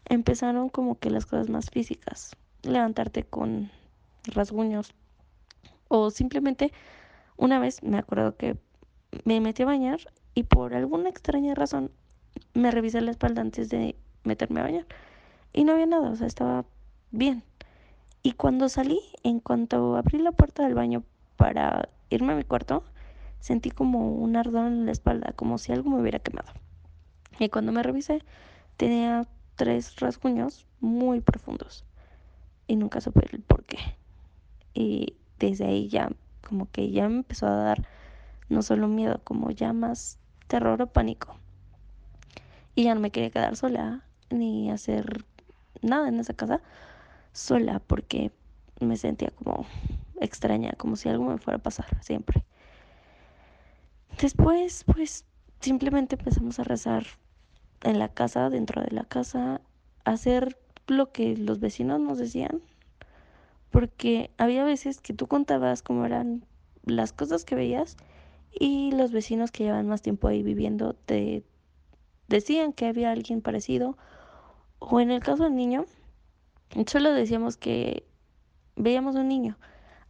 empezaron 0.07 0.69
como 0.69 0.99
que 0.99 1.11
las 1.11 1.27
cosas 1.27 1.49
más 1.49 1.71
físicas, 1.71 2.37
levantarte 2.63 3.25
con 3.25 3.71
rasguños 4.25 4.95
o 5.89 6.11
simplemente 6.11 6.73
una 7.37 7.59
vez 7.59 7.83
me 7.83 7.99
acuerdo 7.99 8.37
que 8.37 8.57
me 9.25 9.41
metí 9.41 9.63
a 9.63 9.67
bañar 9.67 10.01
y 10.35 10.45
por 10.45 10.75
alguna 10.75 11.09
extraña 11.09 11.55
razón 11.55 11.91
me 12.53 12.71
revisé 12.71 13.01
la 13.01 13.11
espalda 13.11 13.41
antes 13.43 13.69
de 13.69 13.97
meterme 14.25 14.61
a 14.61 14.65
bañar 14.65 14.87
y 15.53 15.65
no 15.65 15.73
había 15.73 15.87
nada, 15.87 16.11
o 16.11 16.17
sea, 16.17 16.27
estaba 16.27 16.65
bien. 17.13 17.45
Y 18.23 18.33
cuando 18.33 18.69
salí, 18.69 19.01
en 19.23 19.39
cuanto 19.39 19.97
abrí 19.97 20.19
la 20.19 20.33
puerta 20.33 20.65
del 20.65 20.75
baño 20.75 21.05
para 21.37 21.89
irme 22.11 22.33
a 22.33 22.37
mi 22.37 22.43
cuarto, 22.43 22.83
sentí 23.39 23.71
como 23.71 24.09
un 24.15 24.35
ardor 24.37 24.67
en 24.67 24.87
la 24.87 24.93
espalda, 24.93 25.33
como 25.37 25.59
si 25.59 25.73
algo 25.73 25.91
me 25.91 26.01
hubiera 26.01 26.19
quemado. 26.19 26.51
Y 27.39 27.51
cuando 27.51 27.71
me 27.71 27.83
revisé, 27.83 28.23
tenía 28.77 29.29
tres 29.55 29.97
rasguños 29.97 30.67
muy 30.81 31.21
profundos. 31.21 31.85
Y 32.67 32.77
nunca 32.77 33.01
supe 33.01 33.29
el 33.31 33.43
por 33.43 33.65
qué. 33.65 33.79
Y 34.73 35.15
desde 35.39 35.67
ahí 35.67 35.89
ya, 35.89 36.11
como 36.49 36.71
que 36.71 36.91
ya 36.91 37.09
me 37.09 37.17
empezó 37.17 37.47
a 37.47 37.57
dar 37.57 37.87
no 38.49 38.63
solo 38.63 38.89
miedo, 38.89 39.21
como 39.23 39.51
ya 39.51 39.73
más 39.73 40.19
terror 40.47 40.81
o 40.83 40.87
pánico. 40.87 41.37
Y 42.75 42.85
ya 42.85 42.95
no 42.95 43.01
me 43.01 43.11
quería 43.11 43.31
quedar 43.31 43.57
sola, 43.57 44.05
ni 44.31 44.71
hacer 44.71 45.25
nada 45.83 46.09
en 46.09 46.19
esa 46.19 46.35
casa 46.35 46.61
sola, 47.33 47.81
porque 47.81 48.33
me 48.81 48.97
sentía 48.97 49.31
como 49.31 49.67
extraña, 50.21 50.73
como 50.77 50.97
si 50.97 51.09
algo 51.09 51.25
me 51.25 51.39
fuera 51.39 51.59
a 51.59 51.63
pasar 51.63 51.87
siempre. 52.03 52.45
Después, 54.21 54.85
pues, 54.85 55.25
simplemente 55.61 56.17
empezamos 56.17 56.59
a 56.59 56.65
rezar 56.65 57.05
en 57.83 57.99
la 57.99 58.09
casa, 58.09 58.51
dentro 58.51 58.83
de 58.83 58.91
la 58.91 59.05
casa, 59.05 59.61
hacer 60.05 60.59
lo 60.87 61.13
que 61.13 61.37
los 61.37 61.61
vecinos 61.61 62.01
nos 62.01 62.19
decían, 62.19 62.61
porque 63.71 64.31
había 64.39 64.65
veces 64.65 65.01
que 65.01 65.15
tú 65.15 65.27
contabas 65.27 65.83
cómo 65.83 66.05
eran 66.05 66.45
las 66.85 67.13
cosas 67.13 67.45
que 67.45 67.55
veías 67.55 67.97
y 68.59 68.93
los 68.93 69.13
vecinos 69.13 69.51
que 69.51 69.65
llevan 69.65 69.89
más 69.89 70.03
tiempo 70.03 70.29
ahí 70.29 70.43
viviendo 70.43 70.95
te 70.95 71.45
decían 72.29 72.73
que 72.73 72.87
había 72.87 73.11
alguien 73.11 73.41
parecido 73.41 73.97
o 74.79 75.01
en 75.01 75.11
el 75.11 75.21
caso 75.21 75.45
del 75.45 75.57
niño 75.57 75.87
solo 76.87 77.13
decíamos 77.13 77.57
que 77.57 78.05
veíamos 78.77 79.17
un 79.17 79.29
niño 79.29 79.57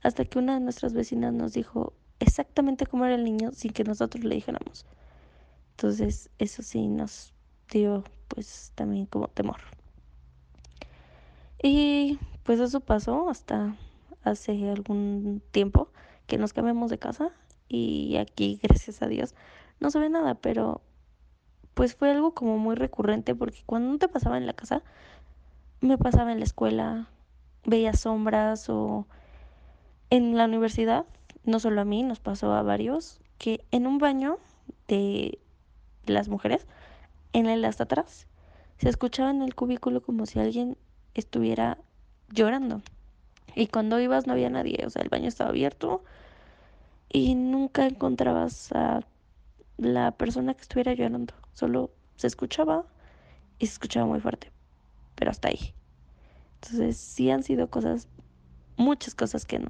hasta 0.02 0.24
que 0.24 0.38
una 0.38 0.54
de 0.54 0.60
nuestras 0.60 0.92
vecinas 0.92 1.32
nos 1.32 1.52
dijo 1.52 1.92
exactamente 2.20 2.86
cómo 2.86 3.04
era 3.04 3.14
el 3.14 3.24
niño 3.24 3.52
sin 3.52 3.72
que 3.72 3.84
nosotros 3.84 4.24
le 4.24 4.34
dijéramos. 4.34 4.86
Entonces 5.72 6.30
eso 6.38 6.62
sí 6.62 6.86
nos 6.86 7.32
dio 7.70 8.04
pues 8.28 8.72
también 8.74 9.06
como 9.06 9.28
temor. 9.28 9.60
Y 11.62 12.18
pues 12.42 12.60
eso 12.60 12.80
pasó 12.80 13.30
hasta 13.30 13.76
hace 14.22 14.70
algún 14.70 15.42
tiempo 15.50 15.88
que 16.26 16.38
nos 16.38 16.52
cambiamos 16.52 16.90
de 16.90 16.98
casa 16.98 17.32
y 17.68 18.16
aquí 18.16 18.58
gracias 18.62 19.02
a 19.02 19.08
Dios 19.08 19.34
no 19.80 19.90
se 19.90 19.98
ve 19.98 20.08
nada, 20.08 20.34
pero 20.34 20.80
pues 21.74 21.94
fue 21.94 22.10
algo 22.10 22.34
como 22.34 22.58
muy 22.58 22.76
recurrente 22.76 23.34
porque 23.34 23.62
cuando 23.66 23.90
no 23.90 23.98
te 23.98 24.08
pasaba 24.08 24.38
en 24.38 24.46
la 24.46 24.52
casa, 24.52 24.82
me 25.80 25.98
pasaba 25.98 26.32
en 26.32 26.38
la 26.38 26.44
escuela, 26.44 27.08
veía 27.64 27.92
sombras 27.92 28.68
o 28.68 29.06
en 30.10 30.36
la 30.36 30.44
universidad, 30.44 31.04
no 31.44 31.60
solo 31.60 31.80
a 31.80 31.84
mí, 31.84 32.02
nos 32.02 32.20
pasó 32.20 32.52
a 32.52 32.62
varios, 32.62 33.20
que 33.38 33.64
en 33.72 33.86
un 33.86 33.98
baño 33.98 34.38
de 34.88 35.38
las 36.06 36.28
mujeres 36.28 36.66
en 37.32 37.46
el 37.46 37.64
hasta 37.64 37.84
atrás. 37.84 38.26
Se 38.78 38.88
escuchaba 38.88 39.30
en 39.30 39.42
el 39.42 39.54
cubículo 39.54 40.02
como 40.02 40.26
si 40.26 40.38
alguien 40.38 40.76
estuviera 41.14 41.78
llorando. 42.30 42.82
Y 43.54 43.68
cuando 43.68 44.00
ibas 44.00 44.26
no 44.26 44.32
había 44.32 44.50
nadie, 44.50 44.84
o 44.86 44.90
sea, 44.90 45.02
el 45.02 45.08
baño 45.08 45.28
estaba 45.28 45.50
abierto 45.50 46.02
y 47.14 47.36
nunca 47.36 47.86
encontrabas 47.86 48.72
a 48.72 49.00
la 49.76 50.10
persona 50.10 50.52
que 50.54 50.62
estuviera 50.62 50.94
llorando. 50.94 51.32
Solo 51.52 51.92
se 52.16 52.26
escuchaba 52.26 52.86
y 53.60 53.66
se 53.68 53.74
escuchaba 53.74 54.04
muy 54.04 54.18
fuerte, 54.18 54.50
pero 55.14 55.30
hasta 55.30 55.46
ahí. 55.46 55.74
Entonces 56.56 56.96
sí 56.96 57.30
han 57.30 57.44
sido 57.44 57.70
cosas, 57.70 58.08
muchas 58.76 59.14
cosas 59.14 59.46
que 59.46 59.64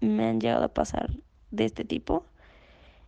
me 0.00 0.28
han 0.28 0.40
llegado 0.40 0.64
a 0.64 0.74
pasar 0.74 1.10
de 1.50 1.64
este 1.64 1.84
tipo. 1.84 2.24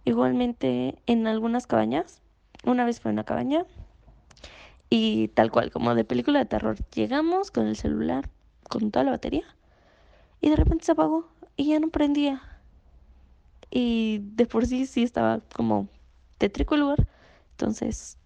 Igualmente 0.04 0.96
en 1.06 1.28
algunas 1.28 1.68
cabañas, 1.68 2.20
una 2.64 2.84
vez 2.84 2.98
fue 2.98 3.12
una 3.12 3.22
cabaña 3.22 3.64
y 4.90 5.28
tal 5.28 5.52
cual, 5.52 5.70
como 5.70 5.94
de 5.94 6.04
película 6.04 6.40
de 6.40 6.46
terror, 6.46 6.78
llegamos 6.96 7.52
con 7.52 7.68
el 7.68 7.76
celular, 7.76 8.28
con 8.68 8.90
toda 8.90 9.04
la 9.04 9.12
batería, 9.12 9.44
y 10.40 10.50
de 10.50 10.56
repente 10.56 10.84
se 10.84 10.92
apagó 10.92 11.28
y 11.56 11.66
ya 11.66 11.78
no 11.78 11.90
prendía. 11.90 12.57
Y 13.70 14.20
de 14.22 14.46
por 14.46 14.66
sí 14.66 14.86
sí 14.86 15.02
estaba 15.02 15.40
como 15.54 15.88
tétrico 16.38 16.74
el 16.74 16.82
lugar. 16.82 17.06
Entonces, 17.52 18.18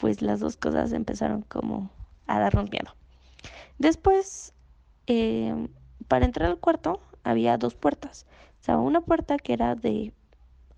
pues 0.00 0.22
las 0.22 0.40
dos 0.40 0.56
cosas 0.56 0.92
empezaron 0.92 1.42
como 1.42 1.90
a 2.26 2.38
darnos 2.38 2.70
miedo. 2.70 2.94
Después, 3.78 4.54
eh, 5.06 5.68
para 6.08 6.24
entrar 6.24 6.50
al 6.50 6.58
cuarto 6.58 7.00
había 7.24 7.58
dos 7.58 7.74
puertas. 7.74 8.26
O 8.60 8.64
sea, 8.64 8.78
una 8.78 9.00
puerta 9.00 9.36
que 9.36 9.52
era 9.52 9.74
de 9.74 10.12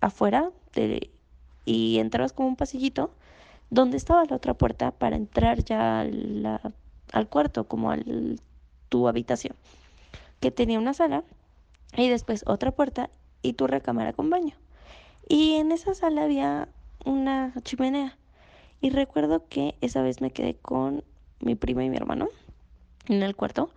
afuera 0.01 0.51
de, 0.73 1.11
y 1.65 1.99
entrabas 1.99 2.33
como 2.33 2.49
un 2.49 2.55
pasillito 2.55 3.11
donde 3.69 3.97
estaba 3.97 4.25
la 4.25 4.35
otra 4.35 4.53
puerta 4.55 4.91
para 4.91 5.15
entrar 5.15 5.63
ya 5.63 6.01
al 6.01 7.29
cuarto, 7.29 7.67
como 7.67 7.91
a 7.91 7.97
tu 8.89 9.07
habitación, 9.07 9.55
que 10.39 10.51
tenía 10.51 10.79
una 10.79 10.93
sala 10.93 11.23
y 11.95 12.09
después 12.09 12.43
otra 12.47 12.71
puerta 12.71 13.09
y 13.41 13.53
tu 13.53 13.67
recámara 13.67 14.13
con 14.13 14.29
baño. 14.29 14.55
Y 15.27 15.55
en 15.55 15.71
esa 15.71 15.93
sala 15.93 16.23
había 16.23 16.69
una 17.05 17.53
chimenea. 17.63 18.17
Y 18.81 18.89
recuerdo 18.89 19.47
que 19.47 19.75
esa 19.81 20.01
vez 20.01 20.21
me 20.21 20.31
quedé 20.31 20.55
con 20.55 21.03
mi 21.39 21.55
prima 21.55 21.83
y 21.83 21.89
mi 21.89 21.97
hermano 21.97 22.29
en 23.07 23.23
el 23.23 23.35
cuarto 23.35 23.71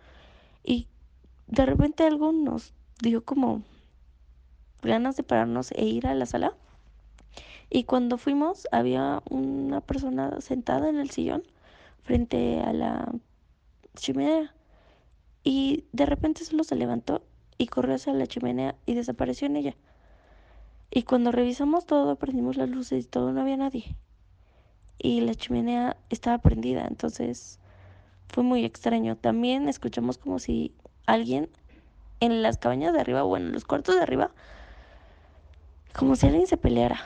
y 0.64 0.86
de 1.46 1.66
repente 1.66 2.04
algo 2.04 2.32
nos 2.32 2.72
dio 3.00 3.24
como 3.24 3.62
ganas 4.82 5.16
de 5.16 5.22
pararnos 5.22 5.72
e 5.72 5.84
ir 5.84 6.06
a 6.06 6.14
la 6.14 6.26
sala. 6.26 6.54
Y 7.70 7.84
cuando 7.84 8.18
fuimos 8.18 8.68
había 8.70 9.22
una 9.30 9.80
persona 9.80 10.40
sentada 10.40 10.88
en 10.88 10.98
el 10.98 11.10
sillón 11.10 11.42
frente 12.02 12.60
a 12.60 12.72
la 12.72 13.12
chimenea. 13.96 14.54
Y 15.44 15.84
de 15.92 16.06
repente 16.06 16.44
solo 16.44 16.64
se 16.64 16.76
levantó 16.76 17.22
y 17.58 17.66
corrió 17.66 17.94
hacia 17.94 18.12
la 18.12 18.26
chimenea 18.26 18.74
y 18.86 18.94
desapareció 18.94 19.46
en 19.46 19.56
ella. 19.56 19.76
Y 20.90 21.04
cuando 21.04 21.32
revisamos 21.32 21.86
todo, 21.86 22.16
prendimos 22.16 22.56
las 22.56 22.68
luces 22.68 23.04
y 23.04 23.08
todo, 23.08 23.32
no 23.32 23.40
había 23.40 23.56
nadie. 23.56 23.96
Y 24.98 25.22
la 25.22 25.34
chimenea 25.34 25.96
estaba 26.10 26.38
prendida, 26.38 26.86
entonces 26.86 27.58
fue 28.28 28.42
muy 28.42 28.64
extraño. 28.64 29.16
También 29.16 29.68
escuchamos 29.68 30.18
como 30.18 30.38
si 30.38 30.74
alguien 31.06 31.48
en 32.20 32.42
las 32.42 32.58
cabañas 32.58 32.92
de 32.92 33.00
arriba, 33.00 33.22
bueno, 33.22 33.46
en 33.46 33.52
los 33.52 33.64
cuartos 33.64 33.96
de 33.96 34.02
arriba, 34.02 34.30
como 35.92 36.14
si 36.14 36.26
alguien 36.26 36.46
se 36.46 36.56
peleara, 36.56 37.00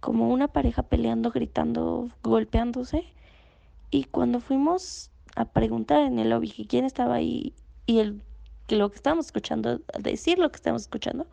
como 0.00 0.28
una 0.30 0.48
pareja 0.48 0.82
peleando, 0.82 1.30
gritando, 1.30 2.08
golpeándose. 2.22 3.04
Y 3.90 4.04
cuando 4.04 4.40
fuimos 4.40 5.10
a 5.36 5.44
preguntar 5.46 6.00
en 6.00 6.18
el 6.18 6.30
lobby 6.30 6.50
quién 6.68 6.84
estaba 6.84 7.16
ahí 7.16 7.52
y 7.86 7.98
el, 7.98 8.22
que 8.66 8.76
lo 8.76 8.90
que 8.90 8.96
estábamos 8.96 9.26
escuchando, 9.26 9.80
decir 9.98 10.38
lo 10.38 10.50
que 10.50 10.56
estábamos 10.56 10.82
escuchando, 10.82 11.26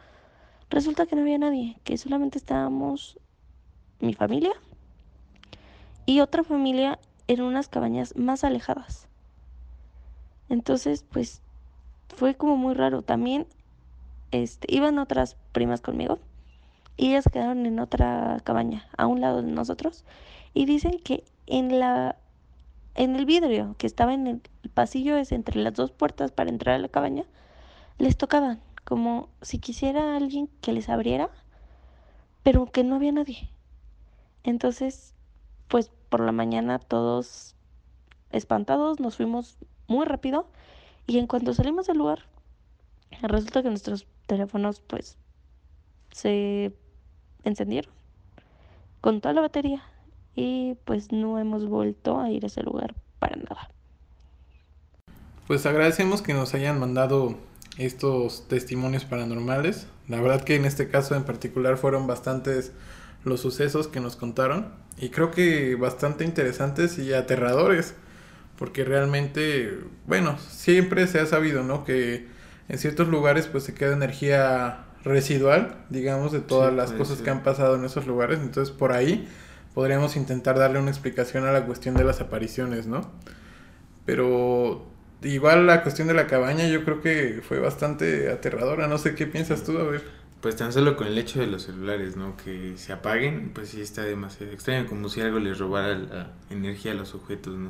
resulta 0.69 1.05
que 1.05 1.15
no 1.15 1.21
había 1.21 1.37
nadie, 1.37 1.77
que 1.83 1.97
solamente 1.97 2.37
estábamos 2.37 3.19
mi 3.99 4.13
familia 4.13 4.51
y 6.05 6.19
otra 6.19 6.43
familia 6.43 6.99
en 7.27 7.41
unas 7.41 7.69
cabañas 7.69 8.15
más 8.15 8.43
alejadas. 8.43 9.07
Entonces, 10.49 11.05
pues 11.09 11.41
fue 12.15 12.35
como 12.35 12.57
muy 12.57 12.73
raro. 12.73 13.03
También 13.03 13.47
este, 14.31 14.67
iban 14.73 14.99
otras 14.99 15.37
primas 15.53 15.81
conmigo 15.81 16.19
y 16.97 17.09
ellas 17.09 17.25
quedaron 17.31 17.65
en 17.65 17.79
otra 17.79 18.37
cabaña 18.43 18.87
a 18.97 19.07
un 19.07 19.21
lado 19.21 19.41
de 19.41 19.51
nosotros 19.51 20.03
y 20.53 20.65
dicen 20.65 20.99
que 20.99 21.23
en 21.47 21.79
la 21.79 22.17
en 22.95 23.15
el 23.15 23.25
vidrio 23.25 23.75
que 23.77 23.87
estaba 23.87 24.13
en 24.13 24.27
el 24.27 24.41
pasillo 24.73 25.17
es 25.17 25.31
entre 25.31 25.59
las 25.61 25.73
dos 25.73 25.91
puertas 25.91 26.31
para 26.31 26.49
entrar 26.49 26.75
a 26.75 26.79
la 26.79 26.89
cabaña 26.89 27.25
les 27.97 28.17
tocaban 28.17 28.61
como 28.83 29.29
si 29.41 29.59
quisiera 29.59 30.15
alguien 30.15 30.49
que 30.61 30.73
les 30.73 30.89
abriera 30.89 31.29
pero 32.43 32.65
que 32.65 32.83
no 32.83 32.95
había 32.95 33.11
nadie. 33.11 33.49
Entonces 34.43 35.13
pues 35.67 35.91
por 36.09 36.21
la 36.21 36.31
mañana 36.31 36.79
todos 36.79 37.55
espantados 38.31 38.99
nos 38.99 39.15
fuimos 39.17 39.57
muy 39.87 40.05
rápido 40.05 40.47
y 41.07 41.17
en 41.17 41.27
cuanto 41.27 41.53
salimos 41.53 41.87
del 41.87 41.97
lugar, 41.97 42.25
resulta 43.21 43.63
que 43.63 43.69
nuestros 43.69 44.07
teléfonos 44.27 44.81
pues 44.81 45.17
se 46.11 46.73
encendieron 47.43 47.93
con 48.99 49.21
toda 49.21 49.33
la 49.33 49.41
batería 49.41 49.83
y 50.35 50.75
pues 50.85 51.11
no 51.11 51.39
hemos 51.39 51.67
vuelto 51.67 52.19
a 52.19 52.29
ir 52.29 52.43
a 52.43 52.47
ese 52.47 52.63
lugar 52.63 52.95
para 53.19 53.35
nada. 53.35 53.69
Pues 55.47 55.65
agradecemos 55.65 56.21
que 56.21 56.33
nos 56.33 56.53
hayan 56.53 56.79
mandado 56.79 57.35
estos 57.77 58.47
testimonios 58.47 59.05
paranormales. 59.05 59.87
La 60.07 60.21
verdad 60.21 60.43
que 60.43 60.55
en 60.55 60.65
este 60.65 60.89
caso 60.89 61.15
en 61.15 61.23
particular 61.23 61.77
fueron 61.77 62.07
bastantes 62.07 62.71
los 63.23 63.41
sucesos 63.41 63.87
que 63.87 63.99
nos 63.99 64.15
contaron 64.15 64.73
y 64.97 65.09
creo 65.09 65.31
que 65.31 65.75
bastante 65.75 66.23
interesantes 66.23 66.97
y 66.97 67.13
aterradores 67.13 67.95
porque 68.57 68.83
realmente, 68.83 69.79
bueno, 70.05 70.37
siempre 70.37 71.07
se 71.07 71.19
ha 71.19 71.25
sabido, 71.25 71.63
¿no? 71.63 71.83
Que 71.83 72.27
en 72.69 72.77
ciertos 72.77 73.07
lugares 73.07 73.47
pues 73.47 73.63
se 73.63 73.73
queda 73.73 73.93
energía 73.93 74.85
residual, 75.03 75.83
digamos, 75.89 76.31
de 76.31 76.41
todas 76.41 76.71
las 76.71 76.91
cosas 76.91 77.21
que 77.21 77.31
han 77.31 77.41
pasado 77.41 77.75
en 77.75 77.85
esos 77.85 78.05
lugares, 78.05 78.39
entonces 78.39 78.71
por 78.73 78.91
ahí 78.91 79.27
podríamos 79.73 80.15
intentar 80.15 80.57
darle 80.57 80.79
una 80.79 80.91
explicación 80.91 81.45
a 81.45 81.51
la 81.51 81.65
cuestión 81.65 81.95
de 81.95 82.03
las 82.03 82.21
apariciones, 82.21 82.87
¿no? 82.87 83.11
Pero 84.05 84.85
igual 85.21 85.67
la 85.67 85.83
cuestión 85.83 86.07
de 86.07 86.13
la 86.13 86.27
cabaña 86.27 86.67
yo 86.67 86.83
creo 86.83 87.01
que 87.01 87.41
fue 87.47 87.59
bastante 87.59 88.29
aterradora, 88.31 88.87
no 88.87 88.97
sé 88.97 89.15
qué 89.15 89.27
piensas 89.27 89.63
tú, 89.63 89.77
a 89.77 89.83
ver. 89.83 90.21
Pues 90.41 90.55
tan 90.55 90.73
solo 90.73 90.97
con 90.97 91.05
el 91.05 91.19
hecho 91.19 91.39
de 91.39 91.45
los 91.45 91.63
celulares, 91.63 92.17
¿no? 92.17 92.35
Que 92.35 92.73
se 92.75 92.91
apaguen, 92.91 93.51
pues 93.53 93.69
sí 93.69 93.81
está 93.81 94.01
demasiado 94.03 94.51
extraño, 94.51 94.87
como 94.87 95.07
si 95.07 95.21
algo 95.21 95.37
les 95.37 95.59
robara 95.59 95.95
la 95.95 96.31
energía 96.49 96.93
a 96.93 96.95
los 96.95 97.13
objetos, 97.13 97.55
¿no? 97.55 97.69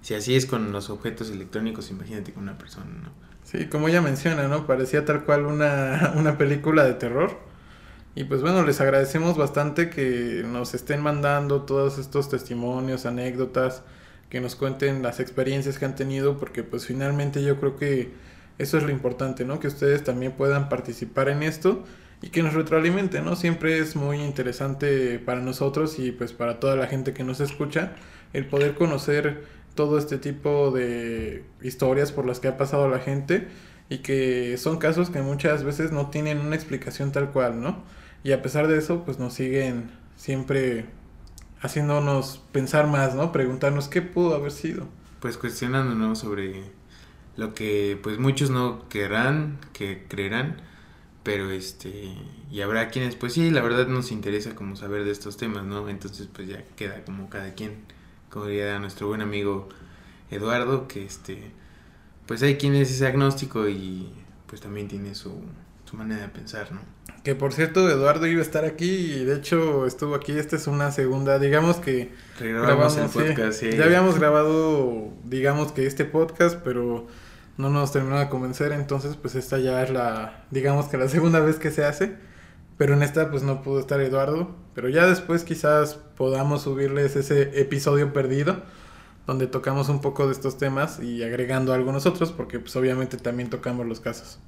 Si 0.00 0.14
así 0.14 0.34
es 0.34 0.46
con 0.46 0.72
los 0.72 0.88
objetos 0.88 1.30
electrónicos, 1.30 1.90
imagínate 1.90 2.32
con 2.32 2.44
una 2.44 2.56
persona, 2.56 2.86
¿no? 3.02 3.10
Sí, 3.44 3.66
como 3.66 3.88
ella 3.88 4.00
menciona, 4.00 4.48
¿no? 4.48 4.66
Parecía 4.66 5.04
tal 5.04 5.24
cual 5.24 5.44
una, 5.44 6.14
una 6.16 6.38
película 6.38 6.84
de 6.84 6.94
terror. 6.94 7.49
Y 8.14 8.24
pues 8.24 8.42
bueno, 8.42 8.64
les 8.64 8.80
agradecemos 8.80 9.36
bastante 9.36 9.88
que 9.88 10.42
nos 10.44 10.74
estén 10.74 11.00
mandando 11.00 11.62
todos 11.62 11.98
estos 11.98 12.28
testimonios, 12.28 13.06
anécdotas, 13.06 13.82
que 14.28 14.40
nos 14.40 14.56
cuenten 14.56 15.02
las 15.02 15.20
experiencias 15.20 15.78
que 15.78 15.84
han 15.84 15.94
tenido, 15.94 16.36
porque 16.38 16.62
pues 16.62 16.86
finalmente 16.86 17.42
yo 17.42 17.58
creo 17.60 17.76
que 17.76 18.12
eso 18.58 18.78
es 18.78 18.82
lo 18.84 18.90
importante, 18.90 19.44
¿no? 19.44 19.60
Que 19.60 19.68
ustedes 19.68 20.04
también 20.04 20.32
puedan 20.32 20.68
participar 20.68 21.28
en 21.28 21.42
esto 21.42 21.84
y 22.20 22.28
que 22.30 22.42
nos 22.42 22.54
retroalimenten, 22.54 23.24
¿no? 23.24 23.36
Siempre 23.36 23.78
es 23.78 23.96
muy 23.96 24.20
interesante 24.20 25.18
para 25.18 25.40
nosotros 25.40 25.98
y 25.98 26.12
pues 26.12 26.32
para 26.32 26.60
toda 26.60 26.76
la 26.76 26.86
gente 26.86 27.14
que 27.14 27.24
nos 27.24 27.40
escucha 27.40 27.92
el 28.32 28.46
poder 28.46 28.74
conocer 28.74 29.44
todo 29.74 29.98
este 29.98 30.18
tipo 30.18 30.70
de 30.72 31.44
historias 31.62 32.12
por 32.12 32.26
las 32.26 32.40
que 32.40 32.48
ha 32.48 32.56
pasado 32.56 32.88
la 32.88 32.98
gente 32.98 33.48
y 33.88 33.98
que 33.98 34.56
son 34.58 34.78
casos 34.78 35.10
que 35.10 35.22
muchas 35.22 35.64
veces 35.64 35.92
no 35.92 36.10
tienen 36.10 36.38
una 36.38 36.56
explicación 36.56 37.12
tal 37.12 37.30
cual, 37.30 37.60
¿no? 37.60 37.82
Y 38.22 38.32
a 38.32 38.42
pesar 38.42 38.68
de 38.68 38.78
eso, 38.78 39.04
pues 39.04 39.18
nos 39.18 39.34
siguen 39.34 39.90
siempre 40.16 40.86
haciéndonos 41.60 42.42
pensar 42.52 42.86
más, 42.86 43.14
¿no? 43.14 43.32
Preguntarnos 43.32 43.88
qué 43.88 44.02
pudo 44.02 44.34
haber 44.34 44.52
sido. 44.52 44.86
Pues 45.20 45.36
cuestionándonos 45.36 46.18
sobre 46.18 46.64
lo 47.36 47.54
que 47.54 47.98
pues 48.02 48.18
muchos 48.18 48.50
no 48.50 48.88
querrán, 48.88 49.58
que 49.72 50.06
creerán, 50.08 50.60
pero 51.22 51.50
este 51.50 52.14
y 52.50 52.60
habrá 52.62 52.88
quienes 52.88 53.16
pues 53.16 53.34
sí, 53.34 53.50
la 53.50 53.62
verdad 53.62 53.86
nos 53.86 54.10
interesa 54.12 54.54
como 54.54 54.76
saber 54.76 55.04
de 55.04 55.12
estos 55.12 55.36
temas, 55.36 55.64
¿no? 55.64 55.88
Entonces 55.88 56.28
pues 56.32 56.48
ya 56.48 56.64
queda 56.76 57.04
como 57.04 57.28
cada 57.30 57.54
quien 57.54 57.84
como 58.30 58.46
diría 58.46 58.78
nuestro 58.78 59.08
buen 59.08 59.20
amigo 59.20 59.68
Eduardo, 60.30 60.86
que 60.86 61.04
este, 61.04 61.50
pues 62.26 62.42
hay 62.42 62.56
quien 62.56 62.74
es 62.74 63.02
agnóstico 63.02 63.68
y 63.68 64.08
pues 64.46 64.60
también 64.60 64.88
tiene 64.88 65.14
su, 65.14 65.42
su 65.84 65.96
manera 65.96 66.22
de 66.22 66.28
pensar, 66.28 66.72
¿no? 66.72 66.80
Que 67.22 67.34
por 67.34 67.52
cierto, 67.52 67.90
Eduardo 67.90 68.26
iba 68.26 68.40
a 68.40 68.42
estar 68.42 68.64
aquí 68.64 68.88
y 68.88 69.24
de 69.24 69.36
hecho 69.36 69.84
estuvo 69.86 70.14
aquí. 70.14 70.32
Esta 70.32 70.56
es 70.56 70.66
una 70.66 70.90
segunda, 70.90 71.38
digamos 71.38 71.76
que. 71.76 72.12
Grabamos 72.38 72.96
el 72.96 73.08
podcast, 73.08 73.62
Ya 73.62 73.84
habíamos 73.84 74.18
grabado, 74.18 75.12
digamos 75.24 75.72
que 75.72 75.86
este 75.86 76.06
podcast, 76.06 76.58
pero 76.64 77.06
no 77.58 77.68
nos 77.68 77.92
terminó 77.92 78.18
de 78.18 78.30
convencer. 78.30 78.72
Entonces, 78.72 79.16
pues 79.16 79.34
esta 79.34 79.58
ya 79.58 79.82
es 79.82 79.90
la, 79.90 80.44
digamos 80.50 80.86
que 80.86 80.96
la 80.96 81.08
segunda 81.08 81.40
vez 81.40 81.56
que 81.56 81.70
se 81.70 81.84
hace. 81.84 82.16
Pero 82.78 82.94
en 82.94 83.02
esta 83.02 83.30
pues 83.30 83.42
no 83.42 83.62
pudo 83.62 83.80
estar 83.80 84.00
Eduardo. 84.00 84.56
Pero 84.74 84.88
ya 84.88 85.06
después 85.06 85.44
quizás 85.44 85.96
podamos 86.16 86.62
subirles 86.62 87.16
ese 87.16 87.60
episodio 87.60 88.14
perdido. 88.14 88.62
Donde 89.26 89.46
tocamos 89.46 89.90
un 89.90 90.00
poco 90.00 90.26
de 90.26 90.32
estos 90.32 90.56
temas 90.56 91.00
y 91.00 91.22
agregando 91.22 91.74
algo 91.74 91.92
nosotros. 91.92 92.32
Porque 92.32 92.58
pues 92.58 92.74
obviamente 92.76 93.18
también 93.18 93.50
tocamos 93.50 93.86
los 93.86 94.00
casos. 94.00 94.38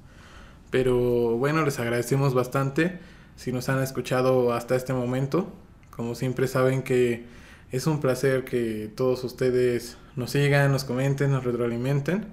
Pero 0.73 1.37
bueno, 1.37 1.63
les 1.63 1.77
agradecemos 1.77 2.33
bastante 2.33 2.97
si 3.35 3.51
nos 3.51 3.69
han 3.69 3.83
escuchado 3.83 4.53
hasta 4.53 4.75
este 4.75 4.91
momento. 4.91 5.53
Como 5.91 6.15
siempre 6.15 6.47
saben 6.47 6.81
que 6.81 7.27
es 7.71 7.85
un 7.85 8.01
placer 8.01 8.43
que 8.43 8.91
todos 8.95 9.23
ustedes 9.23 9.97
nos 10.15 10.31
sigan, 10.31 10.71
nos 10.71 10.83
comenten, 10.83 11.29
nos 11.29 11.43
retroalimenten. 11.43 12.25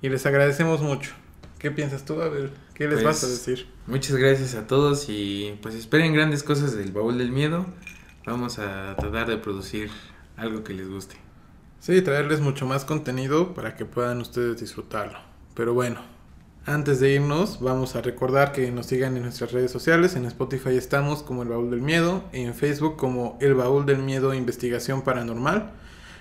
Y 0.00 0.10
les 0.10 0.26
agradecemos 0.26 0.80
mucho. 0.80 1.10
¿Qué 1.58 1.72
piensas 1.72 2.04
tú? 2.04 2.22
A 2.22 2.28
ver, 2.28 2.52
¿qué 2.74 2.86
les 2.86 3.02
vas 3.02 3.24
a 3.24 3.26
pues, 3.26 3.44
decir? 3.44 3.66
Muchas 3.88 4.14
gracias 4.14 4.54
a 4.54 4.68
todos 4.68 5.06
y 5.08 5.58
pues 5.60 5.74
esperen 5.74 6.14
grandes 6.14 6.44
cosas 6.44 6.76
del 6.76 6.92
baúl 6.92 7.18
del 7.18 7.32
miedo. 7.32 7.66
Vamos 8.24 8.60
a 8.60 8.94
tratar 8.94 9.28
de 9.28 9.38
producir 9.38 9.90
algo 10.36 10.62
que 10.62 10.72
les 10.72 10.88
guste. 10.88 11.16
Sí, 11.80 12.00
traerles 12.02 12.38
mucho 12.38 12.64
más 12.64 12.84
contenido 12.84 13.54
para 13.54 13.74
que 13.74 13.84
puedan 13.84 14.20
ustedes 14.20 14.60
disfrutarlo. 14.60 15.18
Pero 15.56 15.74
bueno, 15.74 16.00
antes 16.68 17.00
de 17.00 17.14
irnos, 17.14 17.60
vamos 17.60 17.96
a 17.96 18.02
recordar 18.02 18.52
que 18.52 18.70
nos 18.70 18.86
sigan 18.86 19.16
en 19.16 19.22
nuestras 19.22 19.52
redes 19.52 19.70
sociales. 19.70 20.16
En 20.16 20.26
Spotify 20.26 20.76
estamos 20.76 21.22
como 21.22 21.42
El 21.42 21.48
Baúl 21.48 21.70
del 21.70 21.80
Miedo, 21.80 22.24
en 22.32 22.54
Facebook 22.54 22.96
como 22.96 23.38
El 23.40 23.54
Baúl 23.54 23.86
del 23.86 23.98
Miedo 23.98 24.34
Investigación 24.34 25.02
Paranormal. 25.02 25.72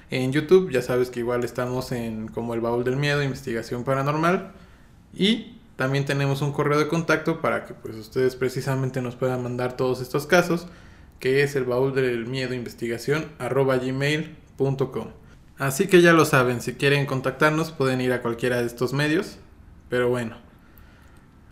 En 0.09 0.31
YouTube 0.31 0.71
ya 0.71 0.81
sabes 0.81 1.09
que 1.09 1.19
igual 1.19 1.43
estamos 1.43 1.91
en 1.91 2.29
como 2.29 2.53
el 2.53 2.61
baúl 2.61 2.85
del 2.85 2.95
miedo, 2.95 3.21
investigación 3.23 3.83
paranormal. 3.83 4.53
Y 5.13 5.57
también 5.75 6.05
tenemos 6.05 6.41
un 6.41 6.53
correo 6.53 6.79
de 6.79 6.87
contacto 6.87 7.41
para 7.41 7.65
que 7.65 7.73
pues 7.73 7.95
ustedes 7.97 8.35
precisamente 8.35 9.01
nos 9.01 9.15
puedan 9.15 9.43
mandar 9.43 9.75
todos 9.75 10.01
estos 10.01 10.25
casos, 10.25 10.67
que 11.19 11.43
es 11.43 11.55
el 11.57 11.65
baúl 11.65 11.93
del 11.93 12.25
miedo 12.25 12.53
investigación 12.53 13.25
arroba 13.37 13.77
gmail.com. 13.77 15.07
Así 15.57 15.87
que 15.87 16.01
ya 16.01 16.13
lo 16.13 16.23
saben, 16.23 16.61
si 16.61 16.75
quieren 16.75 17.05
contactarnos 17.05 17.71
pueden 17.71 17.99
ir 17.99 18.13
a 18.13 18.21
cualquiera 18.21 18.59
de 18.59 18.67
estos 18.67 18.93
medios. 18.93 19.39
Pero 19.89 20.09
bueno, 20.09 20.35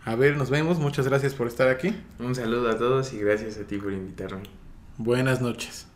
a 0.04 0.14
ver, 0.14 0.36
nos 0.36 0.50
vemos. 0.50 0.78
Muchas 0.78 1.08
gracias 1.08 1.34
por 1.34 1.46
estar 1.46 1.68
aquí. 1.68 1.94
Un 2.18 2.34
saludo 2.34 2.70
a 2.70 2.78
todos 2.78 3.12
y 3.12 3.18
gracias 3.18 3.58
a 3.58 3.64
ti 3.64 3.78
por 3.78 3.92
invitarme. 3.92 4.42
Buenas 4.98 5.40
noches. 5.40 5.86